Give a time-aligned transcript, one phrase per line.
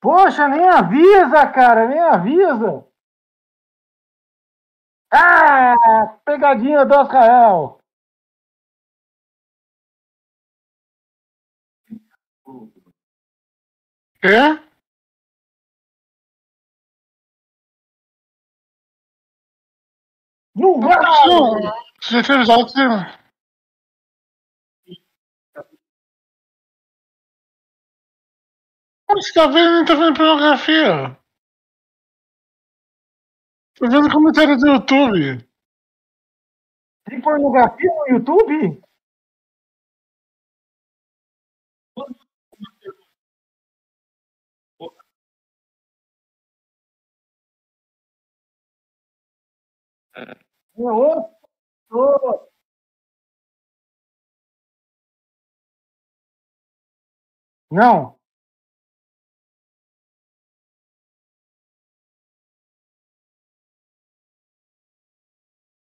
[0.00, 2.86] Poxa, nem avisa, cara, nem avisa.
[5.12, 7.78] Ah, pegadinha do Israel.
[14.22, 14.68] É?
[20.54, 22.80] No Não, Você fez você...
[29.10, 31.18] Você tá vendo, tá vendo pornografia.
[33.74, 35.48] Tô vendo comentário do YouTube.
[37.06, 38.82] Tem pornografia no YouTube?
[50.76, 52.48] Ô.
[57.70, 58.17] Não.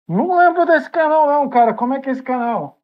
[0.08, 1.74] Não lembro desse canal, não, cara.
[1.74, 2.80] Como é que é esse canal?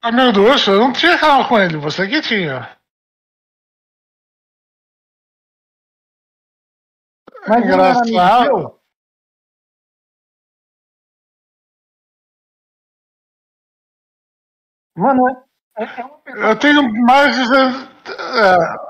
[0.00, 2.78] Amigo do Urso, eu não tinha canal com ele, você que tinha.
[7.48, 8.78] Mas Engraçado.
[14.96, 15.47] Mano,
[15.78, 16.46] é, é uma pessoa.
[16.46, 17.56] Eu tenho mais de.
[18.10, 18.88] É,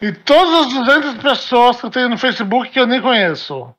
[0.00, 3.74] e todas as 200 pessoas que eu tenho no Facebook que eu nem conheço.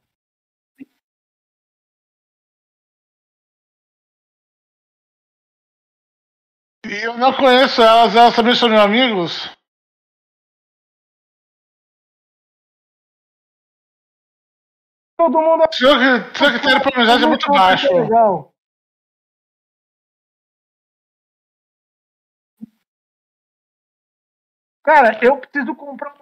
[6.86, 9.50] E eu não conheço elas, elas também são meus amigos.
[15.18, 17.94] Todo mundo é Seu cri- seu critério para amizade é muito baixo.
[17.94, 18.54] Legal.
[24.90, 26.16] Cara, eu preciso comprar.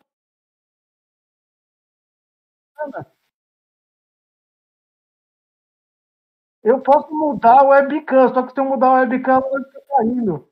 [6.64, 9.82] Eu posso mudar o webcam, só que se eu mudar o webcam, ela vai ficar
[9.98, 10.48] caindo.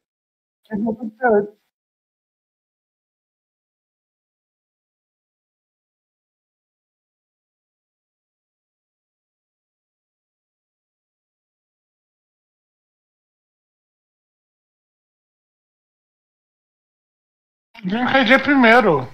[17.84, 19.08] Cai dia primeiro.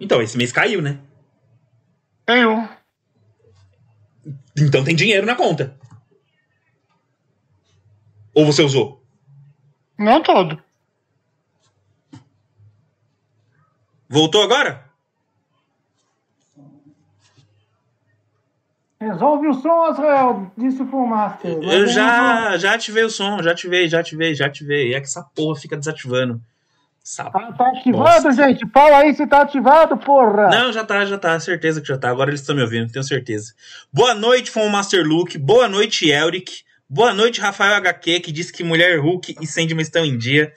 [0.00, 0.98] Então, esse mês caiu, né?
[2.26, 2.68] Tenho.
[4.56, 5.78] Então tem dinheiro na conta.
[8.34, 9.04] Ou você usou?
[9.98, 10.62] Não todo.
[14.08, 14.91] Voltou agora?
[19.02, 21.58] Resolve o som, Israel, disse o Master.
[21.60, 24.94] Eu já, já ativei o som, já ativei, já ativei, já ativei.
[24.94, 26.40] É que essa porra fica desativando.
[27.04, 27.24] Essa...
[27.24, 28.64] Tá, tá ativado, gente?
[28.68, 30.48] Fala aí se tá ativado, porra.
[30.50, 32.10] Não, já tá, já tá, certeza que já tá.
[32.10, 33.52] Agora eles estão me ouvindo, tenho certeza.
[33.92, 35.36] Boa noite, Fom Master Luke.
[35.36, 36.62] Boa noite, Elric.
[36.88, 40.52] Boa noite, Rafael HQ, que disse que Mulher Hulk e Sandman estão em dia.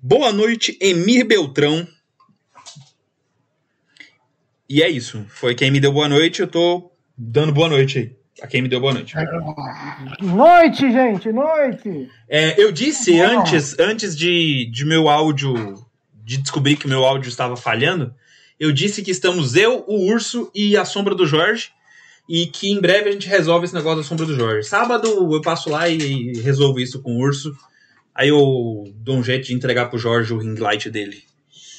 [0.00, 1.84] Boa noite, Emir Beltrão.
[4.68, 5.26] E é isso.
[5.28, 8.18] Foi quem me deu boa noite, eu tô dando boa noite aí.
[8.40, 9.16] A quem me deu boa noite.
[10.20, 12.08] Noite, gente, noite.
[12.28, 13.40] É, eu disse Bom.
[13.40, 15.74] antes, antes de, de meu áudio,
[16.24, 18.14] de descobrir que meu áudio estava falhando,
[18.58, 21.72] eu disse que estamos eu, o Urso e a Sombra do Jorge,
[22.28, 24.68] e que em breve a gente resolve esse negócio da Sombra do Jorge.
[24.68, 27.52] Sábado eu passo lá e resolvo isso com o Urso,
[28.14, 31.24] aí eu dou um jeito de entregar pro Jorge o ring light dele.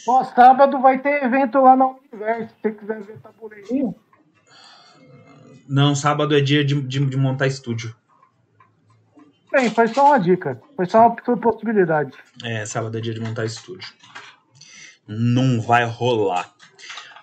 [0.05, 2.49] Ó, sábado vai ter evento lá no Universo.
[2.55, 3.95] Se você quiser ver tabuleirinho.
[5.69, 7.95] Não, sábado é dia de, de, de montar estúdio.
[9.51, 10.59] Bem, foi só uma dica.
[10.75, 12.11] Foi só uma possibilidade.
[12.43, 13.87] É, sábado é dia de montar estúdio.
[15.07, 16.51] Não vai rolar.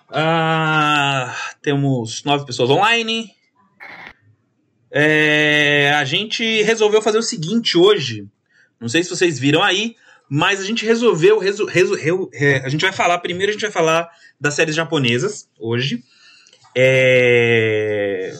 [0.09, 3.31] Ah, temos nove pessoas online.
[4.89, 8.27] É, a gente resolveu fazer o seguinte hoje.
[8.79, 9.95] Não sei se vocês viram aí,
[10.29, 11.39] mas a gente resolveu.
[11.39, 13.17] reso- reso- reu- é, a gente vai falar.
[13.19, 14.09] Primeiro a gente vai falar
[14.39, 16.03] das séries japonesas hoje.
[16.79, 18.37] É,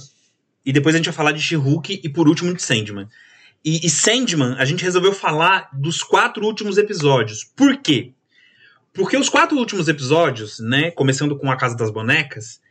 [0.63, 3.07] e depois a gente vai falar de She-Hulk e por último de Sandman.
[3.65, 7.43] E, e Sandman, a gente resolveu falar dos quatro últimos episódios.
[7.43, 8.13] Por quê?
[8.93, 12.61] Porque os quatro últimos episódios, né, começando com A Casa das Bonecas,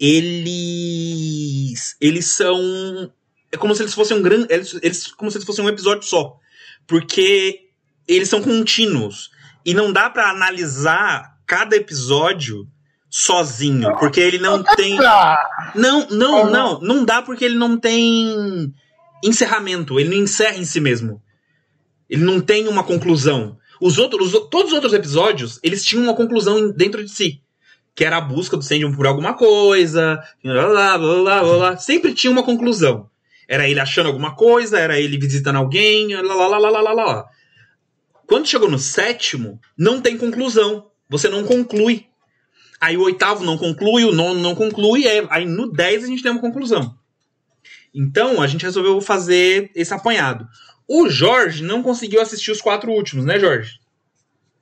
[0.00, 3.12] eles eles são
[3.52, 6.02] é como se eles fossem um grande eles, eles como se eles fossem um episódio
[6.02, 6.38] só,
[6.86, 7.68] porque
[8.08, 9.30] eles são contínuos
[9.66, 12.66] e não dá pra analisar cada episódio
[13.10, 14.96] sozinho, porque ele não tem.
[15.74, 16.80] Não, não, não.
[16.80, 18.72] Não dá porque ele não tem
[19.24, 19.98] encerramento.
[19.98, 21.20] Ele não encerra em si mesmo.
[22.08, 23.58] Ele não tem uma conclusão.
[23.80, 27.40] Os outros, os- todos os outros episódios, eles tinham uma conclusão dentro de si.
[27.94, 30.22] Que era a busca do Sandman por alguma coisa.
[30.42, 31.76] Blá, blá, blá, blá.
[31.76, 33.08] Sempre tinha uma conclusão.
[33.48, 37.24] Era ele achando alguma coisa, era ele visitando alguém, lá, lá, lá, lá, lá, lá.
[38.26, 40.86] Quando chegou no sétimo, não tem conclusão.
[41.08, 42.06] Você não conclui.
[42.80, 46.22] Aí o oitavo não conclui, o nono não conclui, aí- aí no 10 a gente
[46.22, 46.94] tem uma conclusão.
[47.94, 50.48] Então a gente resolveu fazer esse apanhado.
[50.88, 53.78] O Jorge não conseguiu assistir os quatro últimos, né, Jorge?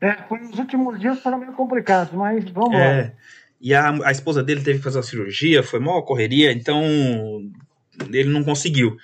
[0.01, 2.85] É, foi os últimos dias foram meio complicados, mas vamos lá.
[2.85, 3.13] É.
[3.61, 6.83] E a, a esposa dele teve que fazer uma cirurgia, foi mó correria, então
[8.13, 8.97] ele não conseguiu.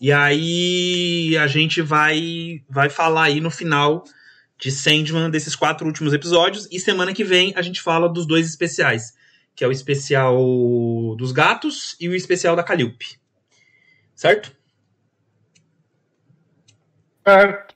[0.00, 4.04] E aí a gente vai vai falar aí no final
[4.58, 8.46] de Sandman desses quatro últimos episódios e semana que vem a gente fala dos dois
[8.46, 9.14] especiais,
[9.54, 10.36] que é o especial
[11.16, 13.18] dos gatos e o especial da Calliope.
[14.14, 14.52] Certo?
[17.26, 17.66] É,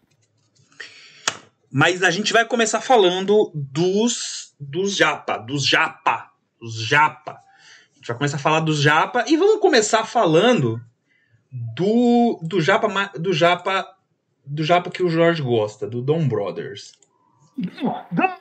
[1.70, 6.30] Mas a gente vai começar falando dos dos japa, dos japa,
[6.60, 7.32] dos japa.
[7.32, 10.80] A gente vai começar a falar dos japa e vamos começar falando
[11.50, 13.86] do do japa do japa
[14.48, 16.92] do japa que o Jorge gosta, do Dom Brothers.
[17.56, 18.34] Don't, don't,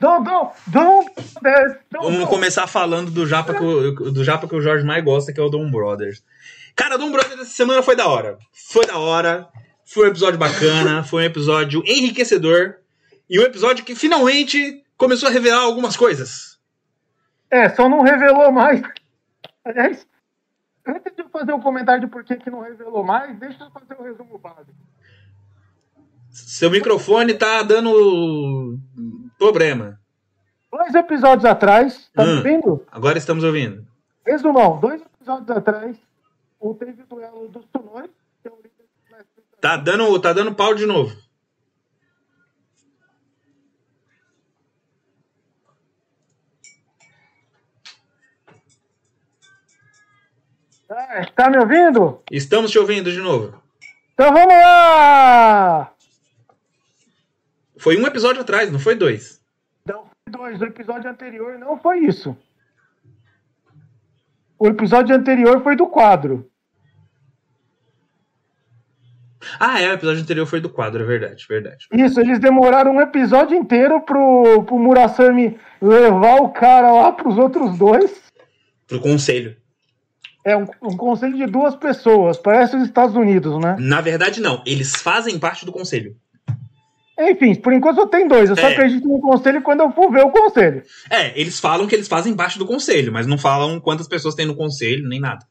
[0.00, 1.10] don't, don't,
[1.42, 2.26] don't, Vamos don't.
[2.26, 5.42] começar falando do japa que o, do japa que o Jorge mais gosta, que é
[5.42, 6.22] o Dom Brothers.
[6.76, 8.38] Cara, Dom Brothers essa semana foi da hora.
[8.52, 9.48] Foi da hora.
[9.84, 12.76] Foi um episódio bacana, foi um episódio enriquecedor
[13.28, 16.58] e um episódio que finalmente começou a revelar algumas coisas.
[17.50, 18.82] É, só não revelou mais.
[19.64, 20.06] Aliás,
[20.86, 23.94] antes de fazer o comentário de por que, que não revelou mais, deixa eu fazer
[23.98, 24.87] o resumo básico.
[26.46, 28.78] Seu microfone tá dando
[29.38, 29.98] problema.
[30.70, 32.36] Dois episódios atrás, tá Hum.
[32.36, 32.84] me vendo?
[32.92, 33.86] Agora estamos ouvindo.
[34.26, 35.96] Resumão, dois episódios atrás,
[36.60, 38.10] o teve o duelo dos Tunoi,
[38.42, 41.16] que é o líder do Tá dando, tá dando pau de novo.
[50.90, 52.22] É, tá me ouvindo?
[52.30, 53.60] Estamos te ouvindo de novo.
[54.14, 55.92] Então vamos lá!
[57.78, 59.40] Foi um episódio atrás, não foi dois.
[59.86, 62.36] Não foi dois, o episódio anterior não foi isso.
[64.58, 66.50] O episódio anterior foi do quadro.
[69.58, 71.86] Ah, é, o episódio anterior foi do quadro, é verdade, verdade.
[71.92, 77.78] Isso, eles demoraram um episódio inteiro pro, pro Murasami levar o cara lá pros outros
[77.78, 78.20] dois.
[78.86, 79.56] Pro conselho.
[80.44, 83.76] É um, um conselho de duas pessoas, parece os Estados Unidos, né?
[83.78, 84.62] Na verdade, não.
[84.66, 86.16] Eles fazem parte do conselho.
[87.18, 88.48] Enfim, por enquanto só tem dois.
[88.48, 88.72] Eu só É.
[88.72, 90.82] acredito no conselho quando eu for ver o conselho.
[91.10, 94.46] É, eles falam que eles fazem parte do conselho, mas não falam quantas pessoas tem
[94.46, 95.44] no conselho, nem nada.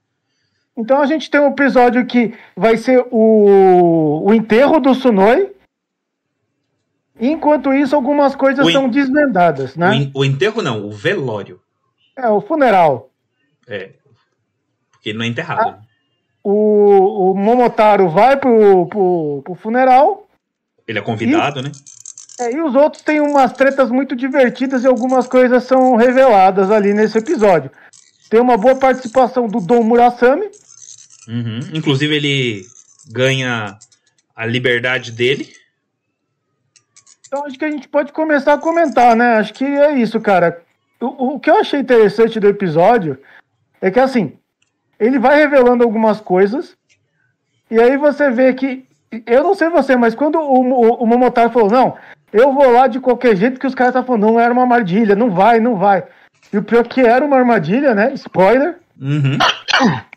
[0.78, 5.52] Então a gente tem um episódio que vai ser o, o enterro do Sunoi.
[7.20, 9.96] Enquanto isso, algumas coisas O são desvendadas, O, né?
[9.96, 11.60] en- o enterro não, o velório.
[12.16, 13.10] É, o funeral.
[13.68, 13.90] É.
[14.92, 15.72] Porque ele não é enterrado.
[15.72, 15.80] né?
[16.44, 20.27] O, o Momotaro vai pro, pro, pro funeral.
[20.88, 21.72] Ele é convidado, né?
[22.40, 26.94] É, e os outros têm umas tretas muito divertidas e algumas coisas são reveladas ali
[26.94, 27.72] nesse episódio.
[28.30, 30.50] Tem uma boa participação do Dom Murasami.
[31.28, 31.60] Uhum.
[31.74, 32.66] Inclusive, ele
[33.10, 33.78] ganha
[34.36, 35.52] a liberdade dele.
[37.26, 39.38] Então acho que a gente pode começar a comentar, né?
[39.38, 40.62] Acho que é isso, cara.
[41.00, 43.20] O, o que eu achei interessante do episódio
[43.82, 44.38] é que assim,
[45.00, 46.76] ele vai revelando algumas coisas,
[47.70, 48.87] e aí você vê que.
[49.26, 51.96] Eu não sei você, mas quando o, o, o Momotaro falou, não,
[52.32, 55.16] eu vou lá de qualquer jeito que os caras estão falando, não era uma armadilha,
[55.16, 56.04] não vai, não vai.
[56.52, 58.14] E o pior que era uma armadilha, né?
[58.14, 58.78] Spoiler.
[59.00, 59.38] Uhum.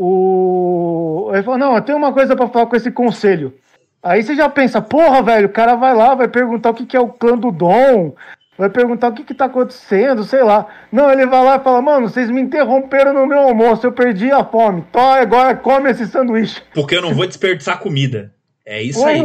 [0.00, 1.32] O...
[1.34, 3.52] Ele falou, não, eu tenho uma coisa pra falar com esse conselho.
[4.00, 6.96] Aí você já pensa, porra, velho, o cara vai lá, vai perguntar o que, que
[6.96, 8.14] é o clã do Dom,
[8.58, 10.66] vai perguntar o que, que tá acontecendo, sei lá.
[10.90, 14.32] Não, ele vai lá e fala, mano, vocês me interromperam no meu almoço, eu perdi
[14.32, 14.84] a fome.
[14.92, 16.60] Tó, agora come esse sanduíche.
[16.74, 18.34] Porque eu não vou desperdiçar comida.
[18.66, 19.22] É isso aí.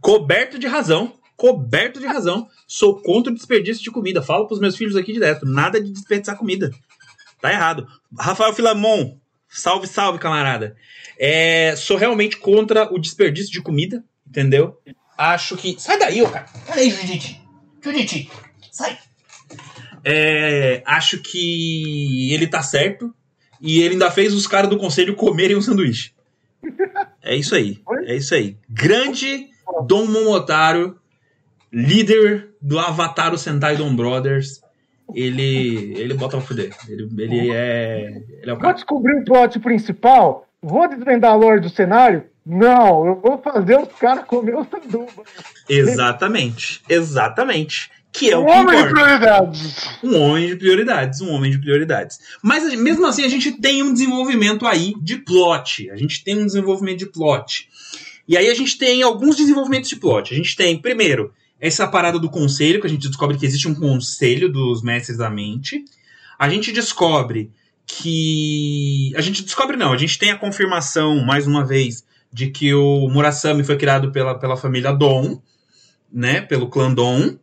[0.00, 1.12] Coberto de razão.
[1.36, 2.48] Coberto de razão.
[2.66, 4.22] Sou contra o desperdício de comida.
[4.22, 5.44] Falo pros meus filhos aqui direto.
[5.44, 6.70] Nada de desperdiçar comida.
[7.42, 7.86] Tá errado.
[8.18, 9.18] Rafael Filamon.
[9.48, 10.76] Salve, salve, camarada.
[11.18, 14.02] É, sou realmente contra o desperdício de comida.
[14.26, 14.80] Entendeu?
[15.16, 15.76] Acho que.
[15.78, 16.46] Sai daí, ô cara.
[16.66, 17.45] Pera aí, Judite.
[17.90, 18.30] Judite,
[18.70, 18.98] sai.
[20.04, 23.14] É, acho que ele tá certo.
[23.60, 26.12] E ele ainda fez os caras do conselho comerem um sanduíche.
[27.22, 27.80] É isso aí.
[28.04, 28.56] É isso aí.
[28.68, 29.48] Grande
[29.86, 30.98] Dom Momotaro.
[31.72, 34.60] líder do Avatar o Sentai Don Brothers,
[35.14, 36.74] ele, ele bota pra fuder.
[36.88, 38.74] Ele, ele, é, ele é o Vou cara.
[38.74, 40.46] descobrir o plot principal?
[40.60, 42.24] Vou desvendar a lore do cenário?
[42.46, 45.24] Não, eu vou fazer os caras comer o sanduba.
[45.68, 47.90] Exatamente, exatamente.
[48.12, 48.94] Que é o Um que homem de importa.
[48.94, 49.98] prioridades.
[50.02, 52.20] Um homem de prioridades, um homem de prioridades.
[52.40, 55.90] Mas mesmo assim a gente tem um desenvolvimento aí de plot.
[55.90, 57.68] A gente tem um desenvolvimento de plot.
[58.28, 60.32] E aí a gente tem alguns desenvolvimentos de plot.
[60.32, 63.74] A gente tem, primeiro, essa parada do conselho, que a gente descobre que existe um
[63.74, 65.84] conselho dos mestres da mente.
[66.38, 67.50] A gente descobre
[67.86, 69.12] que.
[69.16, 72.04] A gente descobre não, a gente tem a confirmação, mais uma vez,
[72.36, 75.40] de que o Murasami foi criado pela, pela família Dom,
[76.12, 76.42] né?
[76.42, 77.38] Pelo clã Dom.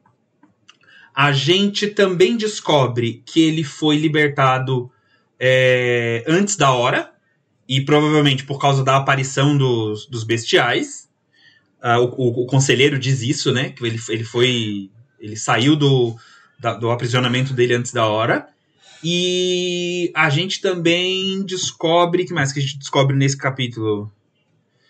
[1.15, 4.91] A gente também descobre que ele foi libertado
[5.39, 7.12] é, antes da hora,
[7.67, 11.09] e provavelmente por causa da aparição dos, dos bestiais.
[11.83, 13.69] O, o- o conselheiro diz isso, né?
[13.71, 14.91] Que ele, ele foi.
[15.19, 16.15] Ele saiu do,
[16.59, 18.47] da- do aprisionamento dele antes da hora.
[19.03, 22.25] E a gente também descobre.
[22.25, 24.12] que mais que a gente descobre nesse capítulo?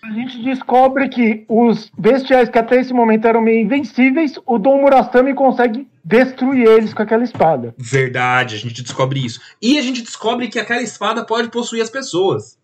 [0.03, 4.81] A gente descobre que os bestiais que até esse momento eram meio invencíveis, o Dom
[4.81, 7.73] Murasami consegue destruir eles com aquela espada.
[7.77, 9.39] Verdade, a gente descobre isso.
[9.61, 12.57] E a gente descobre que aquela espada pode possuir as pessoas.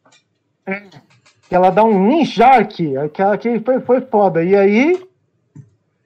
[1.48, 4.43] Que ela dá um ninjark, aquela que foi, foi foda.
[4.43, 5.01] E aí,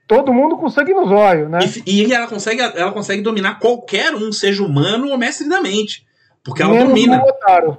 [0.07, 1.59] todo mundo com sangue nos olhos, né?
[1.85, 6.05] E, e ela, consegue, ela consegue dominar qualquer um, seja humano ou mestre da mente.
[6.43, 7.15] Porque ela Menos domina.
[7.15, 7.77] o Momotaro.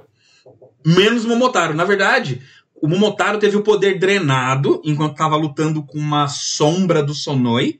[0.85, 1.73] Menos o Momotaro.
[1.73, 2.41] Na verdade,
[2.81, 7.79] o Momotaro teve o poder drenado enquanto estava lutando com uma sombra do Sonoi.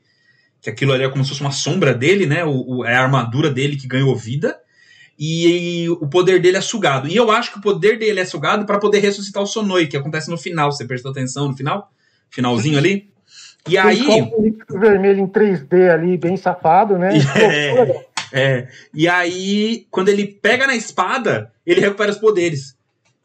[0.60, 2.44] Que aquilo ali é como se fosse uma sombra dele, né?
[2.44, 4.58] O, o- é a armadura dele que ganhou vida.
[5.18, 7.08] E, o poder dele é sugado.
[7.08, 9.96] E eu acho que o poder dele é sugado para poder ressuscitar o Sonoi, que
[9.96, 10.70] acontece no final.
[10.72, 11.90] Você prestou atenção no final?
[12.30, 13.08] Finalzinho ali?
[13.68, 14.04] E aí.
[14.04, 17.10] Tem um líquido vermelho em 3D ali, bem safado, né?
[17.40, 18.06] É.
[18.32, 22.76] É, e aí, quando ele pega na espada, ele recupera os poderes.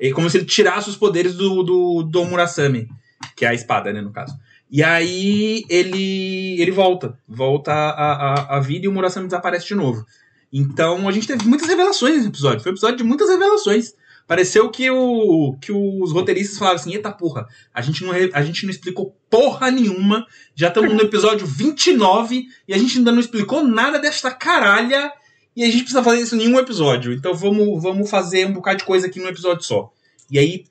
[0.01, 2.89] É como se ele tirasse os poderes do, do, do Murasami,
[3.35, 4.35] que é a espada, né, no caso.
[4.69, 9.75] E aí ele ele volta, volta a, a, a vida e o Murasami desaparece de
[9.75, 10.03] novo.
[10.51, 12.61] Então a gente teve muitas revelações nesse episódio.
[12.61, 13.93] Foi um episódio de muitas revelações.
[14.27, 18.63] Pareceu que, o, que os roteiristas falaram assim: eita porra, a gente, não, a gente
[18.63, 20.25] não explicou porra nenhuma.
[20.55, 25.11] Já estamos no episódio 29 e a gente ainda não explicou nada desta caralha.
[25.55, 27.11] E a gente precisa fazer isso em um episódio.
[27.13, 29.91] Então vamos, vamos fazer um bocado de coisa aqui num episódio só.
[30.29, 30.65] E aí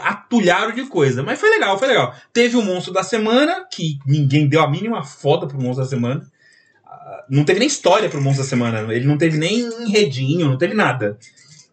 [0.00, 1.22] atulharam de coisa.
[1.22, 2.14] Mas foi legal, foi legal.
[2.32, 6.26] Teve o monstro da semana, que ninguém deu a mínima foda pro monstro da semana.
[6.84, 8.92] Ah, Não teve nem história pro monstro da semana.
[8.92, 11.18] Ele não teve nem enredinho, não teve nada.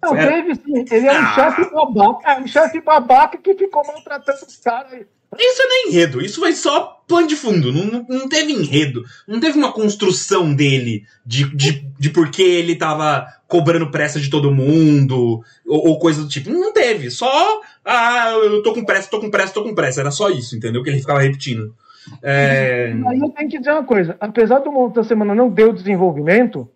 [0.01, 0.85] Não, Foi- teve sim.
[0.91, 1.33] Ele é um Ah.
[1.35, 5.05] chefe babaca, é um chefe babaca que ficou maltratando os caras.
[5.39, 7.71] Isso é enredo, isso foi só plano de fundo.
[7.71, 9.03] Não, não, teve enredo.
[9.27, 14.29] Não teve uma construção dele de, de, de por que ele tava cobrando pressa de
[14.29, 16.49] todo mundo, ou, ou coisa do tipo.
[16.49, 17.09] Não teve.
[17.11, 20.01] Só, ah, eu tô com pressa, tô com pressa, tô com pressa.
[20.01, 20.83] Era só isso, entendeu?
[20.83, 21.73] Que ele ficava repetindo.
[22.21, 25.73] É, Aí eu tenho que dizer uma coisa: apesar do monstro da semana não o
[25.73, 26.67] desenvolvimento,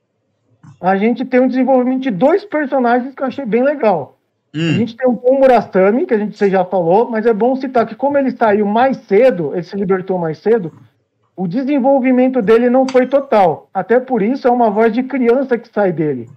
[0.79, 4.16] a gente tem um desenvolvimento de dois personagens que eu achei bem legal.
[4.57, 7.33] A hum, gente tem o Paul Murasami, que a gente você já falou, mas é
[7.33, 10.73] bom citar que como ele saiu mais cedo, ele se libertou mais cedo,
[11.35, 13.69] o desenvolvimento dele não foi total.
[13.71, 16.27] Até por isso é uma voz de criança que sai dele.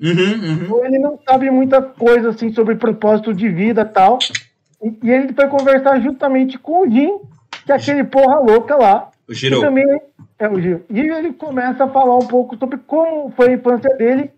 [0.00, 0.52] uhum, uhum.
[0.62, 4.18] Então ele não sabe muita coisa assim sobre propósito de vida e tal.
[4.82, 7.18] E, e ele foi conversar justamente com o Jim,
[7.66, 9.10] que é aquele porra louca lá.
[9.28, 9.60] O E Girou.
[9.60, 9.84] também
[10.38, 10.82] é o Gil.
[10.88, 14.30] E ele começa a falar um pouco sobre como foi a infância dele,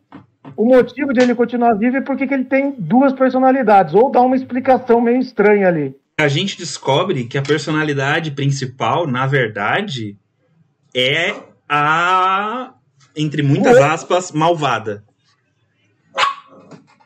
[0.56, 4.10] o motivo de ele continuar vivo e por que que ele tem duas personalidades, ou
[4.10, 5.96] dá uma explicação meio estranha ali.
[6.18, 10.16] A gente descobre que a personalidade principal, na verdade,
[10.94, 11.34] é
[11.68, 12.72] a,
[13.14, 15.04] entre muitas aspas, malvada.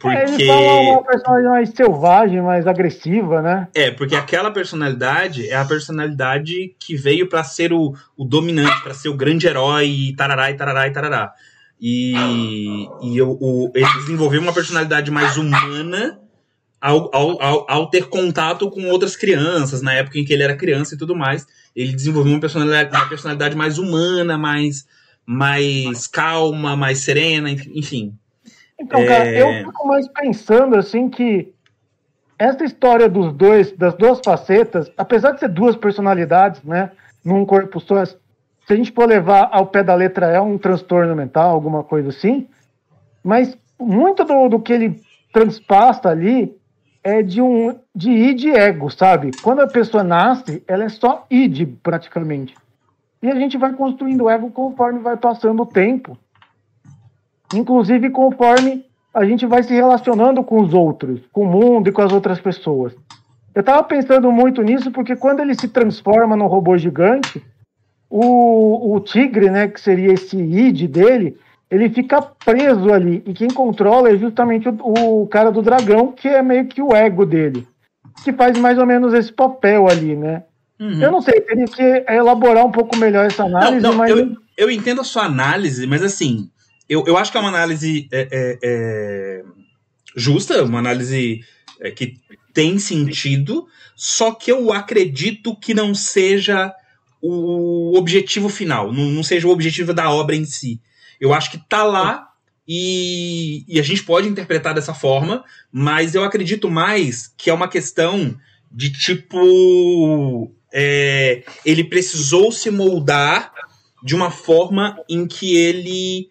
[0.03, 0.43] É, Porque.
[0.43, 3.69] ele fala uma personagem mais selvagem, mais agressiva, né?
[3.75, 8.95] É, porque aquela personalidade é a personalidade que veio pra ser o, o dominante, pra
[8.95, 11.35] ser o grande herói, e tarará, e tarará, e tarará.
[11.81, 12.13] E,
[13.03, 16.19] e o, o- ele desenvolveu uma personalidade mais humana
[16.81, 20.57] ao, ao, ao, ao ter contato com outras crianças, na época em que ele era
[20.57, 21.47] criança e tudo mais.
[21.75, 24.87] Ele desenvolveu uma personalidade, uma personalidade mais humana, mais,
[25.25, 28.15] mais calma, mais serena, enfim.
[28.79, 29.43] Então, cara, É.
[29.63, 31.53] eu fico mais pensando assim que
[32.39, 36.91] essa história dos dois, das duas facetas, apesar de ser duas personalidades, né,
[37.25, 38.03] num corpo só,
[38.71, 42.11] se a gente for levar ao pé da letra é um transtorno mental, alguma coisa
[42.11, 42.47] assim,
[43.21, 46.57] mas muito do, do que ele transpassa ali
[47.03, 49.33] é de um de id ego, sabe?
[49.43, 52.55] Quando a pessoa nasce, ela é só id praticamente.
[53.21, 56.17] E a gente vai construindo ego conforme vai passando o tempo.
[57.53, 62.03] Inclusive conforme a gente vai se relacionando com os outros, com o mundo e com
[62.03, 62.95] as outras pessoas.
[63.53, 67.45] Eu estava pensando muito nisso porque quando ele se transforma num robô gigante,
[68.11, 71.39] o, o tigre, né, que seria esse id dele,
[71.71, 73.23] ele fica preso ali.
[73.25, 76.95] E quem controla é justamente o, o cara do dragão, que é meio que o
[76.95, 77.67] ego dele,
[78.25, 80.43] que faz mais ou menos esse papel ali, né?
[80.81, 81.01] Uhum.
[81.01, 84.11] Eu não sei, teria que elaborar um pouco melhor essa análise, não, não, mas.
[84.11, 86.51] Eu, eu entendo a sua análise, mas assim,
[86.89, 89.45] eu, eu acho que é uma análise é, é, é
[90.17, 91.41] justa, uma análise
[91.81, 92.15] é, que
[92.53, 96.75] tem sentido, só que eu acredito que não seja
[97.23, 100.81] o objetivo final, não, não seja o objetivo da obra em si.
[101.21, 102.29] Eu acho que tá lá
[102.67, 107.69] e, e, a gente pode interpretar dessa forma, mas eu acredito mais que é uma
[107.69, 108.37] questão
[108.71, 110.53] de tipo.
[110.73, 113.53] É, ele precisou se moldar
[114.05, 116.31] de uma forma em que ele.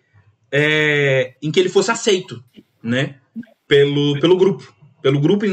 [0.51, 2.43] É, em que ele fosse aceito,
[2.81, 3.17] né?
[3.67, 5.45] Pelo, pelo grupo pelo grupo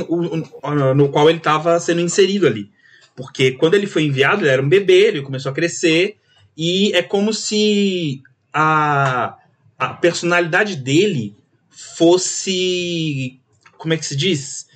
[0.94, 2.70] no qual ele estava sendo inserido ali.
[3.16, 6.18] Porque quando ele foi enviado, ele era um bebê, ele começou a crescer,
[6.56, 9.36] e é como se a,
[9.78, 11.34] a personalidade dele
[11.70, 13.40] fosse.
[13.78, 14.66] Como é que se diz?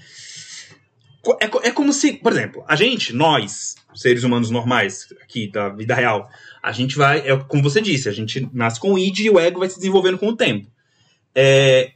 [1.40, 5.94] É, é como se, por exemplo, a gente, nós, seres humanos normais aqui da vida
[5.94, 6.30] real,
[6.62, 9.38] a gente vai, é como você disse, a gente nasce com o id e o
[9.38, 10.66] ego vai se desenvolvendo com o tempo.
[11.34, 11.92] É,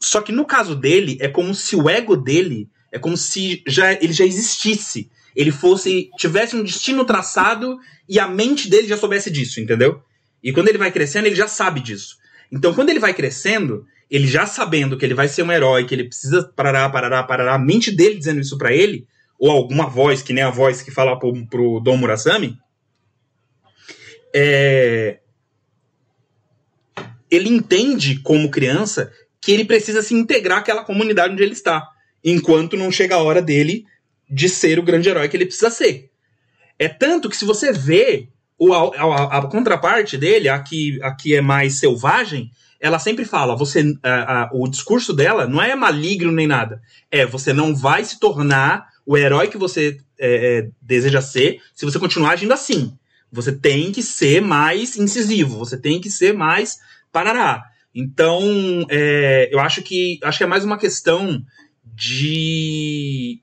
[0.00, 3.92] só que no caso dele, é como se o ego dele, é como se já,
[3.92, 5.10] ele já existisse.
[5.34, 6.10] Ele fosse.
[6.16, 10.02] tivesse um destino traçado e a mente dele já soubesse disso, entendeu?
[10.42, 12.16] E quando ele vai crescendo, ele já sabe disso.
[12.52, 15.94] Então, quando ele vai crescendo, ele já sabendo que ele vai ser um herói, que
[15.94, 19.06] ele precisa parará, parará, parará, a mente dele dizendo isso para ele,
[19.38, 22.58] ou alguma voz, que nem a voz que fala pro, pro Dom Murasami,
[24.34, 25.18] é...
[27.30, 29.10] ele entende como criança
[29.40, 31.86] que ele precisa se integrar àquela comunidade onde ele está,
[32.24, 33.84] enquanto não chega a hora dele
[34.28, 36.10] de ser o grande herói que ele precisa ser.
[36.78, 41.14] É tanto que se você vê o, a, a, a, contraparte dele, a que, a
[41.14, 46.32] que é mais selvagem, ela sempre fala, você, a, o discurso dela não é maligno
[46.32, 46.82] nem nada.
[47.10, 51.84] É, você não vai se tornar o herói que você é, é, deseja ser se
[51.84, 52.96] você continuar agindo assim.
[53.30, 56.78] Você tem que ser mais incisivo, você tem que ser mais
[57.10, 57.64] parará.
[57.94, 61.44] Então, é, eu acho que acho que é mais uma questão
[61.84, 63.40] de,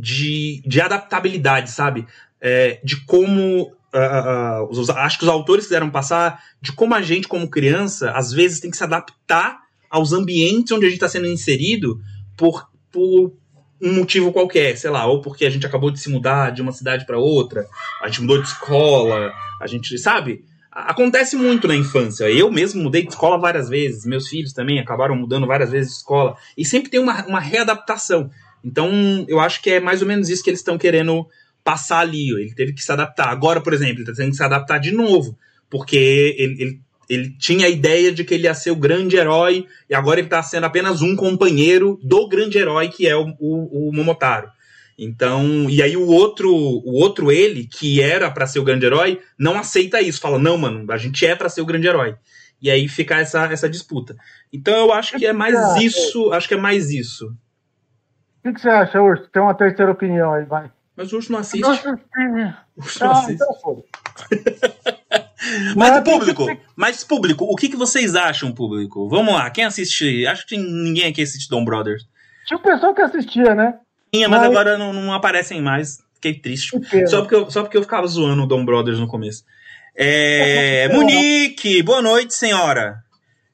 [0.00, 2.06] de, de adaptabilidade, sabe?
[2.40, 3.72] É, de como.
[3.92, 8.30] Uh, uh, acho que os autores quiseram passar de como a gente, como criança, às
[8.30, 11.98] vezes tem que se adaptar aos ambientes onde a gente está sendo inserido
[12.36, 13.32] por, por
[13.80, 16.72] um motivo qualquer, sei lá, ou porque a gente acabou de se mudar de uma
[16.72, 17.66] cidade para outra,
[18.02, 20.44] a gente mudou de escola, a gente, sabe?
[20.86, 22.30] acontece muito na infância.
[22.30, 25.98] Eu mesmo mudei de escola várias vezes, meus filhos também acabaram mudando várias vezes de
[25.98, 26.36] escola.
[26.56, 28.30] E sempre tem uma, uma readaptação.
[28.64, 31.26] Então, eu acho que é mais ou menos isso que eles estão querendo
[31.62, 32.30] passar ali.
[32.30, 33.28] Ele teve que se adaptar.
[33.28, 37.36] Agora, por exemplo, ele está tendo que se adaptar de novo, porque ele, ele, ele,
[37.38, 40.42] tinha a ideia de que ele ia ser o grande herói, e agora ele está
[40.42, 44.50] sendo apenas um companheiro do grande herói que é o, o, o Momotaro.
[44.98, 49.20] Então, e aí o outro, o outro ele, que era para ser o grande herói,
[49.38, 52.16] não aceita isso, fala: "Não, mano, a gente é para ser o grande herói".
[52.60, 54.16] E aí fica essa essa disputa.
[54.52, 57.32] Então eu acho que é mais isso, acho que é mais isso.
[58.48, 59.28] O que, que você acha, Urso?
[59.30, 60.70] Tem uma terceira opinião aí, vai.
[60.96, 61.64] Mas o Urso não assiste.
[61.64, 63.34] O Urso não ah, assiste.
[63.34, 63.84] Então
[65.76, 69.08] mas, mas público, mas público, o que, que vocês acham, público?
[69.08, 70.26] Vamos lá, quem assiste?
[70.26, 72.06] Acho que ninguém aqui assiste Dom Brothers.
[72.46, 73.74] Tinha o pessoal que assistia, né?
[74.12, 76.02] Tinha, mas, mas agora não, não, aparecem mais.
[76.14, 76.70] Fiquei triste.
[77.06, 79.44] Só porque, eu, só porque eu ficava zoando o Dom Brothers no começo.
[79.94, 82.96] É, Monique, boa noite, senhora.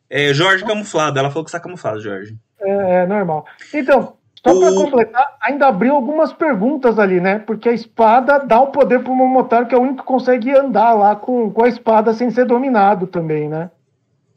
[0.08, 1.18] É, Jorge camuflado.
[1.18, 2.36] Ela falou que está camuflado, Jorge.
[2.60, 3.44] É, é normal.
[3.72, 4.60] Então, só o...
[4.60, 7.38] para completar, ainda abriu algumas perguntas ali, né?
[7.38, 10.50] Porque a espada dá o poder para o Momotaro, que é o único que consegue
[10.50, 13.70] andar lá com, com a espada sem ser dominado também, né?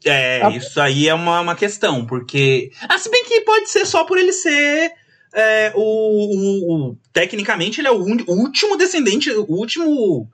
[0.04, 0.50] É, a...
[0.50, 2.70] isso aí é uma, uma questão, porque.
[2.88, 4.92] Ah, se bem que pode ser só por ele ser
[5.34, 10.28] é, o, o, o, tecnicamente ele é o, un, o, último descendente, o último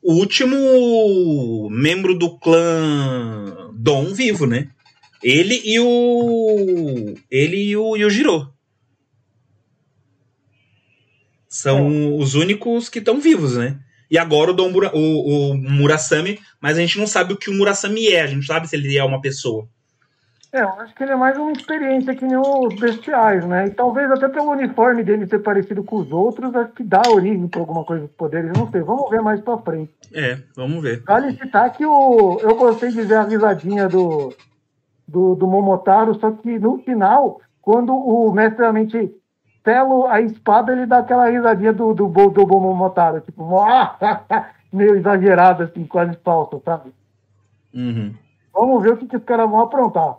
[0.00, 4.68] o último membro do clã Dom vivo, né?
[5.22, 8.52] Ele e o ele e o, e o Jiro.
[11.48, 12.22] São é.
[12.22, 13.78] os únicos que estão vivos, né?
[14.10, 17.54] E agora o, Dom, o, o Murasami, mas a gente não sabe o que o
[17.54, 19.68] Murasami é, a gente sabe se ele é uma pessoa.
[20.50, 23.66] É, eu acho que ele é mais uma experiência que nem os bestiais, né?
[23.66, 27.46] E talvez até pelo uniforme dele ser parecido com os outros, acho que dá origem
[27.46, 28.80] para alguma coisa dos poderes, não sei.
[28.80, 29.92] Vamos ver mais pra frente.
[30.14, 31.02] É, vamos ver.
[31.06, 34.32] Vale citar que o, eu gostei de ver a risadinha do,
[35.06, 39.12] do, do Momotaro, só que no final, quando o mestre realmente
[39.64, 43.44] selo a espada, ele dá aquela risadinha do, do, do, do Momotaro, tipo,
[44.72, 46.92] meio exagerado, assim, quase falso, sabe?
[47.74, 48.14] Uhum.
[48.52, 50.16] Vamos ver o que, que os caras vão aprontar.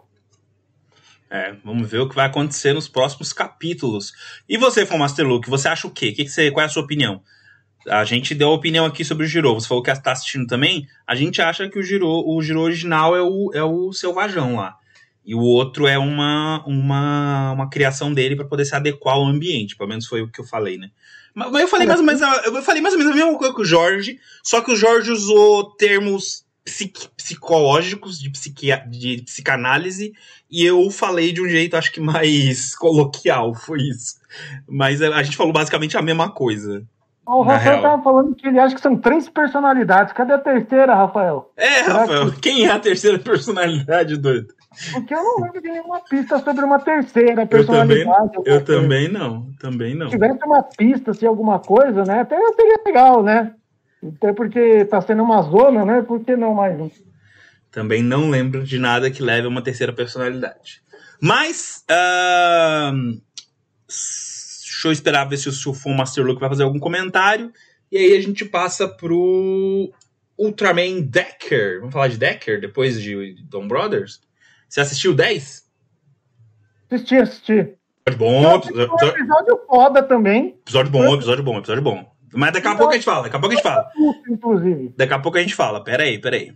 [1.29, 4.13] É, vamos ver o que vai acontecer nos próximos capítulos.
[4.47, 6.11] E você, Fomaster Luke, você acha o quê?
[6.11, 7.21] Que que você, qual é a sua opinião?
[7.87, 9.53] A gente deu a opinião aqui sobre o Giro.
[9.53, 10.87] Você falou que está assistindo também.
[11.05, 14.78] A gente acha que o Giro, o Giro original é o, é o selvajão lá.
[15.25, 19.75] E o outro é uma, uma, uma criação dele para poder se adequar ao ambiente.
[19.75, 20.89] Pelo menos foi o que eu falei, né?
[21.35, 23.37] Mas, mas eu falei mais ou menos, a- eu falei mais ou menos a mesma
[23.37, 29.21] coisa que o Jorge, só que o Jorge usou termos psiqui- psicológicos de, psiquia, de
[29.23, 30.13] psicanálise
[30.49, 34.15] e eu falei de um jeito, acho que mais coloquial, foi isso.
[34.67, 36.83] Mas a gente falou basicamente a mesma coisa.
[37.25, 37.81] O Rafael real.
[37.83, 40.13] tava falando que ele acha que são três personalidades.
[40.13, 41.51] Cadê a terceira, Rafael?
[41.55, 44.51] É, Será Rafael, quem é a terceira personalidade, doido?
[44.91, 48.31] Porque eu não lembro de nenhuma pista sobre uma terceira Eu também, personalidade.
[48.45, 50.07] eu também não, também não.
[50.07, 52.21] Se tivesse uma pista, assim, alguma coisa, né?
[52.21, 53.53] Até seria legal, né?
[54.15, 56.01] Até porque tá sendo uma zona, né?
[56.03, 56.77] Por que não mais?
[57.71, 60.81] Também não lembro de nada que leve a uma terceira personalidade.
[61.19, 61.83] Mas,
[63.89, 67.51] s- deixa eu esperar ver se o Sulfon Master Luke vai fazer algum comentário.
[67.91, 69.91] E aí a gente passa pro
[70.37, 71.79] Ultraman Decker.
[71.79, 74.21] Vamos falar de Decker depois de Dom Brothers?
[74.69, 75.63] Você assistiu 10?
[76.91, 77.53] Assisti, assisti.
[78.05, 80.57] Episódio bom, Um episódio, episódio foda também.
[80.61, 82.11] episódio bom, episódio bom, episódio bom.
[82.33, 83.89] Mas daqui a pouco a gente fala, daqui a pouco a gente fala.
[84.29, 84.93] Inclusive.
[84.95, 85.83] Daqui a pouco a gente fala.
[85.83, 86.53] Pera aí, pera aí.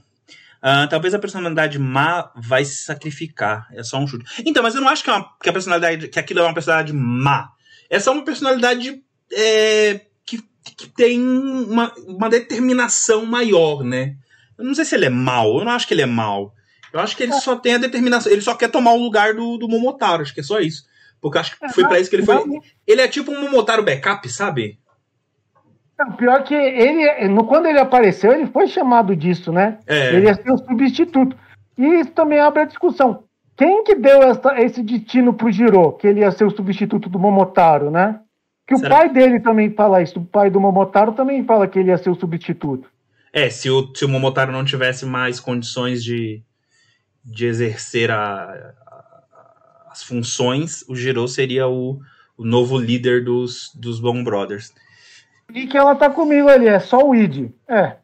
[0.61, 3.67] Ah, talvez a personalidade má vai se sacrificar.
[3.73, 4.23] É só um chute.
[4.45, 6.07] Então, mas eu não acho que, é uma- que a personalidade.
[6.07, 7.49] que aquilo é uma personalidade má.
[7.89, 9.01] É só uma personalidade
[9.35, 10.41] é, que,
[10.77, 14.15] que tem uma, uma determinação maior, né?
[14.57, 15.57] Eu não sei se ele é mau.
[15.59, 16.53] Eu não acho que ele é mau.
[16.93, 18.31] Eu acho que ele só tem a determinação.
[18.31, 20.21] Ele só quer tomar o lugar do, do Momotaro.
[20.21, 20.83] Acho que é só isso.
[21.19, 22.43] Porque acho que foi pra isso que ele foi.
[22.85, 24.77] Ele é tipo um Momotaro backup, sabe?
[25.97, 29.79] Não, Pior que ele, no, quando ele apareceu, ele foi chamado disso, né?
[29.87, 30.13] É.
[30.15, 31.35] Ele ia ser o substituto.
[31.77, 33.23] E isso também abre a discussão.
[33.55, 37.19] Quem que deu essa- esse destino pro Giro, que ele ia ser o substituto do
[37.19, 38.19] Momotaro, né?
[38.67, 38.87] Que Será?
[38.95, 40.19] o pai dele também fala isso.
[40.19, 42.87] O pai do Momotaro também fala que ele ia ser o substituto.
[43.31, 46.41] É, se o, se o Momotaro não tivesse mais condições de,
[47.23, 51.99] de exercer a- a- as funções, o Giro seria o,
[52.37, 54.73] o novo líder dos, dos Bone Brothers.
[55.53, 57.51] E que ela tá comigo ali, é só o id.
[57.67, 57.97] É.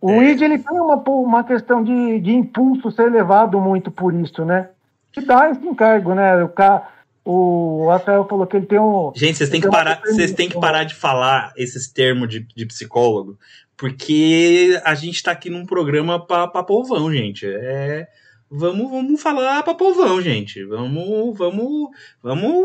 [0.00, 0.30] O É.
[0.32, 4.68] id ele tem uma, uma questão de, de impulso ser levado muito por isso, né?
[5.10, 6.44] Que dá esse encargo, né?
[6.44, 6.86] O, ca...
[7.24, 9.10] o Rafael falou que ele tem um.
[9.16, 12.66] Gente, vocês têm que parar, vocês têm que parar de falar esses termos de, de
[12.66, 13.38] psicólogo,
[13.76, 17.46] porque a gente tá aqui num programa pra, pra povão, gente.
[17.46, 18.06] É,
[18.50, 20.64] vamos, vamos falar pra povão, gente.
[20.64, 21.90] Vamos, vamos,
[22.22, 22.64] vamos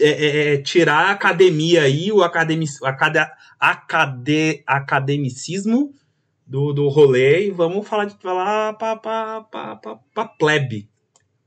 [0.00, 5.92] é, é, é, tirar a academia aí, o academi, acada, acade, academicismo
[6.46, 10.88] do, do rolê e vamos falar de falar pra plebe.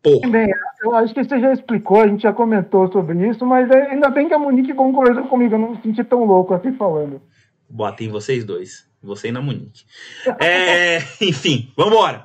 [0.01, 0.29] Porra.
[0.29, 0.47] Bem,
[0.83, 4.09] eu acho que você já explicou, a gente já comentou sobre isso, mas é- ainda
[4.09, 7.21] bem que a Monique concordou comigo, eu não me senti tão louco assim falando.
[7.69, 8.85] Bota em vocês dois.
[9.01, 9.85] Você e na Monique.
[10.39, 12.23] É, enfim, vambora.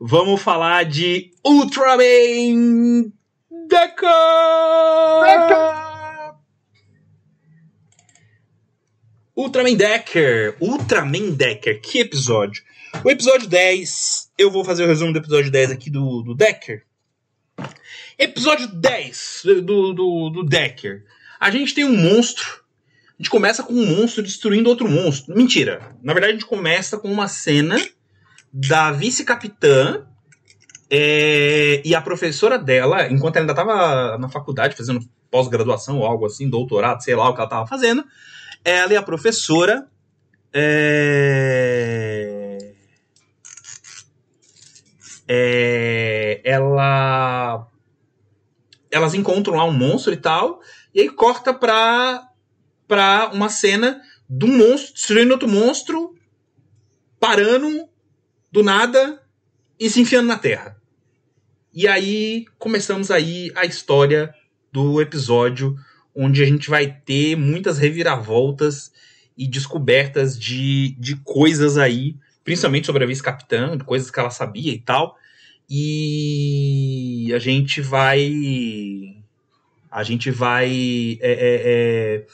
[0.00, 3.12] Vamos falar de Ultraman
[3.68, 4.06] Deca!
[9.34, 10.56] Ultraman Decker.
[10.60, 11.80] Ultraman Decker.
[11.80, 12.62] Que episódio?
[13.04, 14.30] O episódio 10.
[14.38, 16.84] Eu vou fazer o resumo do episódio 10 aqui do, do Decker.
[18.16, 21.04] Episódio 10 do, do, do Decker.
[21.40, 22.64] A gente tem um monstro
[23.18, 25.36] a gente começa com um monstro destruindo outro monstro.
[25.36, 25.92] Mentira.
[26.00, 27.76] Na verdade, a gente começa com uma cena
[28.52, 30.06] da vice-capitã
[30.90, 36.26] é, e a professora dela, enquanto ela ainda estava na faculdade, fazendo pós-graduação ou algo
[36.26, 38.04] assim, doutorado, sei lá o que ela estava fazendo,
[38.64, 39.86] ela e a professora.
[40.52, 42.74] é,
[45.28, 47.66] é, ela
[48.90, 50.60] elas encontram lá um monstro e tal,
[50.94, 52.26] e aí corta pra
[52.86, 56.14] pra uma cena de um monstro destruindo outro monstro,
[57.20, 57.87] parando
[58.50, 59.22] do nada
[59.78, 60.76] e se enfiando na terra.
[61.72, 64.34] E aí começamos aí a história
[64.72, 65.76] do episódio
[66.14, 68.92] onde a gente vai ter muitas reviravoltas
[69.36, 74.80] e descobertas de, de coisas aí, principalmente sobre a vice-capitã, coisas que ela sabia e
[74.80, 75.16] tal.
[75.70, 79.14] e a gente vai.
[79.90, 82.26] A gente vai é, é, é,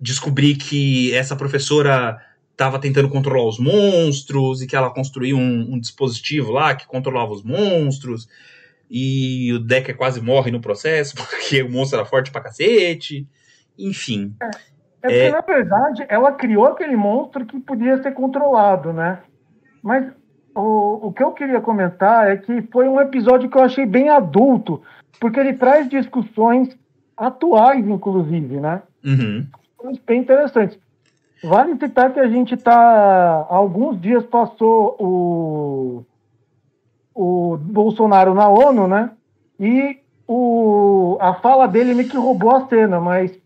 [0.00, 2.18] descobrir que essa professora
[2.58, 7.30] estava tentando controlar os monstros e que ela construiu um, um, dispositivo lá que controlava
[7.30, 8.28] os monstros.
[8.90, 13.28] E o Decker quase morre no processo porque o monstro era forte pra cacete.
[13.78, 14.34] Enfim.
[14.42, 14.50] É, é
[15.02, 19.20] porque, na verdade, ela criou aquele monstro que podia ser controlado, né?
[19.80, 20.10] Mas
[20.52, 24.08] o, o que eu queria comentar é que foi um episódio que eu achei bem
[24.08, 24.82] adulto,
[25.20, 26.76] porque ele traz discussões
[27.16, 28.82] atuais, inclusive, né?
[29.04, 29.46] Uhum.
[30.04, 30.76] Bem interessantes.
[31.42, 33.46] Vale citar que a gente está.
[33.48, 36.04] Alguns dias passou o,
[37.14, 39.10] o Bolsonaro na ONU, né?
[39.58, 43.38] E o, a fala dele meio que roubou a cena, mas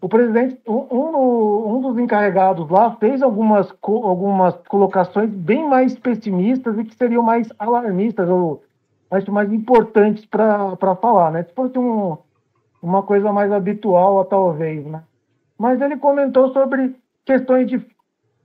[0.00, 6.84] o presidente, um, um, dos encarregados lá, fez algumas, algumas colocações bem mais pessimistas e
[6.84, 8.62] que seriam mais alarmistas, ou
[9.10, 11.42] acho mais importantes para falar, né?
[11.44, 12.16] Se fosse um,
[12.80, 15.02] uma coisa mais habitual, talvez, né?
[15.58, 17.84] Mas ele comentou sobre questões de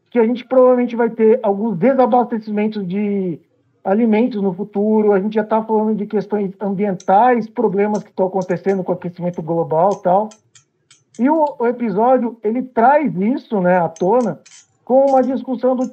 [0.09, 3.39] que a gente provavelmente vai ter alguns desabastecimentos de
[3.83, 8.83] alimentos no futuro, a gente já está falando de questões ambientais, problemas que estão acontecendo
[8.83, 10.29] com o aquecimento global tal.
[11.17, 14.39] E o, o, episódio, ele traz isso né, à tona
[14.83, 15.89] com uma discussão do,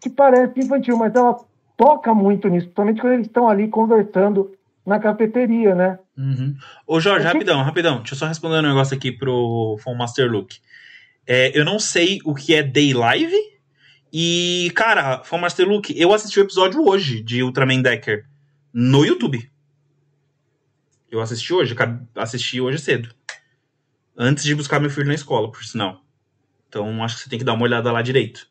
[0.00, 1.36] que parece infantil, mas ela
[1.76, 4.52] toca muito nisso, principalmente quando eles estão ali conversando
[4.84, 5.98] na cafeteria, né?
[6.16, 6.54] Uhum.
[6.86, 10.58] Ô Jorge, rapidão, rapidão, deixa eu só responder um negócio aqui pro Phone Master Luke.
[11.26, 13.36] É, eu não sei o que é Day Live,
[14.12, 18.26] e, cara, Master Luke, eu assisti o episódio hoje de Ultraman Decker
[18.72, 19.50] no YouTube.
[21.10, 21.74] Eu assisti hoje,
[22.14, 23.14] assisti hoje cedo
[24.16, 26.00] antes de buscar meu filho na escola, por sinal.
[26.68, 28.46] Então acho que você tem que dar uma olhada lá direito.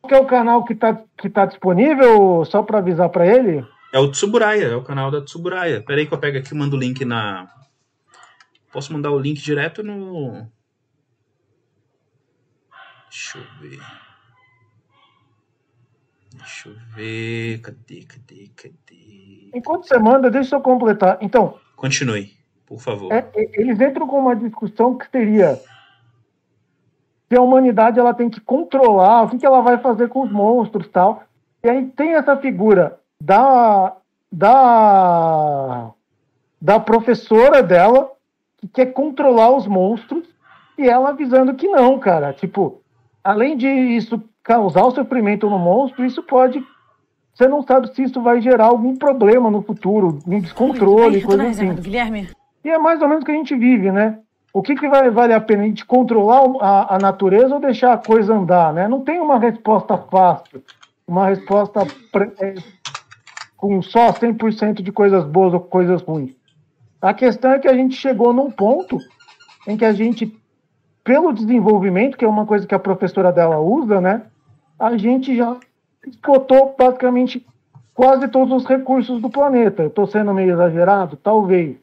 [0.00, 3.64] Qual é o canal que está que tá disponível, só para avisar para ele?
[3.92, 5.82] É o Tsuburaya, é o canal da Tsuburaya.
[5.82, 7.48] Pera aí que eu pego aqui e mando o link na...
[8.72, 10.48] Posso mandar o link direto no...
[13.10, 13.80] Deixa eu ver...
[16.32, 17.60] Deixa eu ver...
[17.60, 19.50] Cadê, cadê, cadê...
[19.52, 21.18] Enquanto você manda, deixa eu completar.
[21.20, 21.58] Então...
[21.76, 23.12] Continue por favor.
[23.12, 25.60] É, eles entram com uma discussão que seria
[27.28, 30.30] que a humanidade ela tem que controlar o que, que ela vai fazer com os
[30.30, 31.24] monstros tal.
[31.64, 33.96] E aí tem essa figura da,
[34.30, 35.90] da,
[36.62, 38.12] da professora dela
[38.58, 40.28] que quer controlar os monstros
[40.78, 42.32] e ela avisando que não, cara.
[42.32, 42.79] Tipo,
[43.22, 46.62] além de isso causar o sofrimento no monstro, isso pode.
[47.34, 51.74] Você não sabe se isso vai gerar algum problema no futuro, um descontrole, coisa assim.
[51.74, 52.28] Guilherme.
[52.64, 54.18] E é mais ou menos o que a gente vive, né?
[54.52, 55.62] O que, que vai, vale a pena?
[55.62, 58.88] A gente controlar a, a natureza ou deixar a coisa andar, né?
[58.88, 60.62] Não tem uma resposta fácil,
[61.06, 61.86] uma resposta
[62.40, 62.54] é,
[63.56, 66.34] com só 100% de coisas boas ou coisas ruins.
[67.00, 68.98] A questão é que a gente chegou num ponto
[69.66, 70.34] em que a gente,
[71.02, 74.22] pelo desenvolvimento, que é uma coisa que a professora dela usa, né?
[74.78, 75.56] A gente já
[76.06, 77.46] esgotou basicamente
[77.94, 79.84] quase todos os recursos do planeta.
[79.84, 81.16] Estou sendo meio exagerado?
[81.16, 81.76] Talvez.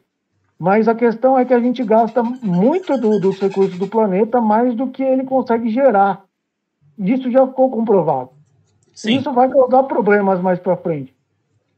[0.58, 4.74] Mas a questão é que a gente gasta muito do, dos recursos do planeta mais
[4.74, 6.24] do que ele consegue gerar.
[6.98, 8.30] Isso já ficou comprovado.
[8.92, 9.18] Sim.
[9.18, 11.14] Isso vai causar problemas mais para frente.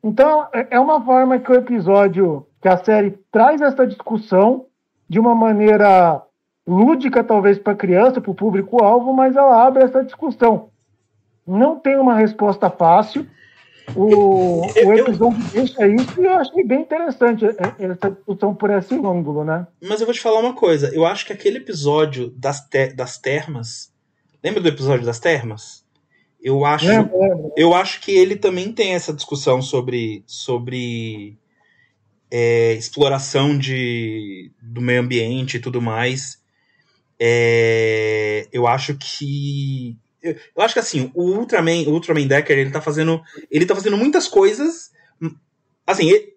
[0.03, 4.65] Então, é, é uma forma que o episódio, que a série traz essa discussão
[5.07, 6.23] de uma maneira
[6.71, 10.71] lúdica, talvez para a criança, para o público-alvo, mas ela abre essa discussão.
[11.47, 13.27] Não tem uma resposta fácil,
[13.97, 17.45] o, o episódio eu, deixa isso e eu achei bem interessante
[17.79, 19.67] essa discussão por esse ângulo, né?
[19.83, 20.95] Mas eu vou te falar uma coisa.
[20.95, 23.93] Eu acho que aquele episódio das, te, das termas.
[24.43, 25.85] Lembra do episódio das termas?
[26.43, 26.87] Eu acho,
[27.57, 31.37] eu acho que ele também tem essa discussão sobre, sobre
[32.31, 36.40] é, exploração de, do meio ambiente e tudo mais.
[37.21, 42.71] É, eu acho que eu, eu acho que assim, o Ultraman, o Ultraman Decker, ele
[42.71, 43.23] tá fazendo.
[43.51, 44.91] Ele tá fazendo muitas coisas.
[45.87, 46.35] Assim, ele,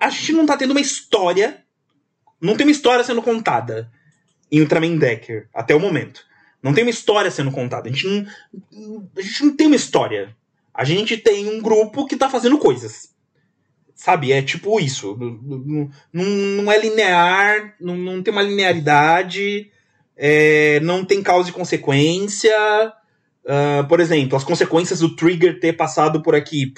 [0.00, 1.62] a gente não tá tendo uma história.
[2.40, 3.90] Não tem uma história sendo contada
[4.50, 6.24] em Ultraman Decker, até o momento.
[6.62, 7.88] Não tem uma história sendo contada.
[7.88, 10.36] A gente não, a gente não tem uma história.
[10.72, 13.14] A gente tem um grupo que tá fazendo coisas.
[13.94, 14.32] Sabe?
[14.32, 15.16] É tipo isso.
[15.16, 19.70] Não, não, é linear, não, não tem uma linearidade
[20.16, 22.52] é, não tem causa e consequência.
[23.44, 26.72] Uh, por exemplo, as consequências do Trigger ter passado por aqui,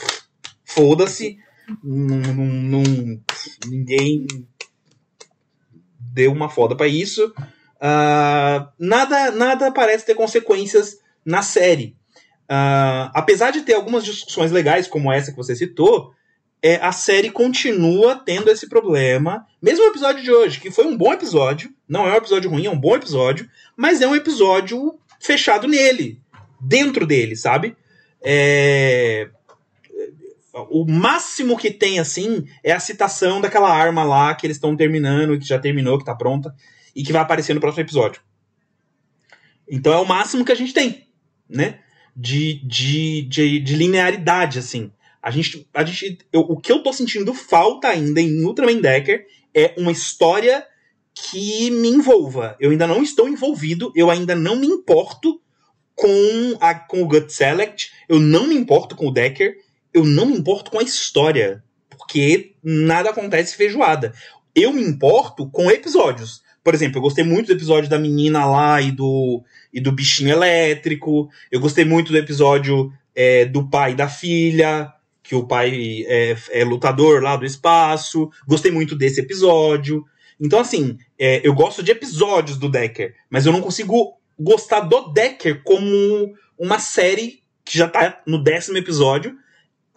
[0.64, 1.38] foda-se.
[3.66, 4.27] Ninguém
[5.98, 7.33] deu uma foda para isso.
[7.77, 11.96] Uh, nada, nada parece ter consequências na série.
[12.51, 16.12] Uh, apesar de ter algumas discussões legais, como essa que você citou,
[16.62, 19.47] é, a série continua tendo esse problema.
[19.62, 22.66] Mesmo o episódio de hoje, que foi um bom episódio, não é um episódio ruim,
[22.66, 26.21] é um bom episódio, mas é um episódio fechado nele,
[26.61, 27.77] dentro dele, sabe?
[28.23, 29.31] É...
[30.71, 35.38] O máximo que tem, assim, é a citação daquela arma lá que eles estão terminando,
[35.38, 36.53] que já terminou, que tá pronta,
[36.97, 38.21] e que vai aparecer no próximo episódio.
[39.71, 41.07] Então é o máximo que a gente tem,
[41.49, 41.79] né?
[42.16, 44.90] De, de, de, de linearidade, assim.
[45.23, 45.69] A gente.
[45.75, 49.93] A gente eu, o que eu tô sentindo falta ainda em Ultraman Decker é uma
[49.93, 50.67] história
[51.15, 52.57] que me envolva.
[52.61, 55.41] Eu ainda não estou envolvido, eu ainda não me importo
[55.95, 59.57] com, a, com o Gut Select, eu não me importo com o Decker,
[59.93, 64.15] eu não me importo com a história, porque nada acontece feijoada.
[64.55, 66.43] Eu me importo com episódios.
[66.63, 70.31] Por exemplo, eu gostei muito do episódio da menina lá e do, e do bichinho
[70.31, 71.29] elétrico.
[71.51, 74.93] Eu gostei muito do episódio é, do pai e da filha,
[75.29, 78.31] que o pai é, é, lutador lá do espaço.
[78.47, 80.03] Gostei muito desse episódio.
[80.41, 85.12] Então, assim, é, eu gosto de episódios do Decker, mas eu não consigo gostar do
[85.12, 89.37] Decker como uma série que já tá no décimo episódio.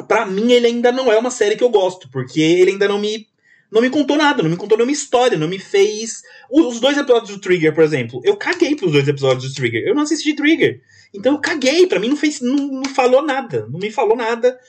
[0.06, 3.00] Para mim, ele ainda não é uma série que eu gosto, porque ele ainda não
[3.00, 3.26] me
[3.72, 6.24] não me contou nada, não me contou nenhuma história, não me fez.
[6.52, 9.88] Os dois episódios do Trigger, por exemplo, eu caguei pros dois episódios do Trigger.
[9.88, 10.82] Eu não assisti Trigger.
[11.14, 12.42] Então eu caguei, para mim não fez.
[12.42, 13.68] Não, não, falou nada.
[13.70, 14.60] Não me falou nada.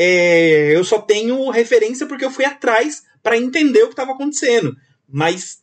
[0.00, 4.76] É, eu só tenho referência porque eu fui atrás para entender o que estava acontecendo.
[5.08, 5.60] Mas,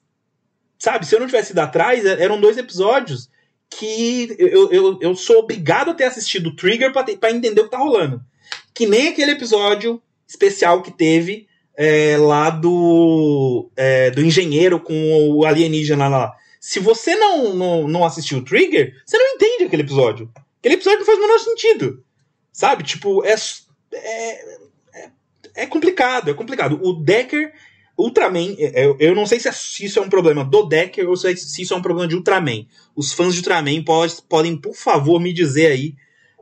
[0.77, 3.29] sabe, se eu não tivesse ido atrás, é, eram dois episódios
[3.69, 7.71] que eu, eu, eu sou obrigado a ter assistido o Trigger para entender o que
[7.71, 8.21] tá rolando.
[8.73, 15.45] Que nem aquele episódio especial que teve é, lá do, é, do engenheiro com o
[15.45, 16.33] alienígena lá.
[16.59, 20.29] Se você não, não, não assistiu o Trigger, você não entende aquele episódio.
[20.59, 22.03] Aquele episódio não faz o menor sentido.
[22.51, 22.83] Sabe?
[22.83, 23.35] Tipo, é,
[23.95, 24.57] é,
[24.93, 25.11] é,
[25.55, 26.79] é complicado, é complicado.
[26.81, 27.53] O Decker,
[27.97, 31.31] Ultraman, é, é, eu não sei se, isso é um problema do Decker ou se
[31.61, 32.65] isso é um problema de Ultraman.
[32.95, 35.95] Os fãs de Ultraman pode, podem, por favor, me dizer aí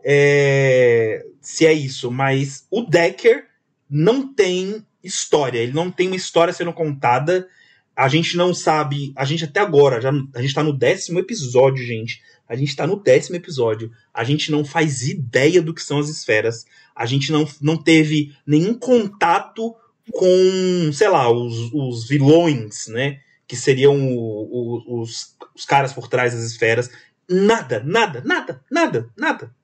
[0.04, 2.12] é, se é isso.
[2.12, 3.46] Mas o Decker
[3.90, 5.60] não tem história.
[5.60, 7.48] Ele não tem uma história sendo contada.
[7.96, 9.14] A gente não sabe.
[9.16, 12.22] A gente até agora, já, a gente tá no décimo episódio, gente.
[12.48, 13.92] A gente tá no décimo episódio.
[14.14, 16.66] A gente não faz ideia do que são as esferas.
[16.96, 19.76] A gente não, não teve nenhum contato
[20.12, 23.20] com, sei lá, os, os vilões, né?
[23.48, 26.90] Que seriam o, o, os, os caras por trás das esferas.
[27.30, 29.56] Nada, nada, nada, nada, nada.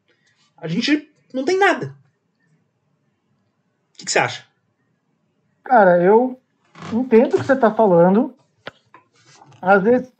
[0.56, 1.96] A gente não tem nada.
[3.94, 4.46] O que, que você acha?
[5.64, 6.40] Cara, eu
[6.94, 8.34] entendo o que você está falando.
[9.62, 10.12] Às vezes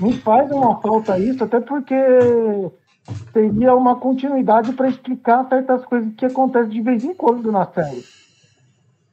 [0.00, 1.94] me, faz uma falta isso, até porque
[3.32, 8.04] teria uma continuidade para explicar certas coisas que acontecem de vez em quando na série.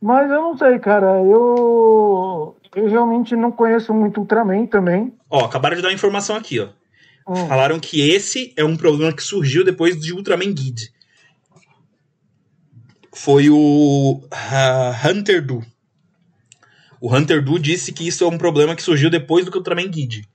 [0.01, 1.21] Mas eu não sei, cara.
[1.23, 5.13] Eu, eu realmente não conheço muito Ultraman também.
[5.29, 6.69] Ó, acabaram de dar uma informação aqui, ó.
[7.27, 7.47] Hum.
[7.47, 10.91] Falaram que esse é um problema que surgiu depois de Ultraman Guide
[13.19, 15.61] foi o uh, Hunter Du.
[17.01, 20.27] O Hunter Du disse que isso é um problema que surgiu depois do Ultraman Guide.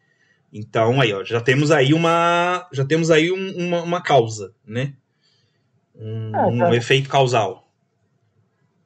[0.55, 4.93] Então aí, ó, já temos aí uma, já temos aí um, uma, uma, causa, né?
[5.93, 7.65] Um, é, um, efeito causal.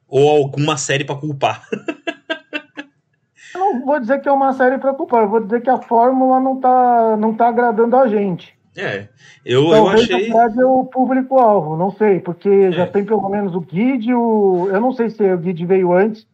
[0.07, 1.67] Ou alguma série para culpar.
[3.53, 5.77] eu não vou dizer que é uma série para culpar, eu vou dizer que a
[5.77, 8.57] fórmula não tá, não tá agradando a gente.
[8.75, 9.07] É,
[9.45, 10.29] eu, eu achei.
[10.29, 12.71] Na verdade, é o público-alvo, não sei, porque é.
[12.71, 14.69] já tem pelo menos o Guide, o...
[14.71, 16.25] eu não sei se o Guide veio antes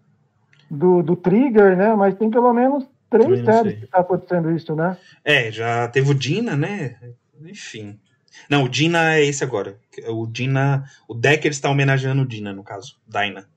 [0.71, 1.93] do, do Trigger, né?
[1.93, 4.97] Mas tem pelo menos três séries que tá acontecendo isso, né?
[5.23, 6.97] É, já teve o Dina, né?
[7.43, 7.99] Enfim.
[8.49, 9.77] Não, o Dina é esse agora.
[10.07, 10.85] O Dina.
[11.07, 12.97] O Decker está homenageando o Dina, no caso.
[13.07, 13.47] Dyna.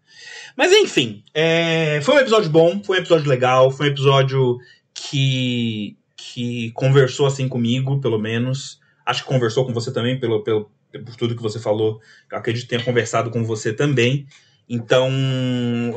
[0.56, 4.58] Mas enfim, é, foi um episódio bom, foi um episódio legal, foi um episódio
[4.92, 8.80] que que conversou assim comigo, pelo menos.
[9.06, 12.00] Acho que conversou com você também, pelo, pelo, por tudo que você falou.
[12.30, 14.26] Eu acredito que tenha conversado com você também.
[14.68, 15.10] Então,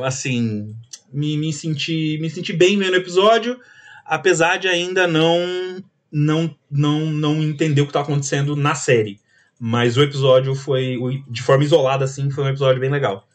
[0.02, 0.74] assim,
[1.12, 3.58] me, me, senti, me senti bem vendo o episódio,
[4.04, 9.20] apesar de ainda não não não não entender o que está acontecendo na série.
[9.58, 13.28] Mas o episódio foi, de forma isolada, assim, foi um episódio bem legal.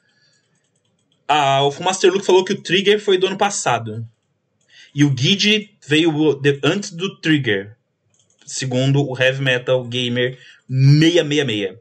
[1.25, 4.05] Ah, o Master Luke falou que o Trigger foi do ano passado.
[4.93, 6.11] E o Guide veio
[6.63, 7.77] antes do Trigger,
[8.45, 10.37] segundo o Heavy Metal Gamer
[10.69, 11.77] 666.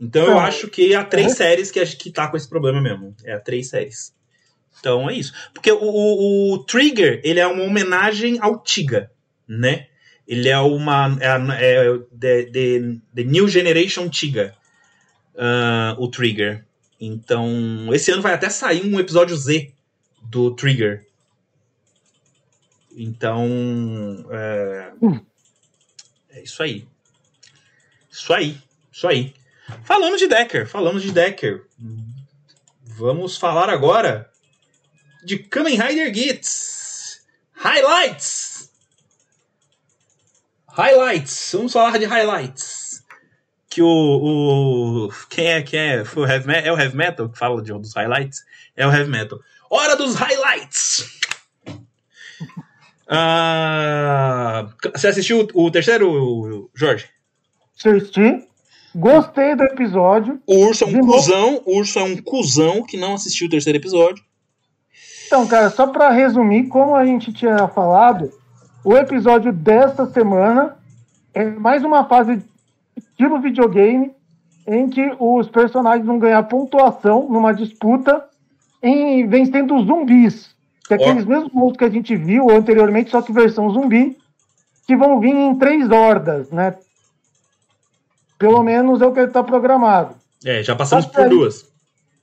[0.00, 1.34] Então eu acho que há três é.
[1.34, 3.14] séries que, que tá com esse problema mesmo.
[3.24, 4.14] É há três séries.
[4.80, 5.32] Então é isso.
[5.52, 9.12] Porque o, o, o, Trigger, ele é uma homenagem ao Tiga,
[9.46, 9.86] né?
[10.26, 11.16] Ele é uma.
[11.20, 14.56] É, é the, the, the New Generation Tiga.
[15.34, 16.64] Uh, o Trigger.
[17.00, 19.72] Então, esse ano vai até sair um episódio Z
[20.22, 21.06] do Trigger.
[22.94, 23.46] Então,
[24.30, 25.20] é, Hum.
[26.30, 26.86] é isso aí.
[28.10, 28.58] Isso aí,
[28.92, 29.32] isso aí.
[29.84, 31.64] Falamos de Decker, falamos de Decker.
[32.84, 34.29] Vamos falar agora
[35.24, 37.22] de Kamen Rider Gits.
[37.54, 38.70] Highlights!
[40.68, 43.04] Highlights, vamos falar de highlights.
[43.68, 43.86] Que o.
[43.86, 45.62] o quem é?
[45.62, 46.04] Quem é?
[46.04, 48.42] Foi o heavy, é o Heavy Metal que fala de um dos highlights?
[48.76, 49.38] É o Heavy Metal.
[49.70, 51.04] Hora dos highlights!
[53.12, 57.08] Ah, você assistiu o, o terceiro, Jorge?
[57.76, 58.46] Assisti.
[58.94, 60.40] Gostei do episódio.
[60.46, 61.12] O urso é um De novo?
[61.14, 61.62] cuzão.
[61.66, 64.22] O urso é um cuzão que não assistiu o terceiro episódio.
[65.30, 68.32] Então, cara, só para resumir, como a gente tinha falado,
[68.84, 70.76] o episódio desta semana
[71.32, 72.42] é mais uma fase
[72.96, 74.10] estilo videogame
[74.66, 78.24] em que os personagens vão ganhar pontuação numa disputa
[78.82, 80.50] em vencendo zumbis.
[80.88, 81.00] Que é Ó.
[81.00, 84.18] aqueles mesmos monstros que a gente viu anteriormente, só que versão zumbi,
[84.84, 86.74] que vão vir em três hordas, né?
[88.36, 90.16] Pelo menos é o que está programado.
[90.44, 91.70] É, já passamos por aí- duas.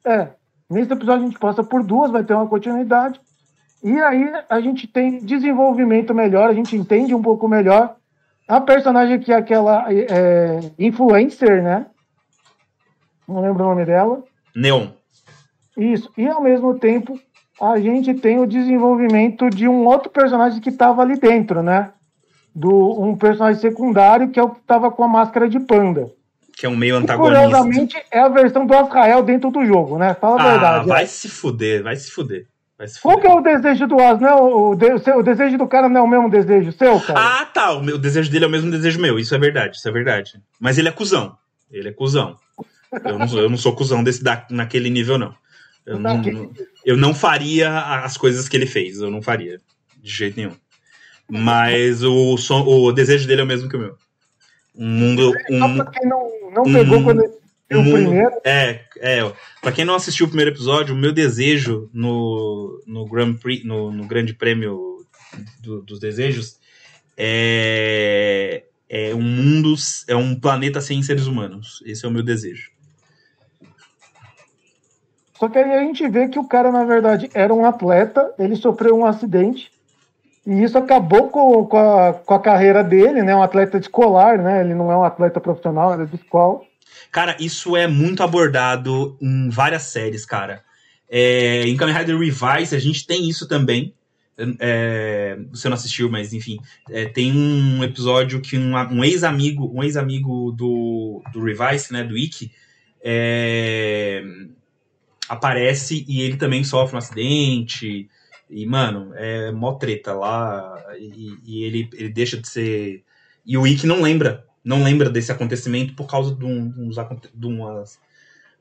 [0.04, 0.28] É,
[0.70, 3.20] nesse episódio a gente passa por duas, vai ter uma continuidade.
[3.84, 7.96] E aí a gente tem desenvolvimento melhor, a gente entende um pouco melhor
[8.48, 11.86] a personagem que é aquela é, influencer, né?
[13.28, 14.24] Não lembro o nome dela.
[14.56, 14.88] Neon.
[15.78, 16.12] Isso.
[16.18, 17.20] E ao mesmo tempo
[17.62, 21.92] a gente tem o desenvolvimento de um outro personagem que estava ali dentro, né?
[22.56, 26.10] Do, um personagem secundário que é o que estava com a máscara de panda.
[26.58, 27.40] Que é um meio antagonista.
[27.42, 30.16] curiosamente é a versão do Azrael dentro do jogo, né?
[30.16, 30.88] Fala a Ah, verdade.
[30.88, 32.48] vai se fuder, vai se fuder.
[32.78, 33.30] Vai se Qual fuder.
[33.30, 34.20] que é o desejo do As?
[34.20, 36.30] Não é o, o, de- o seu- o desejo do cara não é o mesmo
[36.30, 37.20] desejo seu, cara?
[37.20, 37.72] Ah, tá.
[37.74, 39.20] O, meu, o desejo dele é o mesmo desejo meu.
[39.20, 40.34] Isso é verdade, isso é verdade.
[40.60, 41.38] Mas ele é cuzão.
[41.72, 42.38] Ele é cuzão.
[43.04, 45.36] Eu não sou, eu não sou cuzão desse, da, naquele nível, não.
[45.86, 46.52] Eu não, não-
[46.86, 47.70] eu não faria
[48.04, 49.00] as coisas que ele fez.
[49.00, 49.60] Eu não faria.
[50.02, 50.54] De jeito nenhum.
[51.30, 53.96] Mas o, som- o desejo dele é o mesmo que o meu.
[54.76, 55.34] Um mundo.
[55.50, 56.30] Só Um, pra quem não,
[56.66, 57.34] não pegou um- quando ele
[57.70, 58.32] viu o mundo- primeiro.
[58.46, 59.34] É, é.
[59.62, 63.92] Pra quem não assistiu o primeiro episódio, o meu desejo no, no, Grand Prix, no,
[63.92, 65.06] no Grande Prêmio
[65.62, 66.58] do- dos Desejos
[67.18, 69.74] é, é um mundo,
[70.08, 71.82] é um planeta sem seres humanos.
[71.86, 72.72] Esse é o meu desejo.
[75.38, 78.56] Só que aí a gente vê que o cara, na verdade, era um atleta, ele
[78.56, 79.72] sofreu um acidente,
[80.48, 83.36] e isso acabou com, com, a, com a carreira dele, né?
[83.36, 84.62] Um atleta escolar, né?
[84.62, 86.62] Ele não é um atleta profissional, ele é de escola.
[87.12, 90.64] Cara, isso é muito abordado em várias séries, cara.
[91.10, 93.94] É, em Kamen Rider Revice a gente tem isso também.
[94.60, 99.84] É, você não assistiu, mas enfim, é, tem um episódio que um, um ex-amigo, um
[99.84, 102.52] ex-amigo do, do Revice, né, do Ikki,
[103.04, 104.24] é,
[105.28, 108.08] aparece e ele também sofre um acidente.
[108.50, 110.84] E, mano, é mó treta lá.
[111.00, 113.04] E, e ele, ele deixa de ser.
[113.46, 116.96] E o Ikki não lembra não lembra desse acontecimento por causa de, um, de uns
[117.34, 117.98] de umas.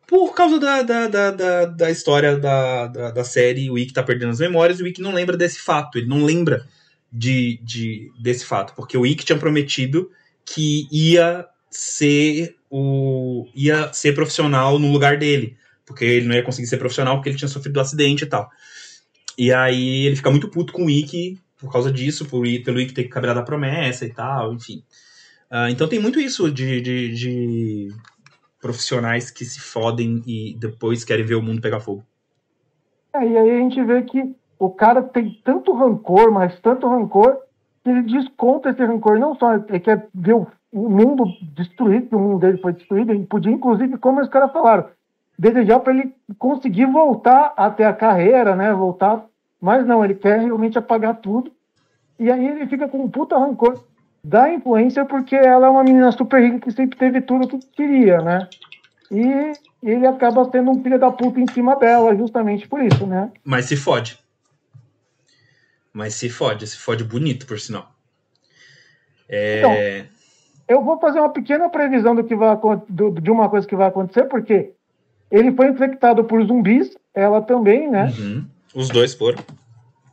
[0.06, 4.04] Por causa da, da, da, da, da história da, da, da série, o Ikki tá
[4.04, 5.98] perdendo as memórias e o Ikki não lembra desse fato.
[5.98, 6.64] Ele não lembra
[7.12, 8.72] de, de, desse fato.
[8.76, 10.08] Porque o Ikki tinha prometido
[10.44, 13.48] que ia ser o.
[13.52, 15.56] ia ser profissional no lugar dele.
[15.84, 18.48] Porque ele não ia conseguir ser profissional porque ele tinha sofrido um acidente e tal.
[19.38, 22.94] E aí ele fica muito puto com o Ikki por causa disso, por, pelo Ikki
[22.94, 24.82] ter quebrado a promessa e tal, enfim.
[25.50, 27.88] Ah, então tem muito isso de, de, de
[28.60, 32.04] profissionais que se fodem e depois querem ver o mundo pegar fogo.
[33.14, 37.38] É, e aí a gente vê que o cara tem tanto rancor, mas tanto rancor,
[37.84, 39.18] que ele desconta esse rancor.
[39.18, 41.24] Não só ele quer ver o, o mundo
[41.54, 44.88] destruído, que o mundo dele foi destruído, ele podia, inclusive, como os caras falaram,
[45.38, 48.72] desejar para ele conseguir voltar até a carreira, né?
[48.72, 49.24] Voltar.
[49.60, 51.52] Mas não, ele quer realmente apagar tudo.
[52.18, 53.84] E aí ele fica com um puta rancor
[54.22, 58.18] da influencer, porque ela é uma menina super rica que sempre teve tudo que queria,
[58.18, 58.48] né?
[59.10, 63.30] E ele acaba sendo um filho da puta em cima dela, justamente por isso, né?
[63.44, 64.18] Mas se fode.
[65.92, 67.88] Mas se fode, se fode bonito, por sinal.
[69.28, 70.06] É...
[70.68, 72.56] Eu vou fazer uma pequena previsão do que vai
[72.88, 74.72] do- de uma coisa que vai acontecer, porque
[75.30, 78.12] ele foi infectado por zumbis, ela também, né?
[78.18, 78.44] Uhum.
[78.74, 79.38] Os dois foram.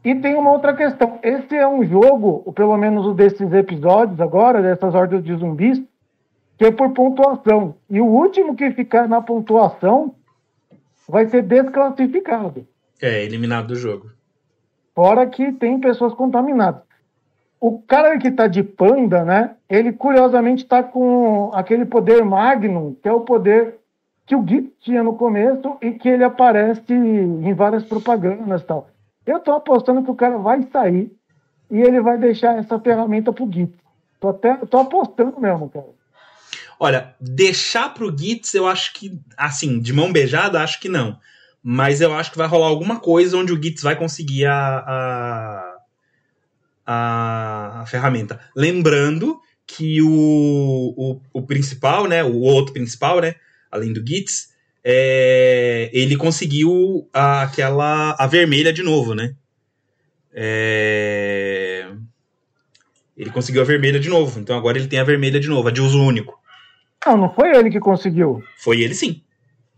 [0.03, 1.19] E tem uma outra questão.
[1.23, 5.81] Esse é um jogo, pelo menos o desses episódios agora, dessas hordas de zumbis,
[6.57, 7.75] que é por pontuação.
[7.89, 10.13] E o último que ficar na pontuação
[11.07, 12.67] vai ser desclassificado.
[13.01, 14.11] É, eliminado do jogo.
[14.95, 16.83] Fora que tem pessoas contaminadas.
[17.59, 19.55] O cara que tá de panda, né?
[19.69, 23.79] Ele curiosamente tá com aquele poder Magnum, que é o poder
[24.25, 28.89] que o Git tinha no começo e que ele aparece em várias propagandas e tal.
[29.25, 31.11] Eu tô apostando que o cara vai sair
[31.69, 33.73] e ele vai deixar essa ferramenta pro Git.
[34.19, 35.87] Tô até tô apostando mesmo, cara.
[36.79, 41.17] Olha, deixar pro Gits, eu acho que, assim, de mão beijada, acho que não.
[41.61, 45.77] Mas eu acho que vai rolar alguma coisa onde o Gits vai conseguir a, a,
[46.85, 48.39] a, a ferramenta.
[48.55, 53.35] Lembrando que o, o, o, principal, né, o outro principal, né,
[53.73, 54.49] além do Gits,
[54.83, 59.33] é, ele conseguiu a, aquela a vermelha de novo, né?
[60.35, 61.87] É,
[63.17, 65.71] ele conseguiu a vermelha de novo, então agora ele tem a vermelha de novo, a
[65.71, 66.37] de uso único.
[67.05, 68.43] Não, não foi ele que conseguiu.
[68.63, 69.21] Foi ele sim.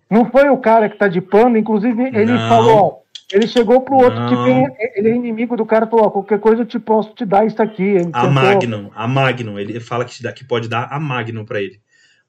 [0.09, 2.49] Não foi o cara que tá de pano, inclusive ele Não.
[2.49, 2.97] falou, ó,
[3.33, 4.29] ele chegou pro outro Não.
[4.29, 7.25] que tem, ele é inimigo do cara, falou, ó, qualquer coisa eu te posso te
[7.25, 7.81] dar isso aqui.
[7.83, 11.43] Ele A tentou- Magnum, a Magnum, ele fala que, dá- que pode dar a Magnum
[11.45, 11.79] pra ele.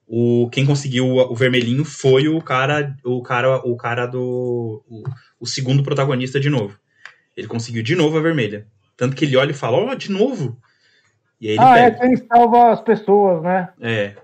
[0.09, 4.83] O, quem conseguiu o, o vermelhinho foi o cara, o cara, o cara do.
[4.89, 5.03] O,
[5.41, 6.79] o segundo protagonista de novo.
[7.37, 8.67] Ele conseguiu de novo a vermelha.
[8.97, 10.57] Tanto que ele olha e fala, ó, de novo.
[11.41, 11.99] E aí ele Ah, é pega.
[11.99, 13.69] que ele salva as pessoas, né?
[13.81, 14.15] É.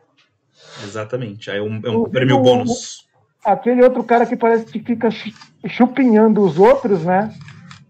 [0.85, 1.51] Exatamente.
[1.51, 3.07] Aí é um, é um O- prêmio bônus.
[3.45, 5.33] Aquele outro cara que parece que fica chu-
[5.69, 7.35] chupinhando os outros, né?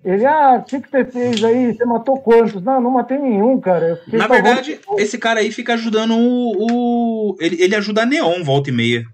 [0.05, 1.74] Ele, ah, o que, que você fez aí?
[1.74, 2.61] Você matou quantos?
[2.61, 4.03] Não, não matei nenhum, cara.
[4.09, 6.57] Na verdade, esse cara aí fica ajudando o.
[7.30, 9.05] o- ele, ele ajuda a Neon, volta e meia.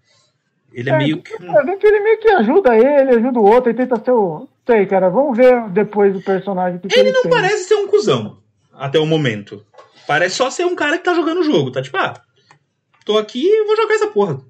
[0.73, 1.35] Ele é, meio que.
[1.43, 4.49] um- É, que ele meio que ajuda ele, ajuda o outro, ele tenta ser o.
[4.67, 6.79] Sei, cara, vamos ver depois o personagem.
[6.79, 7.31] que que Ele não tem.
[7.33, 8.39] parece ser um cuzão
[8.73, 9.65] até o momento.
[10.07, 11.71] Parece só ser um cara que tá jogando o jogo.
[11.71, 12.15] Tá tipo, ah,
[13.05, 14.41] tô aqui e vou jogar essa porra.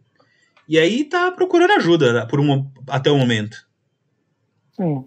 [0.68, 3.56] E aí tá procurando ajuda por uma, até o momento.
[4.76, 5.04] Sim.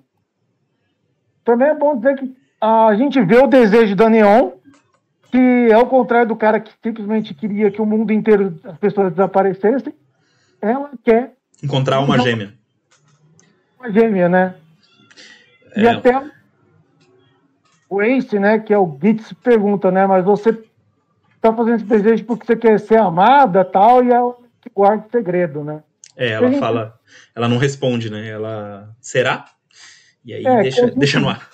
[1.43, 4.51] Também é bom dizer que a gente vê o desejo da Neon,
[5.31, 9.93] que ao contrário do cara que simplesmente queria que o mundo inteiro as pessoas desaparecessem,
[10.61, 11.33] ela quer
[11.63, 12.53] Encontrar uma gêmea.
[13.79, 14.55] uma gêmea, né?
[15.75, 15.89] E É.
[15.91, 16.21] até
[17.89, 20.53] o Ace, né, que é o Gitz, pergunta, né, mas você
[21.41, 25.11] tá fazendo esse desejo porque você quer ser amada tal, e ela que guarda o
[25.11, 25.81] segredo, né?
[26.15, 26.99] É, ela Ele- fala.
[27.35, 28.27] Ela não responde, né?
[28.27, 28.89] Ela.
[28.99, 29.45] Será?
[30.25, 31.47] E aí É, deixa, gente- deixa no ar.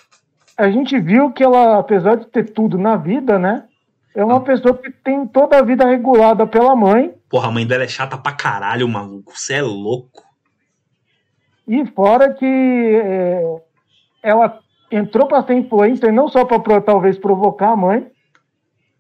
[0.58, 3.66] A gente viu que ela, apesar de ter tudo na vida, né,
[4.16, 7.84] é uma pessoa que tem toda a vida regulada pela mãe, Porra, a mãe dela
[7.84, 9.38] é chata pra caralho, maluco.
[9.38, 10.24] Você é louco.
[11.68, 13.44] e fora que é,
[14.24, 14.60] ela
[14.90, 18.08] entrou para ser influencer não só para talvez provocar a mãe,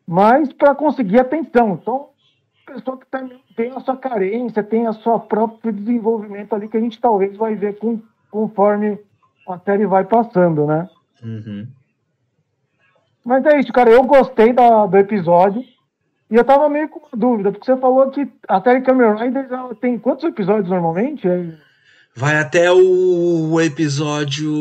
[0.06, 1.80] mas para conseguir atenção.
[1.82, 2.10] Então,
[2.66, 6.82] pessoa que tá- tem a sua carência, tem a sua próprio desenvolvimento ali que a
[6.82, 9.00] gente talvez vai ver com- conforme
[9.54, 10.90] a série vai passando, né?
[11.24, 11.68] Uhum.
[13.26, 13.90] Mas é isso, cara.
[13.90, 15.62] Eu gostei da- do episódio.
[16.30, 19.50] E eu tava meio com uma dúvida, porque você falou que a série Kamen Riders
[19.52, 21.28] ela tem quantos episódios normalmente?
[21.28, 21.58] É-
[22.16, 24.52] Vai até o episódio.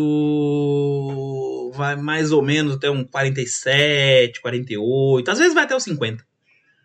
[1.75, 5.31] Vai mais ou menos até um 47, 48.
[5.31, 6.23] Às vezes vai até os 50.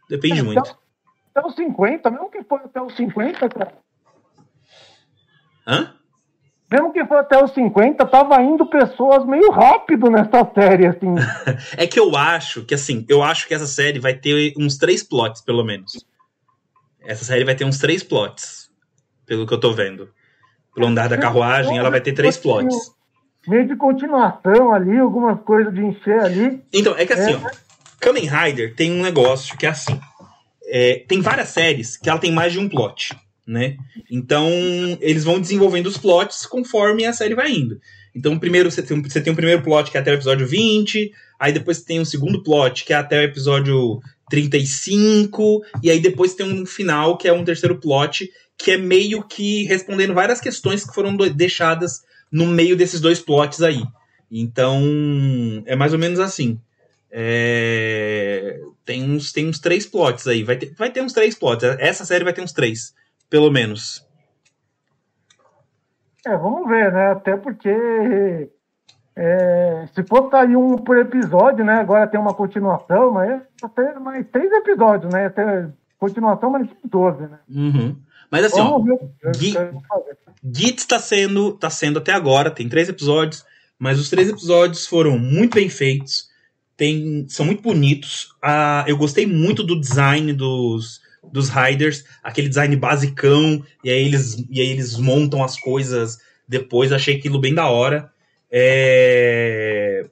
[0.09, 0.77] Depende É, muito.
[1.35, 3.73] Até os 50, mesmo que for até os 50, cara.
[5.67, 5.93] Hã?
[6.71, 11.13] Mesmo que for até os 50, tava indo pessoas meio rápido nessa série, assim.
[11.75, 15.03] É que eu acho que, assim, eu acho que essa série vai ter uns três
[15.03, 16.05] plots, pelo menos.
[17.03, 18.69] Essa série vai ter uns três plots,
[19.25, 20.09] pelo que eu tô vendo.
[20.73, 22.93] Pelo andar da carruagem, ela vai ter três plots.
[23.45, 26.63] Meio de continuação ali, algumas coisas de encher ali.
[26.71, 27.35] Então, é que assim, É.
[27.35, 27.49] ó,
[27.99, 29.99] Kamen Rider tem um negócio que é assim.
[30.73, 33.13] é, tem várias séries que ela tem mais de um plot,
[33.51, 33.75] né?
[34.09, 34.49] Então,
[35.01, 37.81] eles vão desenvolvendo os plots conforme a série vai indo.
[38.15, 41.11] Então, primeiro você tem, você tem um primeiro plot que é até o episódio 20,
[41.37, 43.99] aí depois tem um segundo plot que é até o episódio
[44.29, 49.23] 35, e aí depois tem um final que é um terceiro plot que é meio
[49.23, 53.81] que respondendo várias questões que foram deixadas no meio desses dois plots aí.
[54.31, 54.81] Então,
[55.65, 56.57] é mais ou menos assim.
[57.11, 60.43] É, Tem, uns, tem uns três plots aí.
[60.43, 61.63] Vai ter, vai ter uns três plots.
[61.79, 62.93] Essa série vai ter uns três,
[63.31, 64.05] pelo menos.
[66.25, 67.11] É, vamos ver, né?
[67.13, 68.49] Até porque
[69.15, 71.79] é, se for sair um por episódio, né?
[71.79, 75.25] Agora tem uma continuação, mas até mais três episódios, né?
[75.27, 77.39] Até continuação, mais 12, né?
[77.49, 77.95] Uhum.
[78.29, 79.09] Mas assim, ó, Vamos ver.
[79.23, 80.17] Eu Gui- quero fazer.
[80.43, 83.43] Gits tá sendo, tá sendo até agora, tem três episódios,
[83.79, 86.29] mas os três episódios foram muito bem feitos,
[86.77, 88.35] tem, são muito bonitos.
[88.41, 94.43] Ah, eu gostei muito do design dos, dos Riders, aquele design basicão, e aí eles,
[94.49, 96.17] e aí eles montam as coisas
[96.47, 98.11] depois, achei aquilo bem da hora.
[98.51, 100.05] É,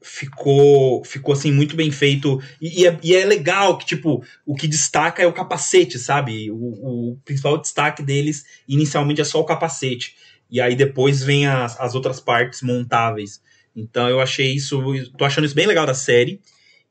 [0.00, 2.40] ficou ficou assim muito bem feito.
[2.60, 6.50] E, e é, e é legal que tipo o que destaca é o capacete sabe?
[6.50, 10.14] O, o principal destaque deles inicialmente é só o capacete.
[10.50, 13.40] E aí depois vem as, as outras partes montáveis.
[13.74, 14.80] Então eu achei isso
[15.16, 16.40] tô achando isso bem legal da série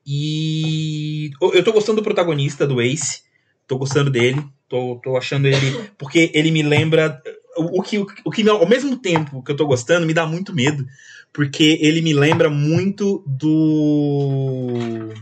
[0.09, 3.21] e eu tô gostando do protagonista do Ace
[3.67, 7.21] tô gostando dele tô, tô achando ele porque ele me lembra
[7.57, 10.53] o, o que o que ao mesmo tempo que eu tô gostando me dá muito
[10.53, 10.85] medo
[11.31, 15.13] porque ele me lembra muito do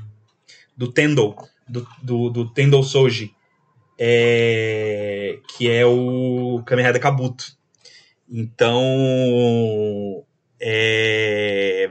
[0.77, 1.35] do Tendel,
[1.67, 3.33] do, do, do Soji,
[3.97, 7.57] é, que é o Kamen Rider Kabuto.
[8.29, 10.23] Então,
[10.59, 11.89] é,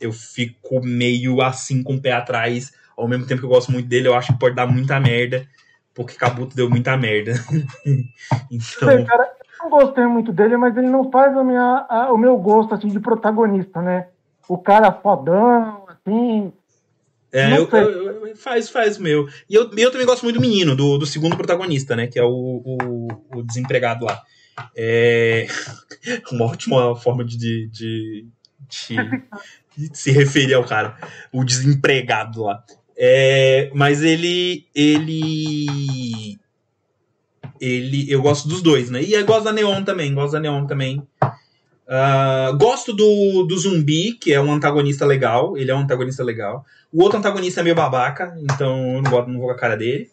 [0.00, 3.88] eu fico meio assim com o pé atrás, ao mesmo tempo que eu gosto muito
[3.88, 5.46] dele, eu acho que pode dar muita merda,
[5.94, 7.32] porque Kabuto deu muita merda.
[8.50, 8.88] então...
[8.88, 9.30] Sei, cara,
[9.60, 12.88] não gostei muito dele, mas ele não faz a minha, a, o meu gosto assim,
[12.88, 14.08] de protagonista, né?
[14.48, 16.52] O cara fodão, assim.
[17.30, 19.28] É, eu, eu, eu, faz, faz o meu.
[19.50, 22.06] E eu, eu também gosto muito do menino, do, do segundo protagonista, né?
[22.06, 24.22] Que é o, o, o desempregado lá.
[24.76, 25.46] É
[26.32, 28.26] uma ótima forma de, de, de,
[28.68, 28.96] de,
[29.92, 30.96] se referir ao cara.
[31.32, 32.62] O desempregado lá.
[32.96, 34.66] É, mas ele.
[34.74, 36.38] Ele
[37.60, 39.02] ele eu gosto dos dois, né?
[39.02, 41.02] E eu gosto da Neon também, gosto da Neon também.
[41.22, 45.56] Uh, gosto do, do zumbi, que é um antagonista legal.
[45.56, 46.64] Ele é um antagonista legal.
[46.92, 49.76] O outro antagonista é meio babaca, então eu não, gosto, não vou com a cara
[49.76, 50.10] dele.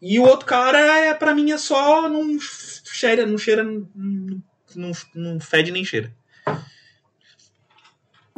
[0.00, 4.42] E o outro cara, é para mim, é só não cheira, não cheira, não,
[4.74, 6.12] não, não fede nem cheira.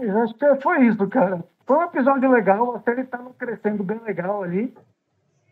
[0.02, 1.44] Eu acho que foi isso, cara.
[1.66, 4.74] Foi um episódio legal, a série tá crescendo bem legal ali.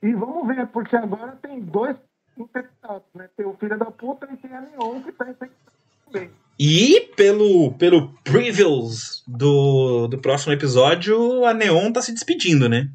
[0.03, 1.96] E vamos ver, porque agora tem dois
[2.36, 3.28] infectados, né?
[3.36, 6.30] Tem o filho da puta e tem a Neon que tá infectado também.
[6.59, 12.90] E pelo, pelo previews do, do próximo episódio, a Neon tá se despedindo, né?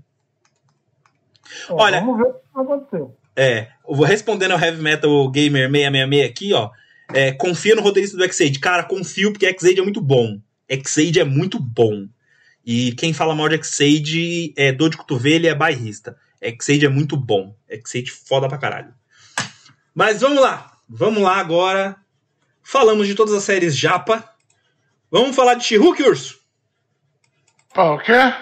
[1.69, 3.15] Olha, vamos ver o que aconteceu.
[3.35, 3.67] É,
[4.05, 6.69] respondendo ao Heavy Metal Gamer 666 aqui, ó.
[7.13, 8.59] É, confia no roteirista do X-Aid.
[8.59, 10.39] Cara, confio porque X-Aid é muito bom.
[10.67, 12.07] X-Aid é muito bom.
[12.65, 16.17] E quem fala mal de X-Aid é dor de cotovelo e é bairrista.
[16.41, 17.55] X-Aid é muito bom.
[17.69, 18.93] X-Aid foda pra caralho.
[19.93, 20.77] Mas vamos lá.
[20.89, 21.95] Vamos lá agora.
[22.63, 24.27] Falamos de todas as séries japa.
[25.11, 26.39] Vamos falar de She-Hulk, Urso?
[27.75, 28.33] O quê?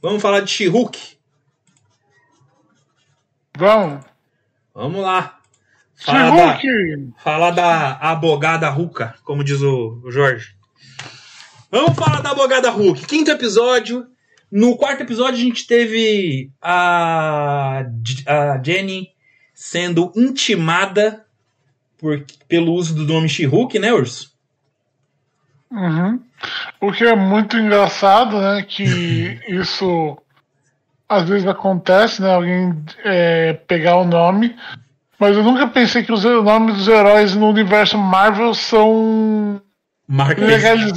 [0.00, 1.18] Vamos falar de She-Hulk.
[3.56, 4.04] Vamos.
[4.74, 5.40] Vamos lá.
[5.94, 6.58] Fala da,
[7.22, 10.56] fala da abogada Ruka, como diz o Jorge.
[11.74, 13.04] Vamos falar da abogada Hulk.
[13.04, 14.06] Quinto episódio.
[14.48, 17.84] No quarto episódio a gente teve a,
[18.28, 19.08] a Jenny
[19.52, 21.26] sendo intimada
[21.98, 24.30] por, pelo uso do nome She-Hulk, né, Urso?
[25.68, 26.20] Uhum.
[26.80, 28.62] O que é muito engraçado, né?
[28.62, 30.16] Que isso
[31.08, 32.34] às vezes acontece, né?
[32.34, 34.54] Alguém é, pegar o nome.
[35.18, 39.60] Mas eu nunca pensei que os nomes dos heróis no universo Marvel são.
[40.06, 40.46] Marcas.
[40.46, 40.92] Legais...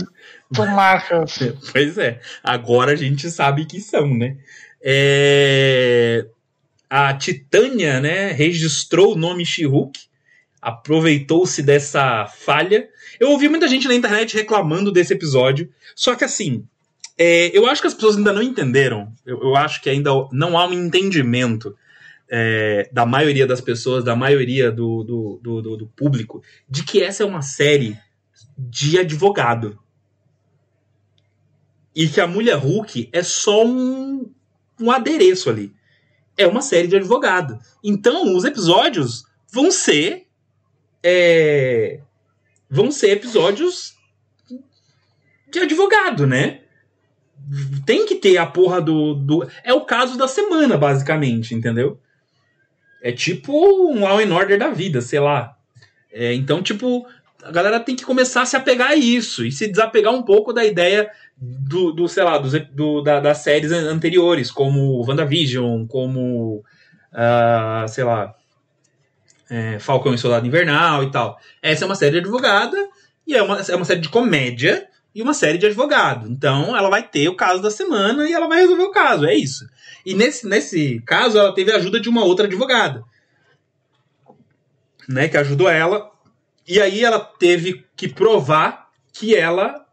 [0.73, 1.39] Marcas.
[1.71, 2.19] pois é.
[2.43, 4.37] Agora a gente sabe que são, né?
[4.81, 6.25] É
[6.89, 9.99] a Titânia, né, registrou o nome She-Hulk,
[10.61, 12.87] aproveitou-se dessa falha.
[13.19, 16.65] Eu ouvi muita gente na internet reclamando desse episódio, só que assim,
[17.17, 19.11] é, eu acho que as pessoas ainda não entenderam.
[19.25, 21.75] Eu, eu acho que ainda não há um entendimento
[22.29, 27.23] é, da maioria das pessoas, da maioria do, do, do, do, público, de que essa
[27.23, 27.97] é uma série
[28.57, 29.77] de advogado.
[31.97, 34.31] E que a Mulher Hulk é só um,
[34.79, 35.75] um adereço ali
[36.37, 37.59] é uma série de advogado.
[37.83, 40.27] Então, os episódios vão ser.
[41.03, 41.99] É,
[42.69, 43.95] vão ser episódios
[45.49, 46.61] de advogado, né?
[47.85, 49.49] Tem que ter a porra do, do.
[49.63, 51.99] É o caso da semana, basicamente, entendeu?
[53.01, 53.53] É tipo
[53.91, 55.57] um Law and Order da vida, sei lá.
[56.11, 57.07] É, então, tipo,
[57.43, 60.51] a galera tem que começar a se apegar a isso e se desapegar um pouco
[60.51, 61.09] da ideia
[61.39, 66.63] do, do sei lá, do, do da, das séries anteriores, como WandaVision, como,
[67.13, 68.35] uh, sei lá,
[69.49, 71.39] é, Falcão e Soldado Invernal e tal.
[71.61, 72.77] Essa é uma série de advogada
[73.25, 76.29] e é uma, é uma série de comédia e uma série de advogado.
[76.29, 79.35] Então ela vai ter o caso da semana e ela vai resolver o caso, é
[79.35, 79.67] isso.
[80.05, 83.03] E nesse, nesse caso ela teve a ajuda de uma outra advogada,
[85.07, 86.11] né, que ajudou ela.
[86.67, 89.86] E aí ela teve que provar que ela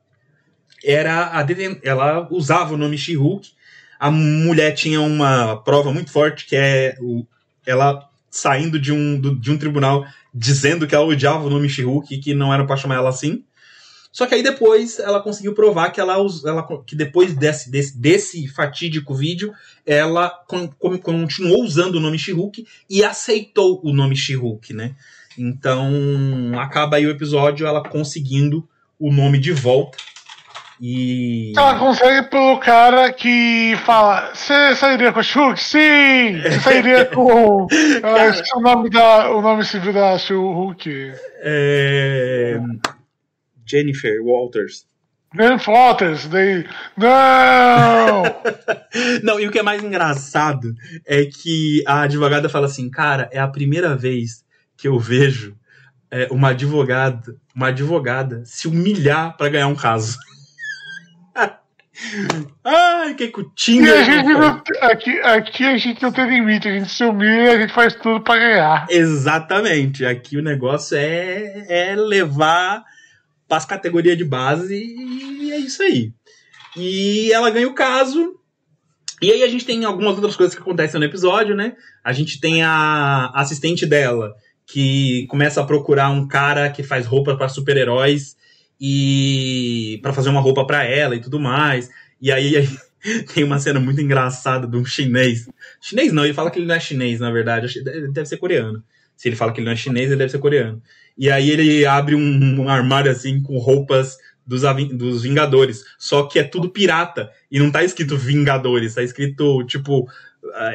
[0.85, 1.47] era a
[1.83, 3.51] ela usava o nome She-Hulk.
[3.99, 7.27] A mulher tinha uma prova muito forte que é o,
[7.67, 12.19] ela saindo de um, de um tribunal dizendo que ela odiava o nome She-Hulk e
[12.19, 13.45] que não era para chamar ela assim.
[14.15, 16.15] Só que aí depois ela conseguiu provar que ela,
[16.45, 19.53] ela que depois desse, desse, desse fatídico vídeo,
[19.85, 24.95] ela con, con, continuou usando o nome She-Hulk e aceitou o nome She-Hulk, né?
[25.37, 25.91] Então
[26.57, 28.69] acaba aí o episódio ela conseguindo
[29.01, 29.99] o nome de volta.
[30.81, 31.53] E.
[31.57, 35.63] Ela consegue pelo cara que fala: Você sairia com a Shulk?
[35.63, 36.41] Sim!
[36.43, 37.67] Você sairia com.
[38.01, 38.43] cara...
[38.57, 41.13] o, nome da, o nome civil da Shulk.
[41.41, 42.59] É.
[43.65, 44.87] Jennifer Walters.
[45.35, 46.65] Jennifer Walters, daí.
[46.97, 48.23] Não!
[49.23, 50.73] Não, e o que é mais engraçado
[51.05, 54.45] é que a advogada fala assim: Cara, é a primeira vez
[54.77, 55.57] que eu vejo
[56.11, 60.17] é, uma advogada, uma advogada se humilhar para ganhar um caso.
[62.65, 63.87] Ai, que cutinho!
[64.83, 67.95] aqui, aqui a gente não tem limite, a gente se humilha e a gente faz
[67.95, 68.87] tudo para ganhar.
[68.91, 70.05] Exatamente.
[70.05, 72.83] Aqui o negócio é, é levar
[73.47, 76.13] para as categorias de base e é isso aí.
[76.77, 78.35] E ela ganha o caso.
[79.23, 81.75] E aí a gente tem algumas outras coisas que acontecem no episódio, né?
[82.03, 84.35] A gente tem a assistente dela
[84.67, 88.37] que começa a procurar um cara que faz roupa para super-heróis
[88.81, 91.91] e para fazer uma roupa para ela e tudo mais.
[92.21, 92.69] E aí, aí,
[93.35, 95.49] tem uma cena muito engraçada de um chinês.
[95.81, 98.83] Chinês não, ele fala que ele não é chinês, na verdade, deve ser coreano.
[99.17, 100.83] Se ele fala que ele não é chinês, ele deve ser coreano.
[101.17, 104.17] E aí ele abre um, um armário assim com roupas
[104.47, 104.63] dos,
[104.93, 110.09] dos Vingadores, só que é tudo pirata e não tá escrito Vingadores, tá escrito tipo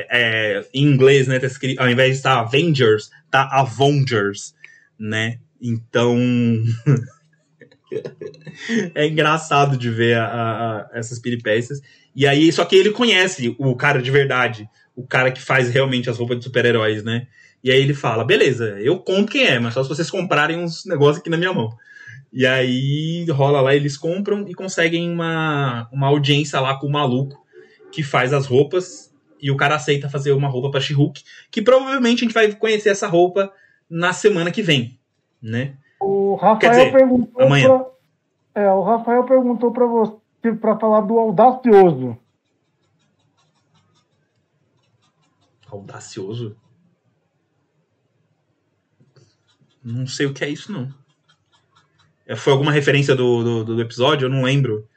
[0.10, 1.39] é, em inglês, né?
[1.39, 4.56] Tá escrito, ao invés de estar Avengers, tá Avengers,
[4.97, 5.39] né?
[5.62, 6.18] Então
[8.95, 11.81] é engraçado de ver a, a, essas peripécias.
[12.15, 16.09] E aí, só que ele conhece o cara de verdade, o cara que faz realmente
[16.09, 17.27] as roupas de super-heróis, né?
[17.63, 20.85] E aí ele fala: beleza, eu conto quem é, mas só se vocês comprarem uns
[20.85, 21.69] negócios aqui na minha mão.
[22.31, 27.43] E aí rola lá, eles compram e conseguem uma, uma audiência lá com o maluco
[27.91, 29.09] que faz as roupas.
[29.41, 30.93] E o cara aceita fazer uma roupa pra she
[31.49, 33.51] que provavelmente a gente vai conhecer essa roupa
[33.89, 34.99] na semana que vem,
[35.41, 35.75] né?
[36.39, 37.67] O Rafael dizer, perguntou amanhã.
[37.67, 42.17] Pra, é, o Rafael perguntou para você para falar do audacioso.
[45.69, 46.55] Audacioso?
[49.83, 50.89] Não sei o que é isso, não.
[52.25, 54.25] É, foi alguma referência do, do, do episódio?
[54.25, 54.87] Eu não lembro.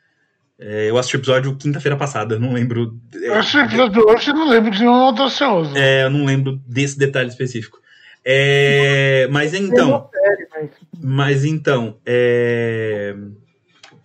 [0.57, 2.97] É, eu assisti o episódio quinta-feira passada, eu não lembro.
[3.13, 5.77] Eu assisti o episódio hoje e não lembro de nenhum audacioso.
[5.77, 7.83] É, eu não lembro desse detalhe específico.
[8.25, 10.09] É, mas então.
[11.03, 13.13] Mas então, é,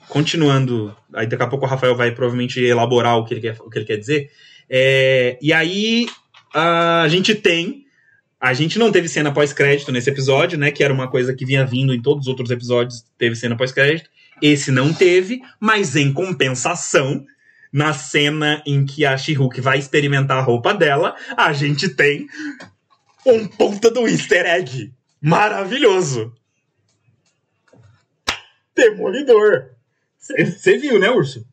[0.10, 3.70] continuando, aí daqui a pouco o Rafael vai provavelmente elaborar o que ele quer, o
[3.70, 4.32] que ele quer dizer.
[4.68, 6.08] É, e aí
[6.54, 7.86] a gente tem.
[8.40, 10.72] A gente não teve cena pós-crédito nesse episódio, né?
[10.72, 14.10] Que era uma coisa que vinha vindo em todos os outros episódios, teve cena pós-crédito.
[14.42, 17.26] Esse não teve, mas em compensação,
[17.72, 22.28] na cena em que a she vai experimentar a roupa dela, a gente tem
[23.26, 24.92] um ponta do easter egg
[25.22, 26.34] maravilhoso.
[28.78, 29.72] Demolidor.
[30.18, 31.46] Você viu, né, Urso?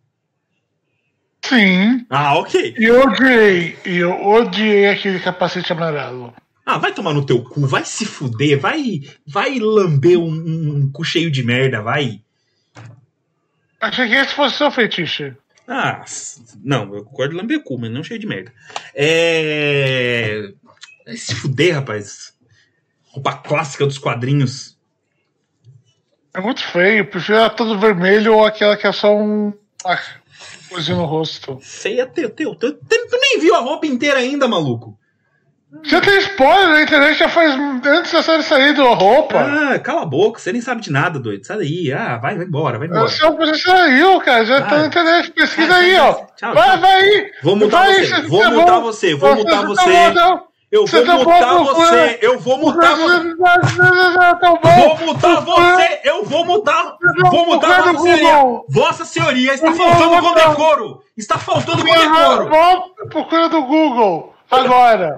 [1.43, 2.07] Sim.
[2.09, 2.75] Ah, ok.
[2.79, 3.77] Eu odiei.
[3.85, 6.35] Eu odiei aquele capacete amarelo.
[6.65, 11.05] Ah, vai tomar no teu cu, vai se fuder, vai, vai lamber um, um cu
[11.05, 12.23] cheio de merda, vai.
[13.79, 15.35] Achei que esse fosse seu fetiche.
[15.69, 16.03] Ah,
[16.63, 18.53] não, eu concordo lamber cu, mas não cheio de merda.
[18.95, 20.53] É.
[21.05, 22.33] Vai se fuder, rapaz.
[23.09, 24.74] Roupa clássica dos quadrinhos.
[26.35, 27.07] É muito feio.
[27.07, 29.53] Prefiro ela todo vermelho ou aquela que é só um.
[29.85, 30.01] Ah,
[30.69, 31.59] coisinha no rosto.
[31.63, 32.73] Feia teu, teu, teu.
[32.73, 34.99] Tu nem viu a roupa inteira ainda, maluco.
[35.83, 37.53] Já tem spoiler na internet, já faz
[37.85, 39.41] antes da série sair da roupa.
[39.41, 41.45] Ah, cala a boca, você nem sabe de nada, doido.
[41.45, 43.09] Sai daí, ah, vai, vai embora, vai embora.
[43.09, 46.15] Você saiu, cara, já ah, tá na internet, pesquisa aí, ó.
[46.37, 46.79] Tchau, vai, tchau.
[46.79, 47.33] vai aí.
[47.43, 50.15] Vou mutar vai, você, vou mutar você, vou mutar você.
[50.15, 50.45] Tá
[50.75, 53.35] eu vou tá mutar você, eu vou mutar você.
[53.37, 56.99] Vou mutar você, eu vou mutar.
[57.31, 58.65] Vou mutar Vossa Senhoria.
[58.69, 61.03] Vossa Senhoria, está faltando com decoro.
[61.17, 62.51] Está faltando com decoro.
[63.09, 64.35] Procura do Google.
[64.51, 65.17] Agora!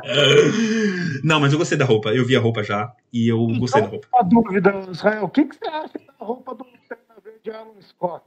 [1.24, 2.10] Não, mas eu gostei da roupa.
[2.10, 4.08] Eu vi a roupa já e eu então, gostei da roupa.
[4.12, 5.24] Uma dúvida, Israel.
[5.24, 8.24] O que, que você acha da roupa do Lanterna Verde Alan Scott?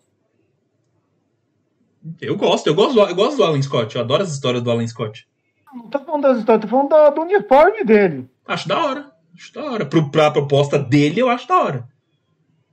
[2.20, 3.96] Eu gosto, eu gosto, eu gosto do Alan Scott.
[3.96, 5.28] Eu adoro as histórias do Alan Scott.
[5.74, 8.30] Não tô falando das histórias, tô falando da, do uniforme dele.
[8.48, 9.12] Acho da hora.
[9.36, 9.86] Acho da hora.
[9.86, 11.90] Pro, pra proposta dele, eu acho da hora.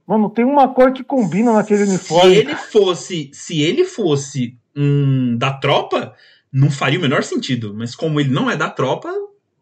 [0.07, 2.34] Mano, tem uma cor que combina naquele uniforme.
[2.34, 6.14] Se ele fosse, se ele fosse um da tropa,
[6.53, 7.74] não faria o menor sentido.
[7.74, 9.12] Mas como ele não é da tropa,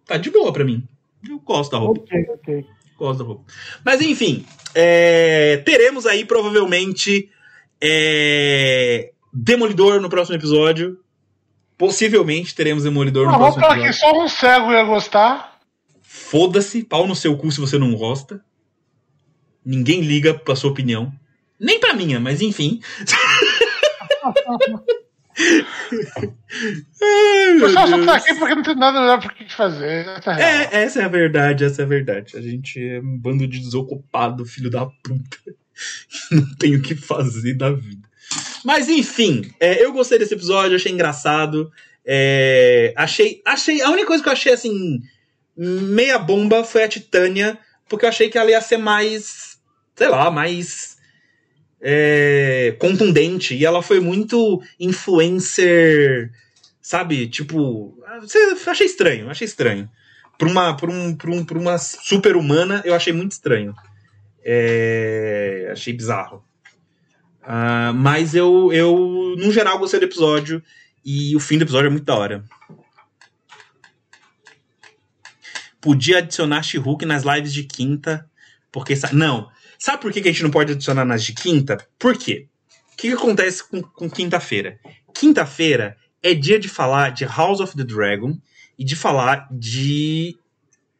[0.07, 0.87] tá de boa pra mim.
[1.29, 2.01] Eu gosto da roupa.
[2.01, 2.67] Ok, ok.
[2.99, 3.45] Gosto da roupa.
[3.85, 7.31] Mas enfim, é, teremos aí provavelmente
[7.81, 11.01] é, Demolidor no próximo episódio.
[11.77, 14.13] Possivelmente teremos Demolidor no Não, vamos próximo falar episódio.
[14.13, 15.59] que só um cego ia gostar.
[16.03, 18.41] Foda-se, pau no seu cu se você não gosta.
[19.65, 21.13] Ninguém liga pra sua opinião.
[21.59, 22.81] Nem pra minha, mas enfim.
[27.03, 30.07] Ai, O pessoal só tá aqui porque não tem nada melhor pra que fazer.
[30.07, 30.43] Essa é.
[30.43, 32.37] É, essa é a verdade, essa é a verdade.
[32.37, 35.39] A gente é um bando de desocupado, filho da puta.
[36.31, 38.04] Não tem o que fazer da vida.
[38.65, 41.71] Mas enfim, é, eu gostei desse episódio, achei engraçado.
[42.05, 43.83] é, achei, achei.
[43.83, 45.01] A única coisa que eu achei assim,
[45.57, 47.59] meia bomba foi a Titânia,
[47.89, 49.59] porque eu achei que ela ia ser mais,
[49.95, 50.97] sei lá, mais
[51.81, 53.55] é, contundente.
[53.55, 56.31] E ela foi muito influencer,
[56.81, 57.29] sabe?
[57.29, 57.97] Tipo,
[58.67, 59.89] achei estranho, achei estranho.
[60.39, 63.75] Pra uma, pra um, pra um, pra uma super-humana, eu achei muito estranho.
[64.45, 66.44] É, achei bizarro.
[67.47, 70.63] Ah, mas eu, eu, no geral, gostei do episódio.
[71.05, 72.45] E o fim do episódio é muito da hora.
[75.81, 78.29] Podia adicionar She-Hulk nas lives de quinta.
[78.73, 78.95] Porque.
[79.13, 79.51] Não.
[79.79, 81.77] Sabe por que a gente não pode adicionar nas de quinta?
[81.99, 82.49] Por quê?
[82.93, 84.81] O que, que acontece com, com quinta-feira?
[85.13, 88.39] Quinta-feira é dia de falar de House of the Dragon
[88.79, 90.39] e de falar de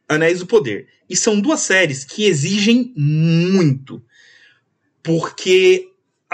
[0.07, 0.87] Anéis do Poder.
[1.09, 4.03] E são duas séries que exigem muito.
[5.01, 5.89] Porque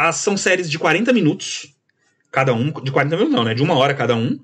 [0.08, 1.74] as, são séries de 40 minutos,
[2.32, 2.72] cada um.
[2.82, 3.54] De 40 minutos não, né?
[3.54, 4.40] De uma hora cada um.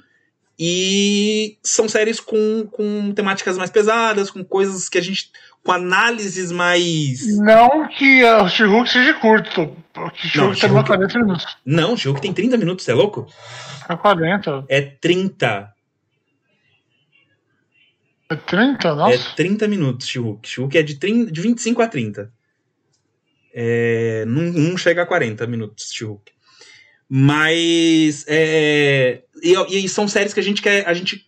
[0.60, 5.30] E são séries com, com temáticas mais pesadas, com coisas que a gente.
[5.64, 7.38] com análises mais.
[7.38, 9.76] Não que o She-Hulk seja curto.
[9.94, 11.58] Porque Não, She-Hulk terminou She-Hulk- 40 minutos.
[11.66, 13.28] Não, o que tem 30 minutos, você é louco?
[13.88, 14.66] É 40.
[14.68, 15.74] É 30.
[18.30, 18.88] É 30?
[18.88, 19.36] É Nossa.
[19.36, 20.48] 30 minutos, She-Hulk.
[20.48, 22.32] She-Hulk é de, 30, de 25 a 30.
[23.60, 26.32] É, não, não chega a 40 minutos, She-Hulk.
[27.10, 28.24] Mas.
[28.28, 30.88] É, e, e são séries que a gente quer.
[30.88, 31.28] A gente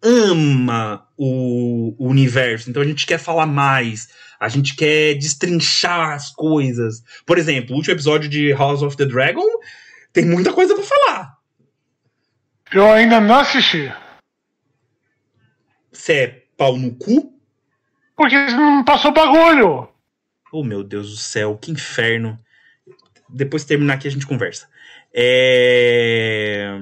[0.00, 4.10] ama o, o universo, então a gente quer falar mais.
[4.38, 7.02] A gente quer destrinchar as coisas.
[7.26, 9.48] Por exemplo, o último episódio de House of the Dragon
[10.12, 11.38] tem muita coisa pra falar.
[12.72, 13.92] Eu ainda não assisti.
[15.90, 17.36] Você é pau no cu?
[18.16, 19.91] Porque não passou bagulho.
[20.52, 22.38] Oh, meu Deus do céu, que inferno.
[23.28, 24.68] Depois de terminar aqui a gente conversa.
[25.14, 26.78] É...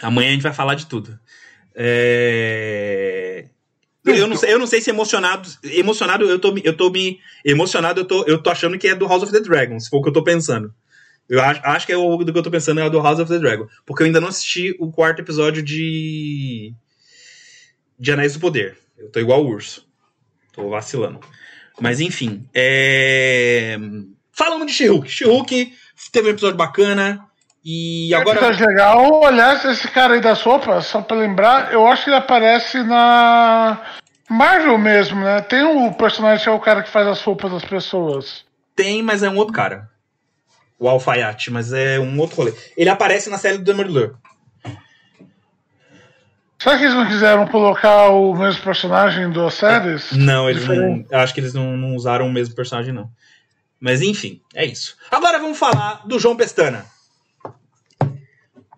[0.00, 1.18] Amanhã a gente vai falar de tudo.
[1.74, 3.46] É...
[4.04, 5.48] Eu não, sei, eu não sei se emocionado.
[5.62, 7.20] Emocionado, eu tô, eu tô me.
[7.44, 9.98] Emocionado, eu tô, eu tô achando que é do House of the Dragon, se for
[9.98, 10.74] o que eu tô pensando.
[11.28, 13.30] Eu acho, acho que é o do que eu tô pensando é do House of
[13.30, 13.68] the Dragon.
[13.86, 16.74] Porque eu ainda não assisti o quarto episódio de.
[17.96, 18.76] De Anéis do Poder.
[18.98, 19.86] Eu tô igual o urso.
[20.52, 21.20] Tô vacilando.
[21.80, 22.46] Mas enfim.
[22.54, 23.78] É...
[24.32, 25.08] Falando de She-Hulk.
[25.08, 25.72] She-Hulk
[26.10, 27.24] teve um episódio bacana.
[27.64, 28.38] E agora.
[28.38, 29.24] Episódio legal.
[29.24, 33.80] Aliás, esse cara aí da sopa, só pra lembrar, eu acho que ele aparece na
[34.28, 35.40] Marvel mesmo, né?
[35.42, 38.44] Tem o personagem que é o cara que faz as roupas das pessoas.
[38.74, 39.88] Tem, mas é um outro cara.
[40.78, 42.54] O Alfaiate, mas é um outro rolê.
[42.76, 44.16] Ele aparece na série do Demolidor.
[46.62, 50.12] Será que eles não quiseram colocar o mesmo personagem das séries?
[50.12, 50.74] Não, eles não.
[50.76, 51.12] Diferente.
[51.12, 53.10] Acho que eles não, não usaram o mesmo personagem, não.
[53.80, 54.96] Mas enfim, é isso.
[55.10, 56.86] Agora vamos falar do João Pestana.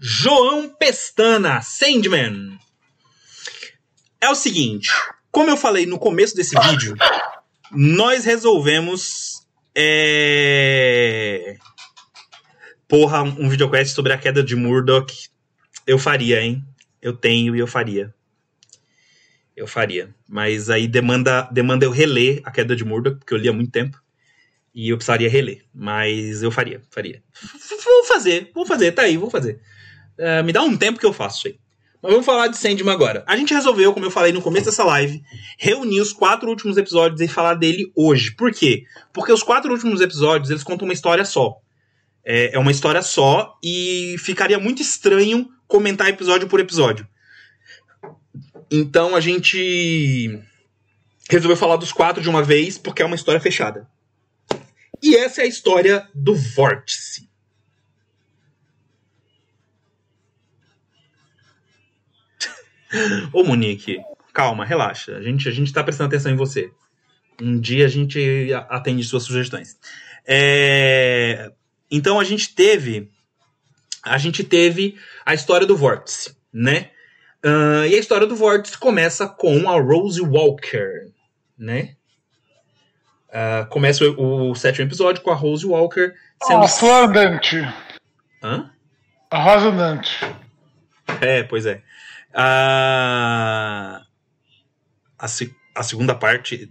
[0.00, 2.58] João Pestana, Sandman.
[4.18, 4.90] É o seguinte,
[5.30, 6.96] como eu falei no começo desse vídeo,
[7.70, 9.46] nós resolvemos.
[9.76, 11.58] É...
[12.88, 15.28] Porra, um videocast sobre a queda de Murdoch.
[15.86, 16.64] Eu faria, hein?
[17.04, 18.14] Eu tenho e eu faria.
[19.54, 20.14] Eu faria.
[20.26, 23.70] Mas aí demanda, demanda eu reler a queda de Murdoch, porque eu li há muito
[23.70, 24.02] tempo.
[24.74, 25.66] E eu precisaria reler.
[25.74, 27.22] Mas eu faria, faria.
[27.84, 29.60] Vou fazer, vou fazer, tá aí, vou fazer.
[30.16, 31.60] É, me dá um tempo que eu faço isso aí.
[32.02, 33.22] Mas vamos falar de Sandman agora.
[33.26, 35.22] A gente resolveu, como eu falei no começo dessa live,
[35.58, 38.34] reunir os quatro últimos episódios e falar dele hoje.
[38.34, 38.84] Por quê?
[39.12, 41.58] Porque os quatro últimos episódios, eles contam uma história só.
[42.24, 47.04] É, é uma história só e ficaria muito estranho comentar episódio por episódio.
[48.70, 50.40] Então a gente
[51.28, 53.84] resolveu falar dos quatro de uma vez, porque é uma história fechada.
[55.02, 57.28] E essa é a história do Vórtice.
[63.34, 63.98] Ô Monique,
[64.32, 65.16] calma, relaxa.
[65.16, 66.70] A gente, a gente tá prestando atenção em você.
[67.42, 69.76] Um dia a gente atende suas sugestões.
[70.24, 71.50] É,
[71.90, 73.10] Então a gente teve.
[74.04, 76.90] A gente teve a história do Vórtice, né?
[77.44, 81.12] Ah, e a história do Vórtice começa com a Rose Walker.
[81.58, 81.94] né?
[83.28, 86.64] Uh, começa o, o, sétimo episódio com a Rose Walker sendo.
[86.64, 87.56] A flor andante.
[88.40, 88.70] Hã?
[89.28, 90.24] A rosa andante.
[91.20, 91.82] É, pois é.
[92.32, 94.00] Uh,
[95.18, 95.26] a,
[95.74, 96.70] a segunda parte.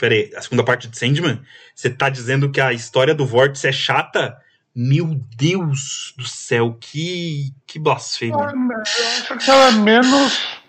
[0.00, 1.42] Peraí, a segunda parte de Sandman?
[1.74, 4.41] Você tá dizendo que a história do Vórtice é chata?
[4.74, 8.34] Meu Deus do céu, que, que blasfêmia.
[8.34, 10.62] Eu acho que ela é menos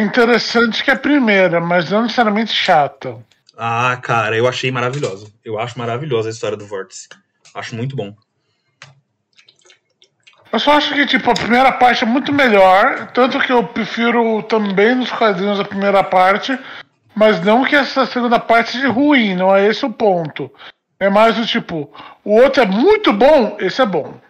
[0.00, 3.18] interessante que a primeira, mas não necessariamente chata.
[3.56, 5.32] Ah, cara, eu achei maravilhoso.
[5.44, 7.08] Eu acho maravilhosa a história do Vórtice.
[7.54, 8.14] Acho muito bom.
[10.52, 13.10] Eu só acho que, tipo, a primeira parte é muito melhor.
[13.12, 16.58] Tanto que eu prefiro também nos quadrinhos a primeira parte.
[17.14, 20.50] Mas não que essa segunda parte seja ruim, não é esse o ponto.
[21.02, 21.92] É mais o tipo,
[22.24, 24.20] o outro é muito bom, esse é bom.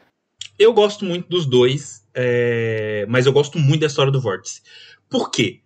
[0.58, 3.04] Eu gosto muito dos dois, é...
[3.10, 4.62] mas eu gosto muito da história do Vórtice.
[5.06, 5.60] Por quê?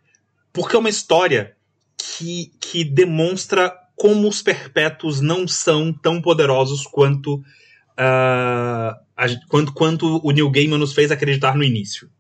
[0.53, 1.55] Porque é uma história
[1.97, 10.21] que, que demonstra como os perpétuos não são tão poderosos quanto, uh, a, quanto, quanto
[10.27, 12.11] o Neil Gaiman nos fez acreditar no início.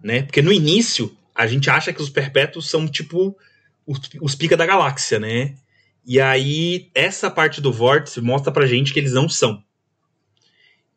[0.00, 0.22] Né?
[0.22, 3.36] Porque no início, a gente acha que os perpétuos são tipo
[3.84, 5.56] os, os pica da galáxia, né?
[6.04, 9.62] E aí, essa parte do vórtice mostra pra gente que eles não são.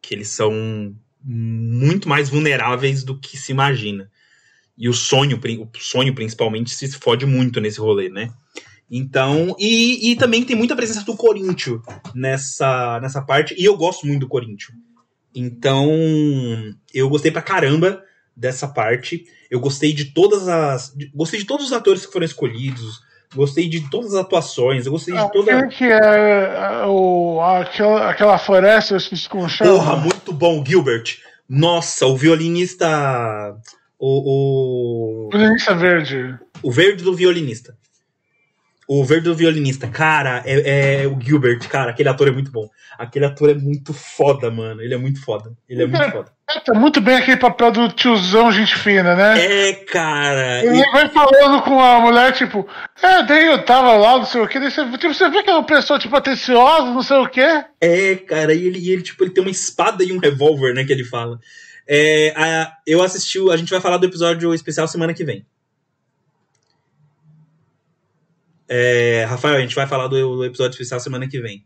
[0.02, 4.10] Que eles são muito mais vulneráveis do que se imagina.
[4.78, 8.34] E o sonho, o sonho principalmente, se fode muito nesse rolê, né?
[8.90, 11.82] Então, e, e também tem muita presença do Corinthians
[12.14, 14.78] nessa, nessa parte, e eu gosto muito do Corinthians.
[15.34, 15.90] Então,
[16.94, 18.02] eu gostei pra caramba
[18.36, 19.26] dessa parte.
[19.50, 20.94] Eu gostei de todas as.
[20.96, 23.02] De, gostei de todos os atores que foram escolhidos.
[23.34, 24.86] Gostei de todas as atuações.
[24.86, 25.68] Eu gostei de toda.
[25.68, 29.72] que é o, aquela, aquela floresta, eu esqueci como chama.
[29.72, 31.18] Porra, muito bom, Gilbert.
[31.48, 33.56] Nossa, o violinista.
[34.00, 35.30] O, o.
[35.32, 36.38] Violinista verde.
[36.62, 37.76] O verde do violinista.
[38.88, 39.88] O verde do violinista.
[39.88, 42.70] Cara, é, é, o Gilbert, cara, aquele ator é muito bom.
[42.98, 44.82] Aquele ator é muito foda, mano.
[44.82, 45.52] Ele é muito foda.
[45.68, 46.32] Ele é muito é, foda.
[46.48, 49.70] É, tá muito bem aquele papel do tiozão, gente fina, né?
[49.70, 50.64] É, cara.
[50.64, 50.92] Ele e...
[50.92, 52.68] vai falando com a mulher, tipo,
[53.02, 54.60] é, daí eu tava lá, não sei o que.
[54.60, 57.66] Daí você, tipo, você vê que é uma pessoa, tipo, atenciosa, não sei o que.
[57.82, 60.94] É, cara, e ele, ele, tipo, ele tem uma espada e um revólver, né, que
[60.94, 61.40] ele fala.
[61.88, 65.46] É, a, eu assisti, a gente vai falar do episódio especial semana que vem.
[68.68, 71.66] É, Rafael, a gente vai falar do, do, episódio especial semana que vem.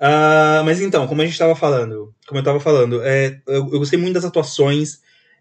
[0.00, 3.78] Uh, mas então, como a gente estava falando, como eu estava falando, é, eu, eu,
[3.78, 5.00] gostei muito das atuações.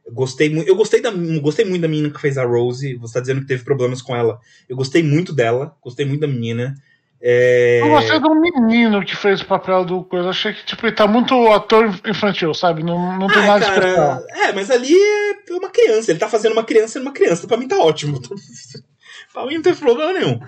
[0.09, 0.67] Gostei muito.
[0.67, 1.11] Eu gostei, da,
[1.41, 2.95] gostei muito da menina que fez a Rose.
[2.95, 4.39] Você está dizendo que teve problemas com ela.
[4.67, 5.75] Eu gostei muito dela.
[5.81, 6.73] Gostei muito da menina.
[7.21, 7.81] É...
[7.81, 10.29] Eu gostei do menino que fez o papel do coisa.
[10.29, 12.83] Achei que tipo, ele tá muito ator infantil, sabe?
[12.83, 14.23] Não, não tem ah, nada cara, especial.
[14.29, 16.11] É, mas ali é uma criança.
[16.11, 17.47] Ele tá fazendo uma criança sendo uma criança.
[17.47, 18.21] Pra mim tá ótimo.
[19.33, 20.39] pra mim não tem problema nenhum.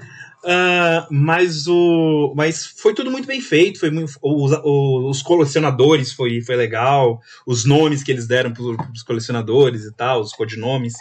[0.42, 6.40] Uh, mas o mas foi tudo muito bem feito foi muito, os, os, colecionadores foi,
[6.40, 10.94] foi legal os nomes que eles deram para os colecionadores e tal os codinomes.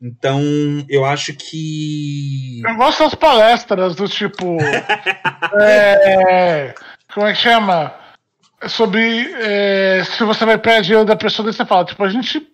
[0.00, 0.40] Então
[0.88, 4.56] eu acho que eu gosto das palestras do tipo
[5.60, 6.72] é,
[7.12, 7.92] como é que chama?
[8.68, 12.46] Sobre é, se você vai dinheiro da pessoa você fala tipo a gente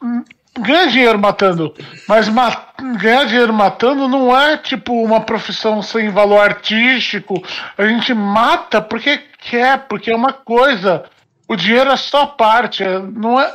[0.58, 1.74] ganha dinheiro matando,
[2.08, 7.42] mas ma ganhar dinheiro matando não é tipo uma profissão sem valor artístico.
[7.76, 11.04] A gente mata porque quer, porque é uma coisa.
[11.48, 13.54] O dinheiro é só parte, é, não é.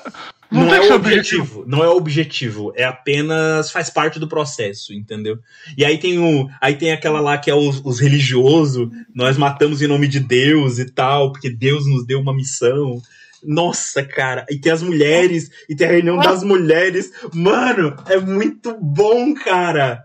[0.49, 1.41] Não, não é o objetivo.
[1.41, 1.63] objetivo.
[1.67, 5.37] não é o objetivo, é apenas faz parte do processo, entendeu?
[5.77, 9.81] E aí tem o, aí tem aquela lá que é os, os religiosos, nós matamos
[9.81, 13.01] em nome de Deus e tal, porque Deus nos deu uma missão.
[13.43, 14.45] Nossa, cara.
[14.49, 17.11] E tem as mulheres, e tem a reunião das mulheres.
[17.33, 20.03] Mano, é muito bom, cara.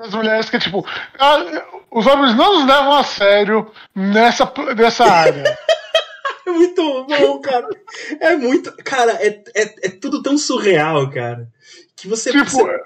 [0.00, 0.86] As mulheres que, tipo,
[1.90, 5.44] os homens não nos levam a sério nessa, nessa área.
[6.46, 7.68] é muito bom, cara.
[8.20, 8.72] É muito.
[8.84, 11.48] Cara, é, é, é tudo tão surreal, cara.
[11.96, 12.30] Que você.
[12.30, 12.80] Tipo, você...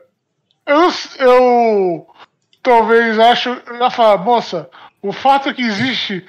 [0.67, 2.07] eu, eu
[2.63, 3.51] talvez acho.
[3.67, 4.71] Eu ia falar, moça,
[5.03, 6.25] o fato que existe.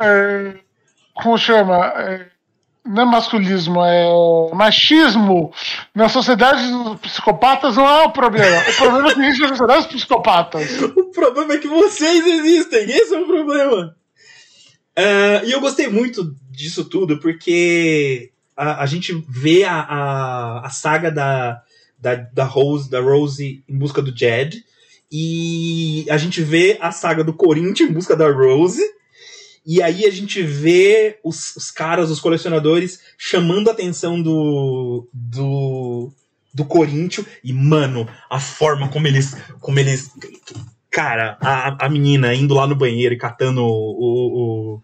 [0.00, 0.58] É,
[1.22, 1.86] como chama?
[1.96, 2.26] É,
[2.86, 5.52] não é masculismo, é machismo
[5.94, 8.62] na sociedade dos psicopatas não é o problema.
[8.68, 10.80] O problema é que existe na sociedade dos psicopatas.
[10.80, 13.94] O problema é que vocês existem, esse é o problema.
[14.98, 20.70] Uh, e eu gostei muito disso tudo, porque a, a gente vê a, a, a
[20.70, 21.62] saga da,
[21.98, 24.64] da, da, Rose, da Rose em busca do Jed,
[25.10, 28.82] e a gente vê a saga do Corinthians em busca da Rose,
[29.64, 36.10] e aí a gente vê os, os caras, os colecionadores, chamando a atenção do, do,
[36.54, 39.36] do Corinthians e, mano, a forma como eles.
[39.60, 40.10] Como eles.
[40.90, 44.82] Cara, a, a menina indo lá no banheiro e catando o, o,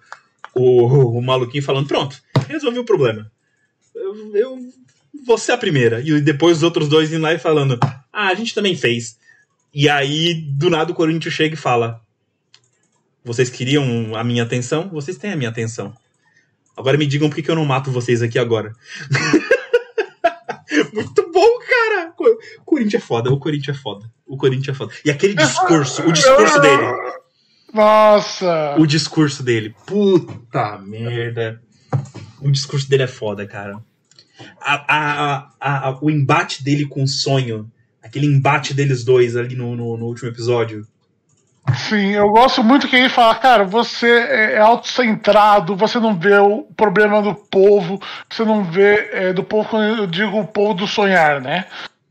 [0.54, 3.30] o, o maluquinho falando: pronto, resolvi o problema.
[3.94, 4.58] Eu, eu
[5.26, 6.00] vou ser a primeira.
[6.00, 7.78] E depois os outros dois indo lá e falando:
[8.12, 9.18] ah, a gente também fez.
[9.72, 12.03] E aí, do nada, o Corinthians chega e fala:
[13.24, 14.90] vocês queriam a minha atenção?
[14.90, 15.94] Vocês têm a minha atenção.
[16.76, 18.72] Agora me digam por que eu não mato vocês aqui agora.
[20.92, 22.12] Muito bom, cara!
[22.60, 24.10] O Corinthians é foda, o Corinthians é foda.
[24.26, 24.92] O Corinthians é foda.
[25.04, 26.82] E aquele discurso, o discurso dele.
[27.72, 28.76] Nossa!
[28.78, 29.74] O discurso dele.
[29.86, 31.60] Puta merda.
[32.40, 33.80] O discurso dele é foda, cara.
[34.60, 37.70] A, a, a, o embate dele com o sonho.
[38.02, 40.86] Aquele embate deles dois ali no, no, no último episódio.
[41.72, 46.62] Sim, eu gosto muito que ele fala, cara, você é autocentrado, você não vê o
[46.76, 50.86] problema do povo, você não vê é, do povo, quando eu digo o povo do
[50.86, 51.64] sonhar, né?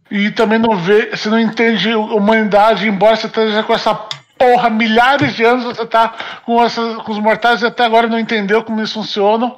[0.09, 3.93] E também não vê, você não entende a humanidade, embora você esteja com essa
[4.37, 6.13] porra, milhares de anos você tá
[6.45, 9.57] com, essas, com os mortais e até agora não entendeu como eles funcionam.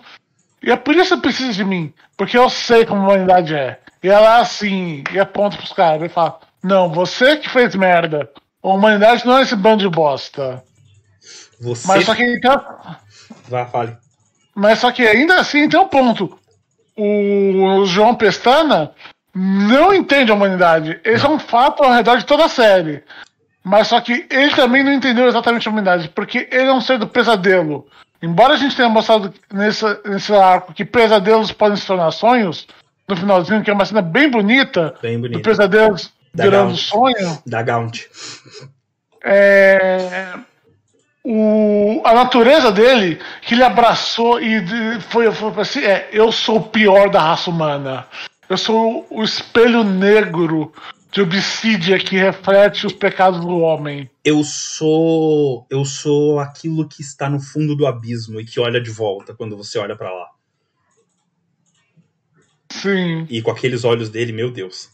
[0.61, 3.79] E é por isso que precisa de mim, porque eu sei como a humanidade é.
[4.03, 8.29] E ela é assim, e aponta pros caras e fala: Não, você que fez merda.
[8.65, 10.63] A humanidade não é esse bando de bosta.
[11.61, 11.87] Você.
[11.87, 12.59] Mas só que então.
[13.47, 13.95] Vá, fale.
[14.55, 16.37] Mas só que ainda assim tem um ponto.
[16.97, 18.91] O João Pestana
[19.35, 20.99] não entende a humanidade.
[21.03, 23.03] Esse é um fato ao redor de toda a série.
[23.63, 26.97] Mas só que ele também não entendeu exatamente a humanidade, porque ele é um ser
[26.97, 27.87] do pesadelo.
[28.21, 32.67] Embora a gente tenha mostrado nesse, nesse arco que pesadelos podem se tornar sonhos,
[33.07, 35.37] no finalzinho, que é uma cena bem bonita, Bem bonito.
[35.37, 36.77] do pesadelos Da virando Gaunt.
[36.77, 37.41] sonho.
[37.45, 38.01] Da Gaunt.
[39.23, 40.33] é,
[41.23, 44.61] o, a natureza dele, que ele abraçou e
[45.09, 48.05] foi, foi assim: é, eu sou o pior da raça humana.
[48.47, 50.71] Eu sou o espelho negro
[51.11, 54.09] de obsídia que reflete os pecados do homem.
[54.23, 55.65] Eu sou.
[55.69, 59.57] Eu sou aquilo que está no fundo do abismo e que olha de volta quando
[59.57, 60.27] você olha pra lá.
[62.69, 63.25] Sim.
[63.29, 64.89] E com aqueles olhos dele, meu Deus.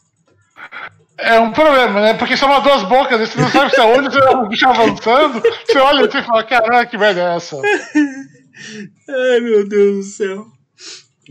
[1.22, 2.14] É um problema, né?
[2.14, 4.68] Porque são as duas bocas, você não sabe se é onde, se é um bicho
[4.68, 5.40] avançando.
[5.64, 7.56] Você olha e fala: caralho, que merda é essa?
[9.08, 10.46] Ai, meu Deus do céu.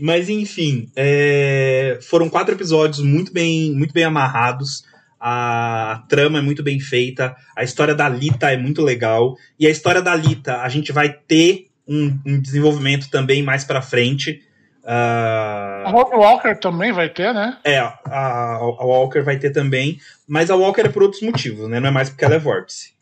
[0.00, 4.84] Mas enfim, é, foram quatro episódios muito bem, muito bem amarrados.
[5.20, 7.36] A trama é muito bem feita.
[7.56, 9.36] A história da Lita é muito legal.
[9.58, 13.82] E a história da Lita, a gente vai ter um, um desenvolvimento também mais pra
[13.82, 14.42] frente.
[14.84, 17.56] Ah, A Walker também vai ter, né?
[17.64, 21.78] é, a, a Walker vai ter também, mas a Walker é por outros motivos, né?
[21.80, 22.92] Não é mais porque ela é vórtice.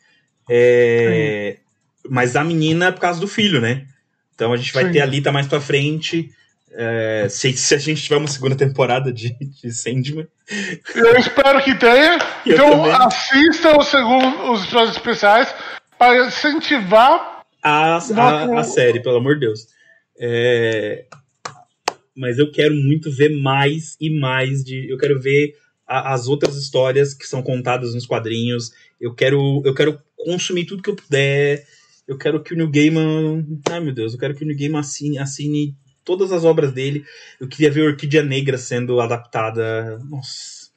[0.49, 1.57] É,
[2.09, 3.87] mas a menina é por causa do filho, né?
[4.35, 4.93] Então a gente vai Sim.
[4.93, 6.31] ter a Lita mais pra frente.
[6.72, 10.26] é, se, se a gente tiver uma segunda temporada de, de Sandman.
[10.95, 12.18] Eu espero que tenha.
[12.47, 12.93] Eu então também.
[13.07, 15.55] assista o segundo, os episódios especiais
[15.99, 17.43] para incentivar.
[17.62, 19.66] A, a, a série, pelo amor de Deus.
[20.18, 21.05] É,
[22.17, 24.91] mas eu quero muito ver mais e mais de.
[24.91, 25.55] Eu quero ver
[25.87, 28.73] a- as outras histórias que são contadas nos quadrinhos.
[29.01, 31.65] Eu quero, eu quero consumir tudo que eu puder.
[32.07, 33.47] Eu quero que o New Gaiman.
[33.71, 37.05] Ai meu Deus, eu quero que o New Gaiman assine, assine todas as obras dele.
[37.41, 39.99] Eu queria ver Orquídea Negra sendo adaptada.
[40.09, 40.69] Nossa.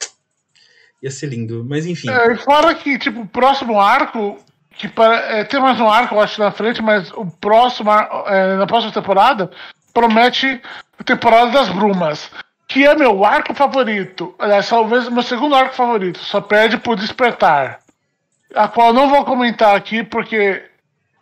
[1.02, 1.66] Ia ser lindo.
[1.68, 2.10] Mas enfim.
[2.10, 4.38] É, fora que, tipo, o próximo arco.
[4.76, 8.58] Que para, é, tem mais um arco, eu acho, na frente, mas o próximo, é,
[8.58, 9.52] na próxima temporada
[9.94, 10.60] promete
[11.06, 12.30] temporada das brumas.
[12.68, 14.34] Que é meu arco favorito.
[14.40, 16.20] Aliás, talvez meu segundo arco favorito.
[16.20, 17.80] Só perde por despertar.
[18.56, 20.64] A qual eu não vou comentar aqui porque.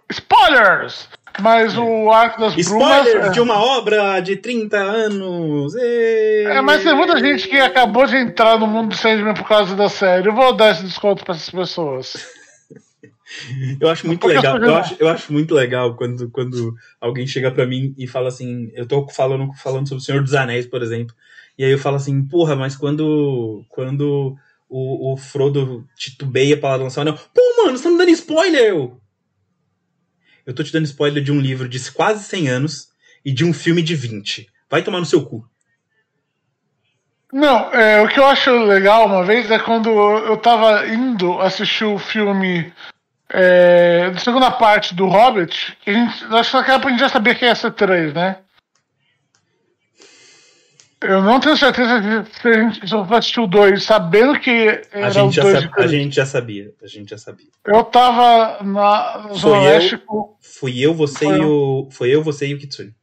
[0.09, 1.07] Spoilers!
[1.39, 2.67] Mas o arco das brumas.
[3.07, 5.73] Spoiler é- de uma obra de 30 anos!
[5.77, 9.75] É, mas tem muita gente que acabou de entrar no mundo do Sandman por causa
[9.75, 10.27] da série.
[10.27, 12.40] Eu vou dar esse desconto pra essas pessoas.
[13.79, 14.57] Eu acho muito legal.
[14.57, 18.71] eu acho, eu acho muito legal quando, quando alguém chega pra mim e fala assim.
[18.73, 21.15] Eu tô falando, falando sobre o Senhor dos Anéis, por exemplo.
[21.57, 23.65] E aí eu falo assim, porra, mas quando.
[23.69, 24.35] Quando
[24.71, 27.19] o, o Frodo titubeia pra lançar o anel.
[27.33, 28.69] Pô, mano, você tá me dando spoiler!
[28.69, 29.01] Eu,
[30.45, 32.87] eu tô te dando spoiler de um livro de quase 100 anos
[33.23, 34.47] e de um filme de 20.
[34.69, 35.45] Vai tomar no seu cu.
[37.33, 41.85] Não, é, o que eu acho legal uma vez é quando eu tava indo assistir
[41.85, 42.73] o filme
[43.33, 46.99] é, da segunda parte do Hobbit, que a gente, acho que naquela época a gente
[46.99, 48.37] já sabia que ia ser três, né?
[51.03, 51.99] Eu não tenho certeza
[52.39, 53.03] se a gente só
[53.41, 54.51] o 2 sabendo que
[54.93, 56.71] A era o gente, já 2 sabe- a gente já sabia.
[56.83, 57.47] A gente já sabia.
[57.65, 60.35] Eu tava na Zona com.
[60.39, 61.49] Fui eu, você Foi e eu.
[61.49, 61.89] o.
[61.89, 62.93] Foi eu, você e o Kitsune.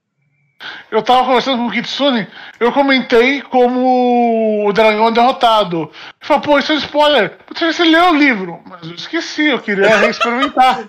[0.91, 2.27] Eu tava conversando com o Kitsune,
[2.59, 5.83] eu comentei como o dragão é derrotado.
[5.83, 5.91] Ele
[6.21, 7.39] falou, pô, isso é spoiler.
[7.55, 8.61] Você leu o livro.
[8.67, 10.81] Mas eu esqueci, eu queria reexperimentar.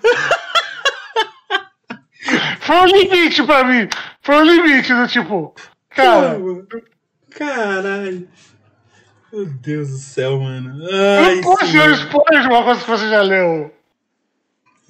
[2.60, 3.88] Foi um limite pra mim.
[4.22, 5.54] Foi um limite, do tipo,
[5.88, 6.38] cara.
[7.30, 8.28] Caralho.
[9.32, 10.84] Meu Deus do céu, mano.
[10.90, 13.72] Ai, não posso ser um spoiler de uma coisa que você já leu.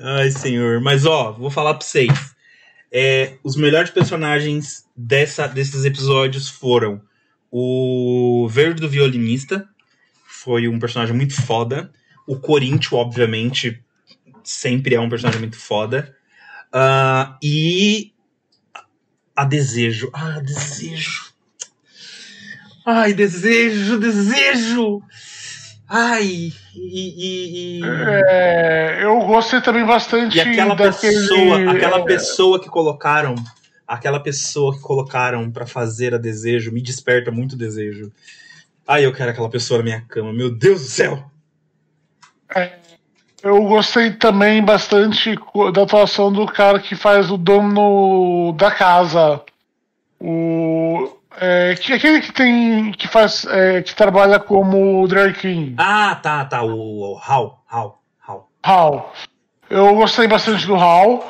[0.01, 0.81] Ai, senhor.
[0.81, 2.35] Mas, ó, vou falar pra vocês.
[2.93, 7.01] É, os melhores personagens dessa, desses episódios foram
[7.51, 9.69] o Verde do Violinista.
[10.27, 11.93] Foi um personagem muito foda.
[12.27, 13.83] O Corinthians, obviamente,
[14.43, 16.17] sempre é um personagem muito foda.
[16.73, 18.13] Ah, e
[19.35, 20.11] a Desejo.
[20.13, 21.31] Ah, Desejo.
[22.87, 25.03] Ai, Desejo, Desejo.
[25.93, 27.83] Ai, e- e- e...
[27.85, 33.35] É, eu gostei também bastante E aquela daquele- pessoa, aquela é, pessoa que colocaram,
[33.89, 38.13] aquela pessoa que colocaram pra fazer a desejo, me desperta muito desejo.
[38.87, 41.25] Ai, eu quero aquela pessoa na minha cama, meu Deus do céu.
[43.43, 45.35] Eu gostei também bastante
[45.73, 49.41] da atuação do cara que faz o dono da casa.
[50.21, 51.17] O.
[51.43, 52.93] É, que, aquele que tem.
[52.93, 53.47] que faz.
[53.47, 55.75] é, que trabalha como Drag King.
[55.79, 58.51] Ah, tá, tá, o, o Hal, Hal, Hal.
[58.63, 59.15] Hal.
[59.71, 61.27] Eu gostei bastante do Hal.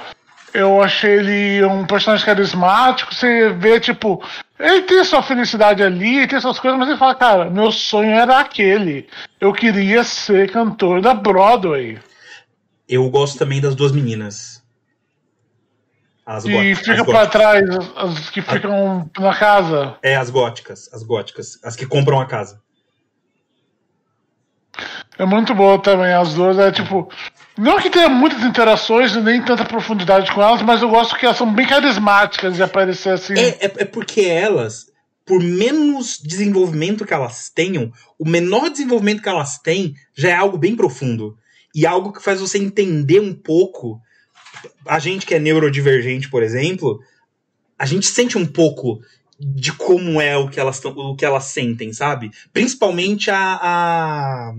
[0.52, 3.14] Eu achei ele um personagem carismático.
[3.14, 4.20] Você vê, tipo,
[4.58, 8.40] ele tem sua felicidade ali, tem suas coisas, mas ele fala, cara, meu sonho era
[8.40, 9.06] aquele.
[9.40, 12.00] Eu queria ser cantor da Broadway.
[12.88, 14.59] Eu gosto também das duas meninas.
[16.30, 17.30] As, E fica as pra góticas.
[17.32, 19.96] trás as, as que ficam na casa.
[20.00, 22.62] É, as góticas, as góticas, as que compram a casa.
[25.18, 26.56] É muito boa também, as duas.
[26.56, 27.10] É tipo.
[27.58, 31.26] Não que tenha muitas interações e nem tanta profundidade com elas, mas eu gosto que
[31.26, 33.34] elas são bem carismáticas de aparecer assim.
[33.34, 34.86] É, é, é porque elas,
[35.26, 40.56] por menos desenvolvimento que elas tenham, o menor desenvolvimento que elas têm já é algo
[40.56, 41.36] bem profundo.
[41.74, 44.00] E algo que faz você entender um pouco.
[44.86, 47.00] A gente que é neurodivergente, por exemplo,
[47.78, 49.00] a gente sente um pouco
[49.38, 52.30] de como é o que elas, tão- o que elas sentem, sabe?
[52.52, 53.58] Principalmente a.
[53.60, 54.54] a...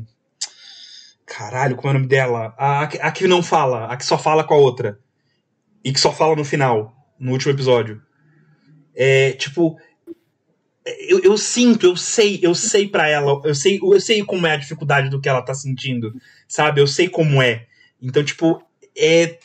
[1.26, 2.54] Caralho, como é o nome dela?
[2.58, 5.00] A, a que não fala, a que só fala com a outra.
[5.84, 8.02] E que só fala no final, no último episódio.
[8.94, 9.78] É, tipo,
[11.08, 14.54] eu, eu sinto, eu sei, eu sei pra ela, eu sei, eu sei como é
[14.54, 16.14] a dificuldade do que ela tá sentindo,
[16.48, 16.82] sabe?
[16.82, 17.68] Eu sei como é.
[18.02, 18.62] Então, tipo,
[18.98, 19.40] é.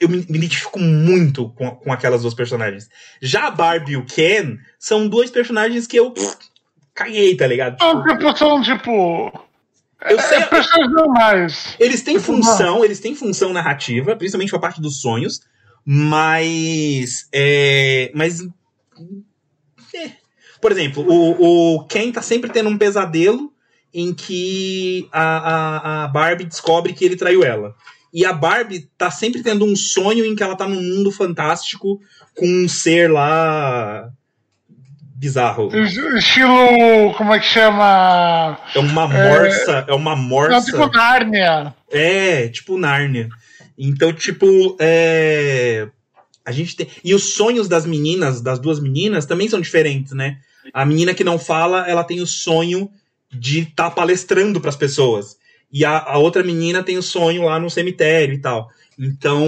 [0.00, 2.88] Eu me, me identifico muito com, com aquelas duas personagens.
[3.20, 6.14] Já a Barbie e o Ken são dois personagens que eu
[6.94, 7.76] caguei, tá ligado?
[7.80, 9.30] Não, porque são, tipo.
[10.08, 11.76] Eu sei, É personagens normais.
[11.78, 15.42] eles têm Tipo, função, eles têm função narrativa, principalmente a parte dos sonhos,
[15.84, 17.28] mas.
[17.32, 18.40] É, mas.
[19.94, 20.12] é.
[20.60, 23.52] Por exemplo, o, o Ken tá sempre tendo um pesadelo
[23.92, 27.74] em que a, a, a Barbie descobre que ele traiu ela.
[28.12, 32.00] E a Barbie tá sempre tendo um sonho em que ela tá num mundo fantástico
[32.36, 34.10] com um ser lá.
[35.14, 35.70] bizarro.
[36.16, 37.14] Estilo.
[37.16, 38.58] Como é que chama?
[38.74, 40.72] É uma morsa, é, uma Não, morsa.
[40.72, 41.74] tipo Nárnia.
[41.90, 43.28] É, tipo Nárnia.
[43.78, 45.88] Então, tipo, é.
[46.44, 46.88] A gente tem.
[47.04, 50.38] E os sonhos das meninas, das duas meninas, também são diferentes, né?
[50.74, 52.90] A menina que não fala, ela tem o sonho
[53.32, 55.36] de estar tá palestrando para as pessoas.
[55.72, 58.68] E a, a outra menina tem o sonho lá no cemitério e tal.
[58.98, 59.46] Então,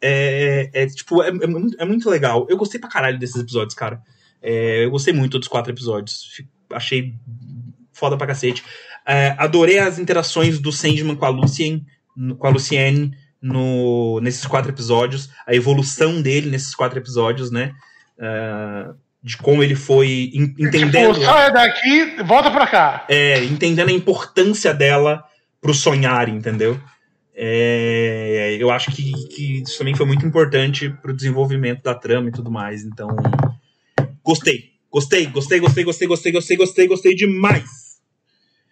[0.00, 2.46] é, é, é, tipo, é, é muito- é muito legal.
[2.48, 4.00] Eu gostei pra caralho desses episódios, cara.
[4.42, 6.42] É, eu gostei muito dos quatro episódios.
[6.72, 7.14] Achei
[7.92, 8.64] foda pra cacete.
[9.06, 11.84] É, adorei as interações do Sandman com a Lucien,
[12.38, 17.72] com a Lucienne no, nesses quatro episódios, a evolução dele nesses quatro episódios, né?
[19.22, 23.06] De como ele foi en- entendendo, Tipo, sai daqui, volta pra cá.
[23.08, 25.22] é, entendendo a importância dela
[25.62, 26.78] pro sonhar, entendeu?
[27.34, 32.32] É, eu acho que, que, isso também foi muito importante pro desenvolvimento da trama e
[32.32, 32.84] tudo mais.
[32.84, 33.08] Então,
[34.22, 34.72] gostei.
[34.90, 37.98] Gostei, gostei, gostei, gostei, gostei, gostei, gostei, gostei demais.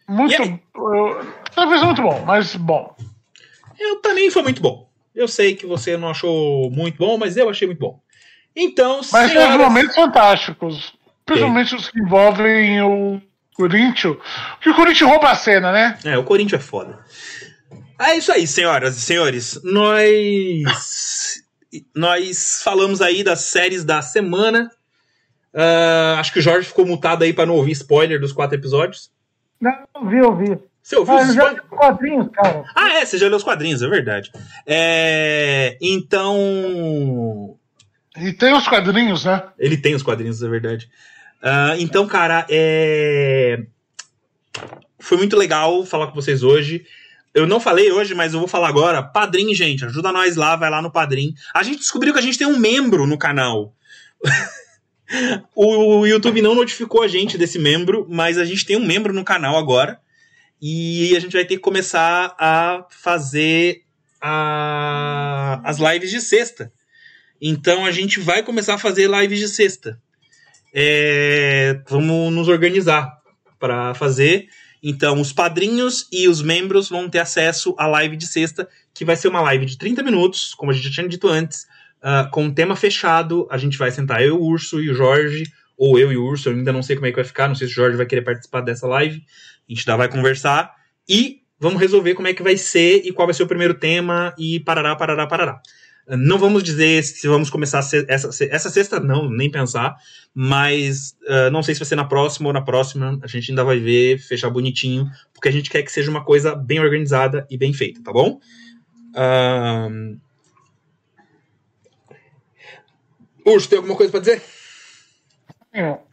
[0.06, 0.60] Muito.
[1.54, 2.94] Talvez muito bom, mas bom.
[3.78, 4.90] Eu também foi muito bom.
[5.14, 8.00] Eu sei que você não achou muito bom, mas eu achei muito bom.
[8.54, 9.52] Então, Mas senhoras...
[9.52, 10.92] teve momentos fantásticos.
[11.24, 13.22] Principalmente os que envolvem o
[13.68, 14.16] Corinthians.
[14.60, 15.98] Que o Corinthians rouba a cena, né?
[16.04, 16.98] É, o Corinthians é foda.
[17.98, 19.60] É isso aí, senhoras e senhores.
[19.62, 21.42] Nós.
[21.94, 24.70] nós falamos aí das séries da semana.
[25.54, 29.10] Ah, acho que o Jorge ficou mutado aí pra não ouvir spoiler dos quatro episódios.
[29.60, 30.58] Não, eu vi, eu vi.
[30.82, 32.64] Você ouviu Ah, os já quadrinhos, cara.
[32.74, 34.32] Ah, é, você já leu os quadrinhos, é verdade.
[34.66, 37.56] É, então.
[38.16, 39.42] E tem os quadrinhos, né?
[39.58, 40.88] Ele tem os quadrinhos, é verdade.
[41.42, 43.64] Uh, então, cara, é...
[44.98, 46.84] foi muito legal falar com vocês hoje.
[47.32, 49.02] Eu não falei hoje, mas eu vou falar agora.
[49.02, 51.34] Padrim, gente, ajuda nós lá, vai lá no Padrim.
[51.54, 53.74] A gente descobriu que a gente tem um membro no canal.
[55.54, 59.24] o YouTube não notificou a gente desse membro, mas a gente tem um membro no
[59.24, 60.00] canal agora.
[60.60, 63.84] E a gente vai ter que começar a fazer
[64.20, 65.60] a...
[65.64, 66.72] as lives de sexta.
[67.40, 70.00] Então a gente vai começar a fazer lives de sexta.
[70.74, 71.80] É...
[71.88, 73.18] Vamos nos organizar
[73.58, 74.48] para fazer.
[74.82, 79.14] Então, os padrinhos e os membros vão ter acesso à live de sexta, que vai
[79.14, 81.66] ser uma live de 30 minutos, como a gente já tinha dito antes,
[82.02, 83.46] uh, com um tema fechado.
[83.50, 85.44] A gente vai sentar eu, o Urso e o Jorge,
[85.76, 87.54] ou eu e o Urso, eu ainda não sei como é que vai ficar, não
[87.54, 89.16] sei se o Jorge vai querer participar dessa live.
[89.16, 90.74] A gente ainda vai conversar
[91.08, 94.34] e vamos resolver como é que vai ser e qual vai ser o primeiro tema
[94.38, 95.60] e parará, parará, parará.
[96.16, 99.96] Não vamos dizer se vamos começar essa, essa sexta, não, nem pensar.
[100.34, 103.18] Mas uh, não sei se vai ser na próxima ou na próxima.
[103.22, 105.08] A gente ainda vai ver, fechar bonitinho.
[105.32, 108.40] Porque a gente quer que seja uma coisa bem organizada e bem feita, tá bom?
[109.14, 110.18] Uh...
[113.44, 114.42] Urso, tem alguma coisa para dizer?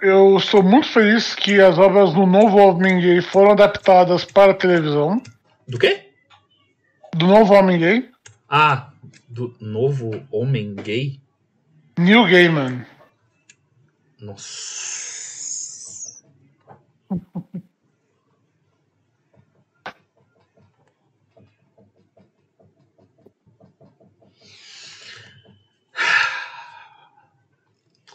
[0.01, 4.55] Eu estou muito feliz que as obras do novo Homem Gay foram adaptadas para a
[4.55, 5.21] televisão.
[5.67, 6.11] Do quê?
[7.15, 8.09] Do novo Homem Gay.
[8.49, 8.91] Ah,
[9.27, 11.19] do novo homem gay?
[11.99, 12.85] New Gaiman.
[14.21, 14.87] Nossa.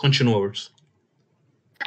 [0.02, 0.72] Continua, Urso.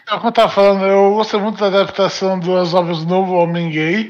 [0.08, 4.10] Como eu tava falando, eu gostei muito da adaptação das obras do novo Homem Gay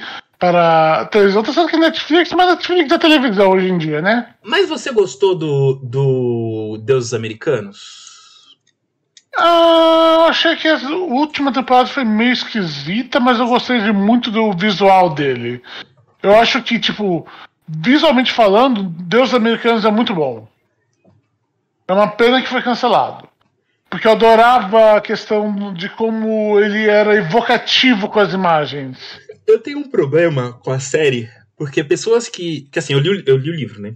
[0.51, 1.43] para televisão.
[1.43, 4.27] Tô sabendo que Netflix, mas Netflix é televisão hoje em dia, né?
[4.43, 8.57] Mas você gostou do, do Deuses Americanos?
[9.37, 14.31] Ah, eu achei que a última temporada foi meio esquisita, mas eu gostei de muito
[14.31, 15.61] do visual dele.
[16.21, 17.27] Eu acho que, tipo,
[17.67, 20.47] visualmente falando, Deuses Americanos é muito bom.
[21.87, 23.27] É uma pena que foi cancelado.
[23.89, 29.79] Porque eu adorava a questão de como ele era evocativo com as imagens eu tenho
[29.79, 32.61] um problema com a série, porque pessoas que.
[32.71, 33.95] Que assim, eu li, eu li o livro, né?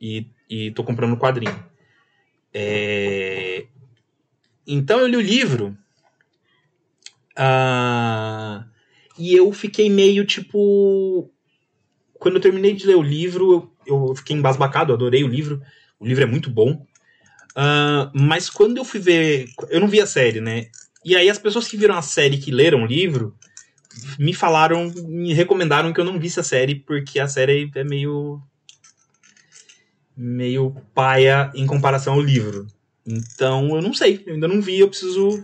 [0.00, 1.56] E, e tô comprando o quadrinho.
[2.52, 3.66] É...
[4.66, 5.76] Então eu li o livro.
[7.38, 8.64] Uh,
[9.18, 11.30] e eu fiquei meio tipo.
[12.18, 15.62] Quando eu terminei de ler o livro, eu, eu fiquei embasbacado, adorei o livro.
[15.98, 16.86] O livro é muito bom.
[17.52, 19.48] Uh, mas quando eu fui ver.
[19.70, 20.66] Eu não vi a série, né?
[21.04, 23.34] E aí as pessoas que viram a série que leram o livro
[24.18, 28.40] me falaram, me recomendaram que eu não visse a série, porque a série é meio.
[30.16, 32.66] meio paia em comparação ao livro.
[33.06, 35.42] Então eu não sei, eu ainda não vi, eu preciso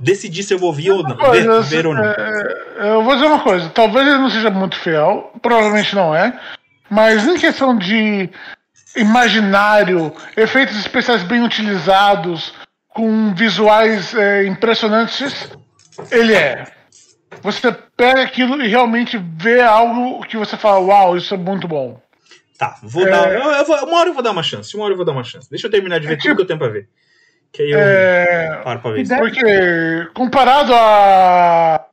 [0.00, 1.16] decidir se eu vou ver ou não.
[1.16, 2.04] Ver, ver ou não.
[2.04, 6.38] É, eu vou dizer uma coisa, talvez ele não seja muito fiel, provavelmente não é,
[6.88, 8.30] mas em questão de
[8.96, 12.54] imaginário, efeitos especiais bem utilizados,
[12.88, 15.50] com visuais é, impressionantes,
[16.10, 16.66] ele é
[17.42, 22.00] você pega aquilo e realmente vê algo que você fala, uau, isso é muito bom.
[22.58, 23.10] Tá, vou é...
[23.10, 23.32] dar.
[23.32, 24.74] Eu, eu vou, uma hora eu vou dar uma chance.
[24.74, 25.48] Uma hora eu vou dar uma chance.
[25.48, 26.88] Deixa eu terminar de ver é tudo tipo, que eu tenho pra ver.
[27.52, 28.60] Que aí eu é...
[28.62, 29.08] paro pra ver.
[29.08, 31.86] Porque comparado a.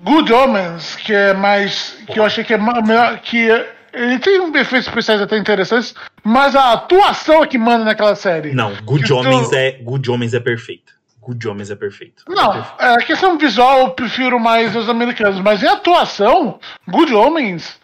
[0.00, 1.98] Good Omens, que é mais.
[2.06, 3.18] que eu achei que é melhor.
[3.20, 3.48] que
[3.92, 8.54] ele tem um efeitos especiais até interessantes, mas a atuação é que manda naquela série.
[8.54, 9.56] Não, Good Homens, tu...
[9.56, 10.97] é, Good Homens é perfeito.
[11.28, 12.24] Good Homens é perfeito.
[12.26, 12.82] Não, é perfeito.
[12.82, 17.78] É, a questão visual eu prefiro mais os americanos, mas em atuação, Good Homens,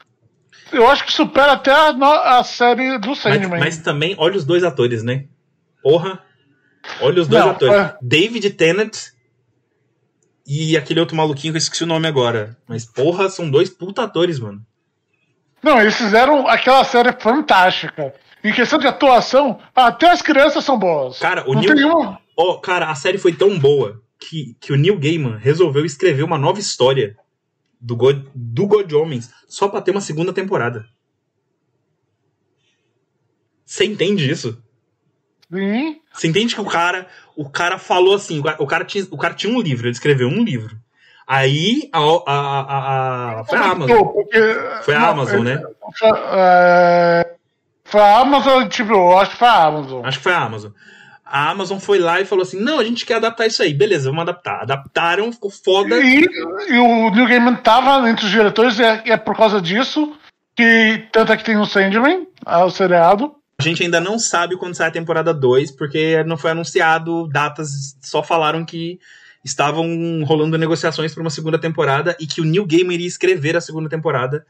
[0.73, 3.51] eu acho que supera até a, a série do Sandman.
[3.51, 5.27] Mas, mas, também, olha os dois atores, né?
[5.83, 6.23] Porra.
[7.03, 7.77] Olha os dois Não, atores.
[7.77, 7.97] É...
[8.01, 8.97] David Tennant
[10.47, 12.57] e aquele outro maluquinho que eu esqueci o nome agora.
[12.67, 14.63] Mas, porra, são dois puta atores, mano.
[15.63, 18.15] Não, eles fizeram aquela série fantástica.
[18.43, 21.19] Em questão de atuação, até as crianças são boas.
[21.19, 24.99] Cara, o Não Neil, Oh, cara, a série foi tão boa que, que o Neil
[24.99, 27.17] Gaiman resolveu escrever uma nova história
[27.81, 30.87] do God, do God Homens só pra ter uma segunda temporada.
[33.65, 34.63] Você entende isso?
[35.53, 36.01] Sim.
[36.13, 37.07] Você entende que o cara,
[37.37, 40.43] o cara falou assim, o cara, tinha, o cara tinha um livro, ele escreveu um
[40.43, 40.77] livro.
[41.27, 44.05] Aí a, a, a, a foi a Amazon.
[44.05, 44.39] Porque,
[44.83, 45.63] foi a não, Amazon, né?
[45.99, 47.37] Foi, é,
[47.85, 50.05] foi a Amazon, tipo, eu acho que foi a Amazon.
[50.05, 50.73] Acho que foi a Amazon
[51.35, 53.75] a Amazon foi lá e falou assim: não, a gente quer adaptar isso aí.
[53.75, 54.63] Beleza, vamos adaptar.
[54.63, 55.97] Adaptaram, ficou foda.
[56.01, 56.21] E,
[56.69, 60.17] e o New Gaiman tava entre os diretores, e é, é, por causa disso
[60.55, 63.35] que tanto é que tem o Sandman, o seriado.
[63.59, 67.97] A gente ainda não sabe quando sai a temporada 2, porque não foi anunciado datas,
[68.01, 69.01] só falaram que
[69.45, 73.61] estavam rolando negociações para uma segunda temporada e que o Neil Gaiman iria escrever a
[73.61, 74.47] segunda temporada,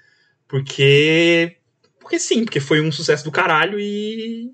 [0.47, 1.57] porque
[1.99, 4.53] porque sim, porque foi um sucesso do caralho e,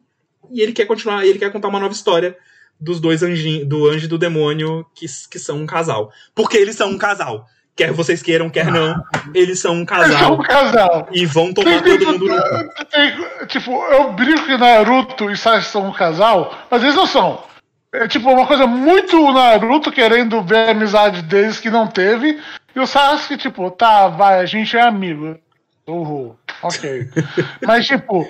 [0.51, 2.37] e ele quer continuar, ele quer contar uma nova história
[2.81, 6.11] dos dois anjinhos, do anjo e do demônio que, que são um casal.
[6.35, 7.47] Porque eles são um casal.
[7.77, 9.03] Quer vocês queiram, quer não,
[9.35, 10.07] eles são um casal.
[10.07, 11.09] Eles são um casal.
[11.13, 15.71] E vão tomar tem, todo mundo no tem, Tipo, eu brinco que Naruto e Sasuke
[15.71, 17.43] são um casal, mas eles não são.
[17.93, 22.39] É tipo uma coisa muito Naruto querendo ver a amizade deles que não teve.
[22.75, 25.39] E o Sasuke, tipo, tá, vai, a gente é amigo.
[25.87, 26.37] Uhul.
[26.63, 27.09] Ok.
[27.67, 28.29] Mas, tipo,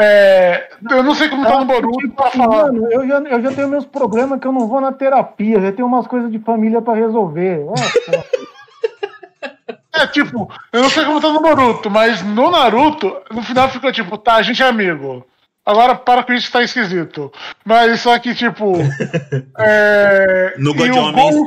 [0.00, 2.72] é, eu não sei como tá no Boruto tipo, pra falar.
[2.72, 5.72] Mano, eu já, eu já tenho meus problemas que eu não vou na terapia, já
[5.72, 7.66] tenho umas coisas de família pra resolver.
[9.92, 13.92] é, tipo, eu não sei como tá no Boruto, mas no Naruto, no final ficou
[13.92, 15.26] tipo, tá, a gente é amigo.
[15.64, 17.30] Agora para com isso tá esquisito.
[17.64, 18.72] Mas só que, tipo.
[19.58, 21.46] é, no God e o Gon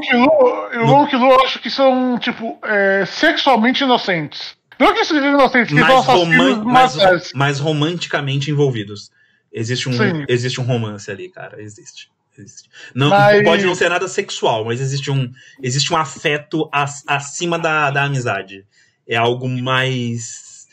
[0.71, 4.55] e o Gon eu acho que são, tipo, é, sexualmente inocentes.
[4.79, 9.11] Não que sejam inocentes, que mais, roman mais, mais romanticamente envolvidos.
[9.51, 9.93] Existe um,
[10.27, 11.61] existe um romance ali, cara.
[11.61, 12.09] Existe.
[12.37, 12.69] existe.
[12.95, 13.43] Não, mas...
[13.43, 15.31] Pode não ser nada sexual, mas existe um,
[15.61, 16.69] existe um afeto
[17.07, 18.65] acima da, da amizade.
[19.07, 20.67] É algo mais.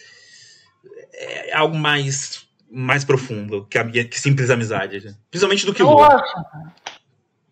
[1.13, 5.15] É algo mais mais profundo que, a, que simples amizade.
[5.31, 6.35] Principalmente do que o Acho,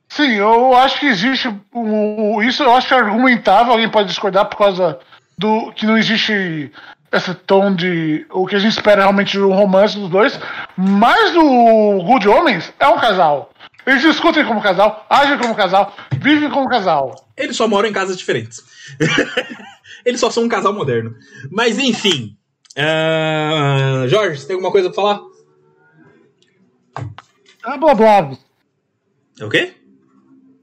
[0.08, 1.48] sim, eu acho que existe.
[1.72, 4.98] O, isso eu acho que é argumentável, alguém pode discordar por causa
[5.38, 6.72] do que não existe
[7.12, 10.38] esse tom de o que a gente espera realmente de um romance dos dois,
[10.76, 13.50] mas o Good Homens é um casal.
[13.86, 17.28] Eles discutem como casal, agem como casal, vivem como casal.
[17.36, 18.62] Eles só moram em casas diferentes.
[20.04, 21.14] Eles só são um casal moderno.
[21.50, 22.36] Mas enfim.
[22.76, 24.06] Uh...
[24.08, 25.20] Jorge, você tem alguma coisa pra falar?
[27.78, 28.30] Blá blá.
[29.40, 29.74] É o quê?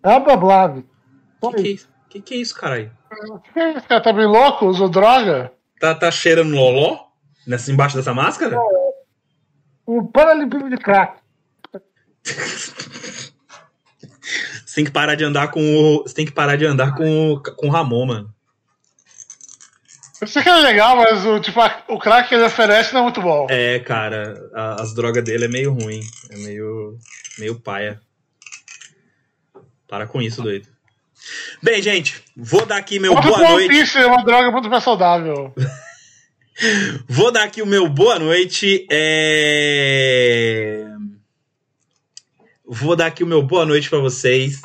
[0.02, 0.76] Blá blá.
[1.42, 1.90] O que, que, é isso?
[2.10, 2.92] que, que é isso, caralho?
[3.56, 4.66] Esse cara tá bem louco?
[4.66, 5.52] Usou droga?
[5.80, 7.06] Tá, tá cheirando loló?
[7.46, 8.58] Nessa, embaixo dessa máscara?
[9.88, 11.20] Um paralelepípedo de crack.
[14.66, 16.04] Você tem que parar de andar com o.
[16.04, 18.36] Você tem que parar de andar com o, com o Ramon, mano.
[20.20, 23.04] Eu sei que é legal, mas o, tipo, o crack que ele oferece não é
[23.04, 23.48] muito bom.
[23.50, 26.02] É, cara, a, as drogas dele é meio ruim.
[26.32, 26.98] É meio.
[27.38, 28.02] meio paia.
[29.88, 30.68] Para com isso, doido.
[31.62, 33.70] Bem, gente, vou dar aqui meu boa noite.
[33.70, 35.54] Piece é uma droga muito mais saudável.
[37.08, 38.86] vou dar aqui o meu boa noite.
[38.92, 40.86] É...
[42.68, 44.62] Vou dar aqui o meu boa noite para vocês.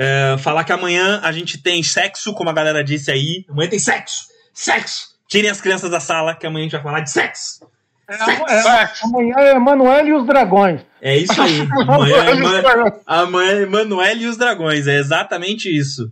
[0.00, 3.44] É, falar que amanhã a gente tem sexo, como a galera disse aí.
[3.48, 4.28] Amanhã tem sexo!
[4.54, 5.08] Sexo!
[5.26, 7.68] Tirem as crianças da sala, que amanhã a gente vai falar de sexo!
[8.08, 10.80] É, é, amanhã é Emanuel e os Dragões.
[11.00, 11.60] É isso aí.
[11.86, 14.86] Amanhã é, amanhã é Emanuel e os Dragões.
[14.86, 16.10] É exatamente isso.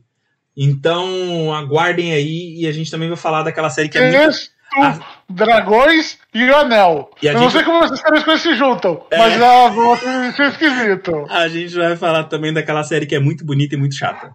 [0.54, 4.56] Então, aguardem aí e a gente também vai falar daquela série que é muito...
[4.78, 4.98] A...
[5.30, 7.10] Dragões e o Anel.
[7.22, 7.42] E Eu gente...
[7.42, 9.16] não sei como essas três coisas se juntam, é...
[9.16, 11.26] mas já ser esquisito.
[11.30, 14.34] A gente vai falar também daquela série que é muito bonita e muito chata.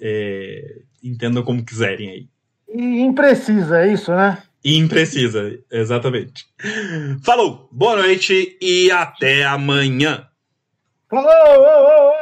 [0.00, 0.82] É...
[1.02, 2.28] Entendam como quiserem aí.
[2.72, 4.38] E imprecisa, é isso, né?
[4.64, 6.44] Imprecisa, exatamente.
[7.24, 10.26] Falou, boa noite e até amanhã.
[11.08, 12.14] Falou!